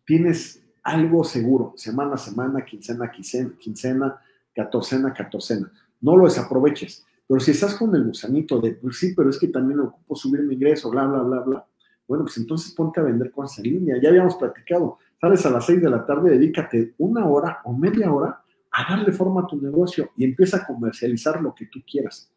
tienes 0.07 0.65
algo 0.83 1.23
seguro, 1.23 1.75
semana 1.77 2.15
a 2.15 2.19
semana, 2.19 2.65
quincena 2.65 3.05
a 3.05 3.11
quincena, 3.11 3.53
quincena, 3.59 4.19
catorcena, 4.55 5.13
catorcena. 5.13 5.71
No 6.01 6.17
lo 6.17 6.25
desaproveches. 6.25 7.05
Pero 7.27 7.41
si 7.41 7.53
estás 7.53 7.75
con 7.77 7.95
el 7.95 8.05
gusanito 8.05 8.61
de, 8.61 8.73
pues 8.75 8.99
sí, 8.99 9.15
pero 9.17 9.31
es 9.31 9.39
que 9.39 9.49
también 9.49 9.81
ocupo 9.81 10.15
subir 10.15 10.43
mi 10.43 10.55
ingreso, 10.55 10.91
bla, 10.91 11.07
bla, 11.07 11.23
bla, 11.23 11.41
bla, 11.41 11.67
bueno, 12.07 12.25
pues 12.25 12.37
entonces 12.37 12.75
ponte 12.75 13.01
a 13.01 13.05
vender 13.05 13.31
cosas 13.31 13.59
en 13.59 13.65
línea. 13.65 13.97
Ya 14.03 14.11
habíamos 14.11 14.37
platicado, 14.37 14.99
sales 15.21 15.47
a 15.47 15.51
las 15.51 15.67
seis 15.67 15.81
de 15.81 15.89
la 15.89 16.05
tarde, 16.05 16.31
dedícate 16.31 16.95
una 16.99 17.27
hora 17.27 17.61
o 17.65 17.73
media 17.73 18.13
hora 18.13 18.43
a 18.71 18.97
darle 18.97 19.13
forma 19.13 19.43
a 19.43 19.47
tu 19.47 19.61
negocio 19.61 20.11
y 20.17 20.25
empieza 20.25 20.59
a 20.59 20.67
comercializar 20.67 21.41
lo 21.41 21.55
que 21.55 21.67
tú 21.67 21.81
quieras. 21.91 22.31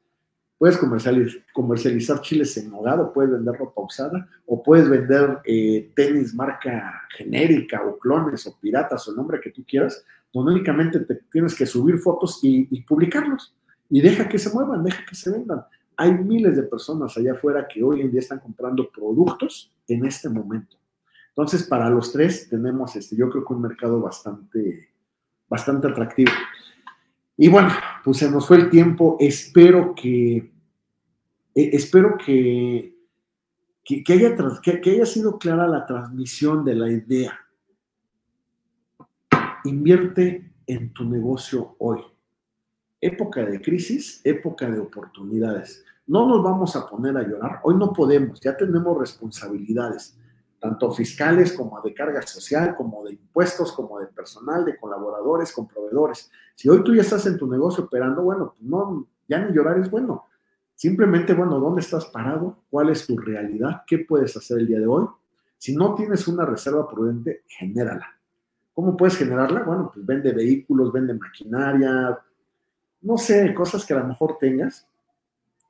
Puedes 0.58 0.80
comercializar, 1.54 2.22
chiles 2.22 2.56
en 2.58 2.70
nogado, 2.70 3.12
puedes 3.12 3.32
vender 3.32 3.56
ropa 3.56 3.82
usada, 3.82 4.30
o 4.46 4.64
puedes 4.64 4.90
vender 4.90 5.40
eh, 5.44 5.92
tenis 5.94 6.34
marca 6.34 7.02
genérica, 7.18 7.86
o 7.86 8.00
clones, 8.00 8.48
o 8.48 8.58
piratas, 8.58 9.06
o 9.08 9.12
el 9.12 9.18
nombre 9.18 9.42
que 9.42 9.52
tú 9.52 9.66
quieras, 9.68 10.06
donde 10.34 10.54
únicamente 10.54 11.02
te 11.02 11.16
tienes 11.30 11.56
que 11.56 11.66
subir 11.66 11.98
fotos 11.98 12.40
y, 12.42 12.82
publicarlos. 12.84 13.54
Y 13.90 14.02
deja 14.02 14.28
que 14.28 14.38
se 14.38 14.52
muevan, 14.54 14.84
deja 14.84 15.06
que 15.06 15.16
se 15.16 15.32
vendan. 15.32 15.66
Hay 15.98 16.14
miles 16.14 16.56
de 16.56 16.64
personas 16.64 17.16
allá 17.18 17.34
afuera 17.34 17.68
que 17.68 17.84
hoy 17.84 18.02
en 18.02 18.12
día 18.12 18.20
están 18.20 18.40
comprando 18.40 18.90
productos 18.90 19.74
en 19.88 20.06
este 20.06 20.30
momento. 20.30 20.78
Entonces, 21.30 21.64
para 21.64 21.90
los 21.90 22.12
tres 22.12 22.50
tenemos, 22.50 22.96
este, 22.96 23.16
yo 23.16 23.30
creo 23.30 23.46
que 23.46 23.54
un 23.54 23.62
mercado 23.62 24.00
bastante, 24.00 24.90
bastante 25.50 25.88
atractivo. 25.88 26.32
Y 27.38 27.50
bueno, 27.50 27.70
pues 28.04 28.18
se 28.18 28.32
nos 28.32 28.48
fue 28.48 28.58
el 28.58 28.70
tiempo. 28.70 29.18
Espero 29.20 29.94
que, 29.94 30.38
eh, 30.38 30.52
espero 31.74 32.18
que, 32.18 32.96
que, 33.84 34.04
haya, 34.14 34.36
que, 34.62 34.92
haya 34.92 35.06
sido 35.06 35.38
clara 35.38 35.68
la 35.68 35.86
transmisión 35.86 36.64
de 36.64 36.76
la 36.76 36.90
idea. 36.90 37.40
Invierte 39.66 40.54
en 40.68 40.94
tu 40.94 41.04
negocio 41.04 41.76
hoy. 41.80 42.00
Época 43.06 43.46
de 43.46 43.62
crisis, 43.62 44.20
época 44.24 44.68
de 44.68 44.80
oportunidades. 44.80 45.86
No 46.08 46.28
nos 46.28 46.42
vamos 46.42 46.76
a 46.76 46.90
poner 46.90 47.16
a 47.16 47.22
llorar. 47.22 47.60
Hoy 47.64 47.76
no 47.76 47.94
podemos, 47.94 48.40
ya 48.40 48.58
tenemos 48.58 48.98
responsabilidades 48.98 50.18
tanto 50.60 50.92
fiscales 50.92 51.54
como 51.54 51.80
de 51.82 51.94
carga 51.94 52.24
social, 52.24 52.76
como 52.76 53.04
de 53.04 53.12
impuestos, 53.14 53.72
como 53.74 54.00
de 54.00 54.08
personal, 54.08 54.66
de 54.66 54.76
colaboradores, 54.76 55.54
con 55.54 55.68
proveedores. 55.68 56.32
Si 56.56 56.68
hoy 56.68 56.84
tú 56.84 56.96
ya 56.96 57.04
estás 57.04 57.28
en 57.28 57.38
tu 57.38 57.46
negocio 57.46 57.84
operando, 57.84 58.24
bueno, 58.24 58.56
pues 58.58 58.64
no, 58.64 59.06
ya 59.28 59.38
ni 59.38 59.54
llorar 59.54 59.78
es 59.78 59.92
bueno. 59.92 60.26
Simplemente, 60.74 61.36
bueno, 61.36 61.60
¿dónde 61.60 61.82
estás 61.82 62.06
parado? 62.06 62.64
¿Cuál 62.72 62.90
es 62.90 63.06
tu 63.06 63.16
realidad? 63.16 63.84
¿Qué 63.86 64.00
puedes 64.00 64.36
hacer 64.36 64.58
el 64.58 64.66
día 64.66 64.80
de 64.80 64.88
hoy? 64.88 65.06
Si 65.60 65.76
no 65.76 65.94
tienes 65.94 66.28
una 66.28 66.44
reserva 66.44 66.90
prudente, 66.90 67.44
genérala. 67.48 68.08
¿Cómo 68.74 68.98
puedes 68.98 69.16
generarla? 69.16 69.62
Bueno, 69.62 69.92
pues 69.94 70.04
vende 70.04 70.34
vehículos, 70.34 70.92
vende 70.92 71.14
maquinaria, 71.14 72.20
no 73.06 73.18
sé, 73.18 73.54
cosas 73.54 73.86
que 73.86 73.94
a 73.94 74.00
lo 74.00 74.08
mejor 74.08 74.38
tengas, 74.40 74.88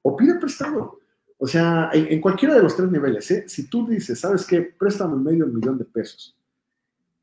o 0.02 0.16
pide 0.16 0.36
prestado. 0.36 1.00
O 1.38 1.46
sea, 1.46 1.90
en, 1.94 2.22
cualquiera 2.22 2.56
de 2.56 2.64
los 2.64 2.76
tres 2.76 2.90
niveles, 2.90 3.30
¿eh? 3.30 3.44
si 3.48 3.68
tú 3.68 3.86
dices, 3.86 4.20
¿sabes 4.20 4.46
qué? 4.48 4.62
Préstame 4.62 5.18
medio 5.18 5.46
millón 5.46 5.78
de 5.78 5.84
pesos 5.84 6.36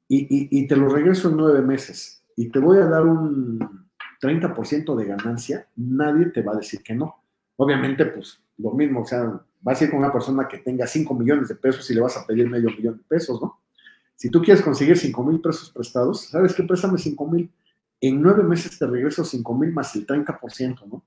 y, 0.07 0.67
te 0.67 0.77
lo 0.77 0.91
regreso 0.91 1.31
en 1.31 1.39
nueve 1.39 1.63
meses 1.63 2.23
y 2.37 2.51
te 2.51 2.59
voy 2.59 2.77
a 2.77 2.85
dar 2.85 3.07
un 3.07 3.89
30% 4.21 4.95
de 4.95 5.05
ganancia, 5.07 5.67
nadie 5.77 6.27
te 6.27 6.43
va 6.43 6.53
a 6.53 6.57
decir 6.57 6.83
que 6.83 6.95
no. 6.95 7.17
Obviamente, 7.57 8.05
pues 8.05 8.43
lo 8.59 8.73
mismo, 8.73 9.01
o 9.01 9.07
sea, 9.07 9.41
vas 9.63 9.81
a 9.81 9.85
ir 9.85 9.91
con 9.91 10.01
una 10.01 10.13
persona 10.13 10.47
que 10.47 10.59
tenga 10.59 10.87
5 10.87 11.15
millones 11.15 11.49
de 11.49 11.55
pesos 11.55 11.89
y 11.91 11.95
le 11.95 12.03
vas 12.03 12.19
a 12.19 12.27
pedir 12.27 12.51
medio 12.51 12.69
millón 12.69 12.99
de 12.99 13.05
pesos, 13.05 13.41
¿no? 13.41 13.61
Si 14.15 14.29
tú 14.29 14.43
quieres 14.43 14.63
conseguir 14.63 14.99
5 14.99 15.25
mil 15.25 15.41
pesos 15.41 15.71
prestados, 15.71 16.27
¿sabes 16.27 16.55
qué? 16.55 16.63
Préstame 16.63 16.99
5 16.99 17.27
mil. 17.29 17.51
En 18.05 18.21
nueve 18.21 18.43
meses 18.43 18.77
te 18.77 18.85
regreso 18.85 19.25
5 19.25 19.55
mil 19.55 19.73
más 19.73 19.95
el 19.95 20.05
30%, 20.05 20.87
¿no? 20.87 21.05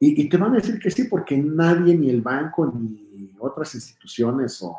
Y, 0.00 0.28
te 0.28 0.36
van 0.36 0.52
a 0.52 0.56
decir 0.56 0.78
que 0.78 0.90
sí, 0.90 1.04
porque 1.04 1.36
nadie, 1.36 1.96
ni 1.96 2.08
el 2.08 2.22
banco, 2.22 2.66
ni 2.66 3.34
otras 3.40 3.74
instituciones 3.74 4.62
o, 4.62 4.78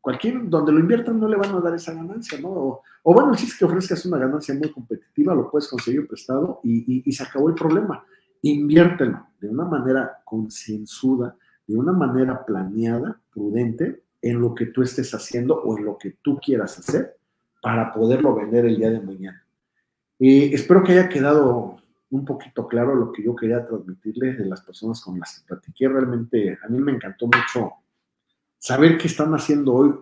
cualquier, 0.00 0.48
donde 0.48 0.72
lo 0.72 0.80
inviertan 0.80 1.20
no 1.20 1.28
le 1.28 1.36
van 1.36 1.54
a 1.54 1.60
dar 1.60 1.74
esa 1.74 1.92
ganancia, 1.92 2.40
¿no? 2.40 2.48
O, 2.48 3.14
bueno, 3.14 3.34
si 3.34 3.44
es 3.44 3.56
que 3.56 3.64
ofrezcas 3.64 4.04
una 4.06 4.18
ganancia 4.18 4.54
muy 4.54 4.72
competitiva, 4.72 5.34
lo 5.34 5.50
puedes 5.50 5.68
conseguir 5.68 6.08
prestado 6.08 6.60
y, 6.64 7.12
se 7.12 7.22
acabó 7.22 7.48
el 7.48 7.54
problema. 7.54 8.04
Inviértelo 8.42 9.26
de 9.40 9.50
una 9.50 9.66
manera 9.66 10.20
concienzuda, 10.24 11.36
de 11.66 11.76
una 11.76 11.92
manera 11.92 12.44
planeada, 12.44 13.20
prudente, 13.30 14.02
en 14.20 14.40
lo 14.40 14.52
que 14.54 14.66
tú 14.66 14.82
estés 14.82 15.14
haciendo 15.14 15.62
o 15.62 15.78
en 15.78 15.84
lo 15.84 15.96
que 15.96 16.16
tú 16.22 16.38
quieras 16.38 16.76
hacer 16.78 17.18
para 17.62 17.92
poderlo 17.92 18.34
vender 18.34 18.64
el 18.64 18.76
día 18.76 18.90
de 18.90 19.00
mañana. 19.00 19.44
Y 20.18 20.54
espero 20.54 20.82
que 20.82 20.92
haya 20.92 21.08
quedado 21.08 21.76
un 22.10 22.24
poquito 22.24 22.66
claro 22.66 22.94
lo 22.94 23.12
que 23.12 23.22
yo 23.22 23.36
quería 23.36 23.66
transmitirles 23.66 24.38
de 24.38 24.46
las 24.46 24.62
personas 24.62 25.00
con 25.00 25.18
las 25.18 25.38
que 25.38 25.46
platiqué. 25.46 25.88
Realmente 25.88 26.58
a 26.62 26.68
mí 26.68 26.78
me 26.80 26.92
encantó 26.92 27.26
mucho 27.26 27.72
saber 28.58 28.98
que 28.98 29.08
están 29.08 29.32
haciendo 29.34 29.74
hoy 29.74 29.94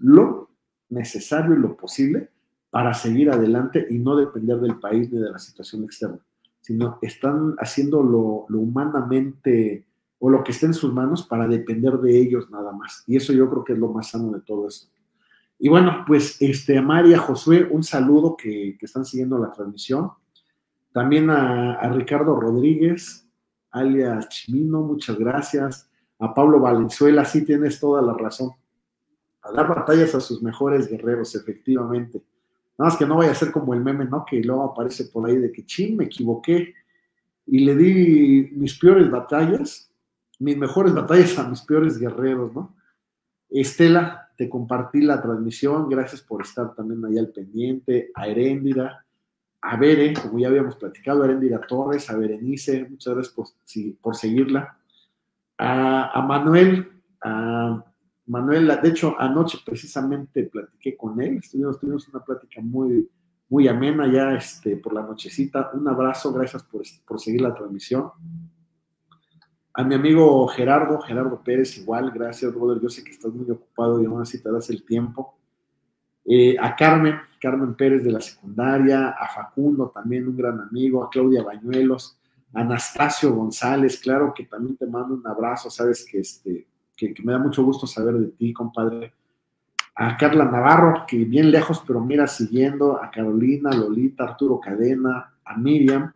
lo 0.00 0.50
necesario 0.88 1.54
y 1.54 1.58
lo 1.58 1.76
posible 1.76 2.30
para 2.70 2.92
seguir 2.94 3.30
adelante 3.30 3.86
y 3.88 3.98
no 3.98 4.16
depender 4.16 4.58
del 4.60 4.78
país 4.78 5.10
ni 5.10 5.18
de 5.18 5.30
la 5.30 5.38
situación 5.38 5.84
externa, 5.84 6.18
sino 6.60 6.98
están 7.00 7.54
haciendo 7.58 8.02
lo, 8.02 8.46
humanamente 8.58 9.86
o 10.18 10.28
lo 10.28 10.42
que 10.44 10.52
esté 10.52 10.66
en 10.66 10.74
sus 10.74 10.92
manos 10.92 11.26
para 11.26 11.46
depender 11.46 11.94
de 11.98 12.18
ellos 12.18 12.50
nada 12.50 12.72
más. 12.72 13.04
Y 13.06 13.16
eso 13.16 13.32
yo 13.32 13.48
creo 13.48 13.64
que 13.64 13.72
es 13.72 13.78
lo 13.78 13.88
más 13.88 14.10
sano 14.10 14.32
de 14.32 14.40
todo 14.40 14.68
esto. 14.68 14.88
Y 15.58 15.68
bueno, 15.68 16.04
pues 16.06 16.40
este, 16.40 16.78
a 16.78 16.82
María, 16.82 17.18
Josué, 17.18 17.66
un 17.70 17.82
saludo 17.82 18.36
que, 18.36 18.76
que 18.78 18.86
están 18.86 19.04
siguiendo 19.04 19.38
la 19.38 19.50
transmisión. 19.50 20.10
También 20.92 21.30
a, 21.30 21.74
a, 21.74 21.88
Ricardo 21.90 22.38
Rodríguez, 22.38 23.26
alias 23.70 24.28
Chimino, 24.28 24.82
muchas 24.82 25.18
gracias. 25.18 25.90
A 26.18 26.34
Pablo 26.34 26.60
Valenzuela, 26.60 27.24
sí 27.24 27.44
tienes 27.44 27.80
toda 27.80 28.02
la 28.02 28.14
razón. 28.14 28.50
A 29.42 29.52
dar 29.52 29.68
batallas 29.68 30.14
a 30.14 30.20
sus 30.20 30.42
mejores 30.42 30.88
guerreros, 30.88 31.34
efectivamente. 31.34 32.22
Nada 32.78 32.90
más 32.90 32.98
que 32.98 33.06
no 33.06 33.16
vaya 33.16 33.32
a 33.32 33.34
ser 33.34 33.52
como 33.52 33.72
el 33.74 33.80
meme, 33.80 34.04
¿no? 34.04 34.24
Que 34.24 34.42
luego 34.42 34.64
aparece 34.64 35.04
por 35.06 35.28
ahí 35.28 35.36
de 35.36 35.52
que, 35.52 35.64
ching, 35.64 35.96
me 35.96 36.04
equivoqué 36.04 36.74
y 37.46 37.60
le 37.60 37.76
di 37.76 38.50
mis 38.52 38.78
peores 38.78 39.10
batallas 39.10 39.86
mis 40.38 40.56
mejores 40.56 40.94
batallas 40.94 41.38
a 41.38 41.48
mis 41.48 41.60
peores 41.62 41.98
guerreros, 41.98 42.54
¿no? 42.54 42.74
Estela, 43.48 44.25
te 44.36 44.48
compartí 44.48 45.00
la 45.00 45.20
transmisión, 45.20 45.88
gracias 45.88 46.20
por 46.20 46.42
estar 46.42 46.74
también 46.74 47.04
ahí 47.04 47.18
al 47.18 47.28
pendiente, 47.28 48.10
a 48.14 48.28
Heréndira, 48.28 49.04
a 49.60 49.76
Bere, 49.76 50.12
como 50.14 50.38
ya 50.38 50.48
habíamos 50.48 50.76
platicado, 50.76 51.22
a 51.22 51.26
Heréndira 51.26 51.60
Torres, 51.66 52.08
a 52.10 52.16
Berenice, 52.16 52.86
muchas 52.88 53.14
gracias 53.14 53.34
por, 53.34 53.46
por 54.00 54.14
seguirla, 54.14 54.78
a, 55.58 56.18
a, 56.18 56.22
Manuel, 56.22 56.92
a 57.22 57.84
Manuel, 58.26 58.78
de 58.82 58.88
hecho, 58.88 59.16
anoche 59.18 59.58
precisamente 59.64 60.44
platiqué 60.44 60.96
con 60.96 61.20
él, 61.20 61.38
estuvimos, 61.38 61.80
tuvimos 61.80 62.08
una 62.08 62.22
plática 62.22 62.60
muy, 62.60 63.08
muy 63.48 63.68
amena 63.68 64.10
ya 64.12 64.34
este, 64.34 64.76
por 64.76 64.92
la 64.92 65.02
nochecita, 65.02 65.70
un 65.72 65.88
abrazo, 65.88 66.32
gracias 66.32 66.62
por, 66.64 66.82
por 67.06 67.20
seguir 67.20 67.40
la 67.40 67.54
transmisión. 67.54 68.10
A 69.78 69.84
mi 69.84 69.94
amigo 69.94 70.48
Gerardo, 70.48 70.98
Gerardo 71.02 71.38
Pérez, 71.44 71.76
igual, 71.76 72.10
gracias, 72.10 72.50
brother. 72.54 72.80
Yo 72.80 72.88
sé 72.88 73.04
que 73.04 73.10
estás 73.10 73.30
muy 73.30 73.50
ocupado 73.50 74.00
y 74.00 74.06
aún 74.06 74.22
así 74.22 74.42
te 74.42 74.50
das 74.50 74.70
el 74.70 74.82
tiempo. 74.82 75.36
Eh, 76.24 76.56
a 76.58 76.74
Carmen, 76.74 77.16
Carmen 77.38 77.74
Pérez 77.74 78.02
de 78.02 78.10
la 78.10 78.22
secundaria, 78.22 79.10
a 79.10 79.28
Facundo, 79.28 79.92
también 79.94 80.26
un 80.26 80.34
gran 80.34 80.58
amigo, 80.62 81.04
a 81.04 81.10
Claudia 81.10 81.42
Bañuelos, 81.42 82.18
a 82.54 82.62
Anastasio 82.62 83.34
González, 83.34 84.00
claro 84.00 84.32
que 84.34 84.46
también 84.46 84.78
te 84.78 84.86
mando 84.86 85.14
un 85.14 85.26
abrazo, 85.26 85.68
sabes 85.68 86.06
que, 86.10 86.20
este, 86.20 86.66
que, 86.96 87.12
que 87.12 87.22
me 87.22 87.32
da 87.32 87.38
mucho 87.38 87.62
gusto 87.62 87.86
saber 87.86 88.14
de 88.14 88.28
ti, 88.28 88.54
compadre. 88.54 89.12
A 89.94 90.16
Carla 90.16 90.46
Navarro, 90.46 91.04
que 91.06 91.18
bien 91.26 91.50
lejos, 91.50 91.84
pero 91.86 92.00
mira, 92.00 92.26
siguiendo, 92.26 92.96
a 92.96 93.10
Carolina, 93.10 93.72
Lolita, 93.72 94.24
Arturo 94.24 94.58
Cadena, 94.58 95.34
a 95.44 95.58
Miriam, 95.58 96.14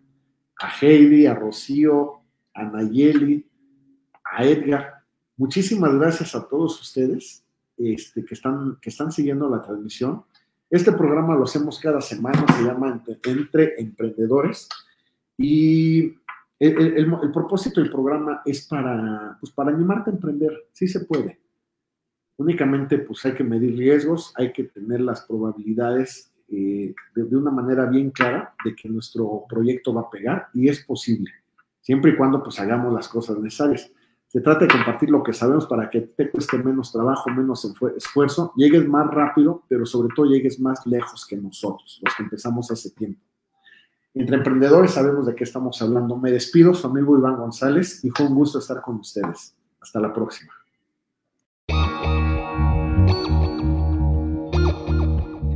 a 0.58 0.70
Heidi, 0.80 1.26
a 1.26 1.34
Rocío, 1.34 2.20
a 2.54 2.64
Nayeli, 2.64 3.49
a 4.30 4.44
Edgar. 4.44 5.04
Muchísimas 5.36 5.94
gracias 5.94 6.34
a 6.34 6.46
todos 6.46 6.80
ustedes 6.80 7.44
este, 7.76 8.24
que, 8.24 8.34
están, 8.34 8.78
que 8.80 8.90
están 8.90 9.10
siguiendo 9.10 9.48
la 9.48 9.62
transmisión. 9.62 10.24
Este 10.68 10.92
programa 10.92 11.34
lo 11.34 11.44
hacemos 11.44 11.80
cada 11.80 12.00
semana, 12.00 12.46
se 12.56 12.62
llama 12.62 13.02
Entre, 13.24 13.80
Emprendedores. 13.80 14.68
Y 15.36 16.14
el, 16.58 17.10
propósito 17.32 17.80
del 17.80 17.90
programa 17.90 18.42
es 18.44 18.66
para, 18.66 19.36
pues, 19.40 19.50
para 19.52 19.70
animarte 19.70 20.10
a 20.10 20.12
emprender. 20.12 20.68
Sí 20.72 20.86
se 20.86 21.00
puede. 21.00 21.40
Únicamente 22.36 22.98
pues 22.98 23.24
hay 23.26 23.32
que 23.32 23.44
medir 23.44 23.76
riesgos, 23.76 24.32
hay 24.36 24.52
que 24.52 24.64
tener 24.64 25.00
las 25.00 25.22
probabilidades 25.22 26.32
eh, 26.48 26.94
de, 27.14 27.24
de 27.24 27.36
una 27.36 27.50
manera 27.50 27.86
bien 27.86 28.10
clara 28.10 28.54
de 28.64 28.74
que 28.74 28.88
nuestro 28.88 29.44
proyecto 29.48 29.92
va 29.92 30.02
a 30.02 30.10
pegar 30.10 30.48
y 30.54 30.68
es 30.68 30.82
posible, 30.84 31.30
siempre 31.80 32.12
y 32.12 32.16
cuando 32.16 32.42
pues 32.42 32.58
hagamos 32.58 32.92
las 32.92 33.08
cosas 33.08 33.38
necesarias. 33.38 33.90
Se 34.30 34.40
trata 34.40 34.60
de 34.60 34.68
compartir 34.68 35.10
lo 35.10 35.24
que 35.24 35.32
sabemos 35.32 35.66
para 35.66 35.90
que 35.90 36.02
te 36.02 36.30
cueste 36.30 36.56
menos 36.56 36.92
trabajo, 36.92 37.30
menos 37.30 37.64
esfuerzo, 37.96 38.52
llegues 38.54 38.86
más 38.86 39.08
rápido, 39.10 39.64
pero 39.68 39.84
sobre 39.84 40.14
todo 40.14 40.26
llegues 40.26 40.60
más 40.60 40.86
lejos 40.86 41.26
que 41.26 41.36
nosotros, 41.36 42.00
los 42.00 42.14
que 42.14 42.22
empezamos 42.22 42.70
hace 42.70 42.90
tiempo. 42.90 43.20
Entre 44.14 44.36
emprendedores 44.36 44.92
sabemos 44.92 45.26
de 45.26 45.34
qué 45.34 45.42
estamos 45.42 45.82
hablando. 45.82 46.16
Me 46.16 46.30
despido, 46.30 46.74
su 46.74 46.86
amigo 46.86 47.18
Iván 47.18 47.38
González, 47.38 48.04
y 48.04 48.10
fue 48.10 48.26
un 48.26 48.36
gusto 48.36 48.60
estar 48.60 48.80
con 48.80 49.00
ustedes. 49.00 49.56
Hasta 49.80 49.98
la 49.98 50.12
próxima. 50.12 50.52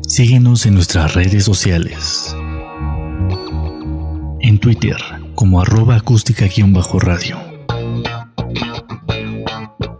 Síguenos 0.02 0.66
en 0.66 0.74
nuestras 0.74 1.14
redes 1.14 1.44
sociales. 1.44 2.34
En 4.40 4.58
Twitter 4.58 4.96
como 5.36 5.60
arroba 5.60 5.94
acústica-radio 5.94 7.43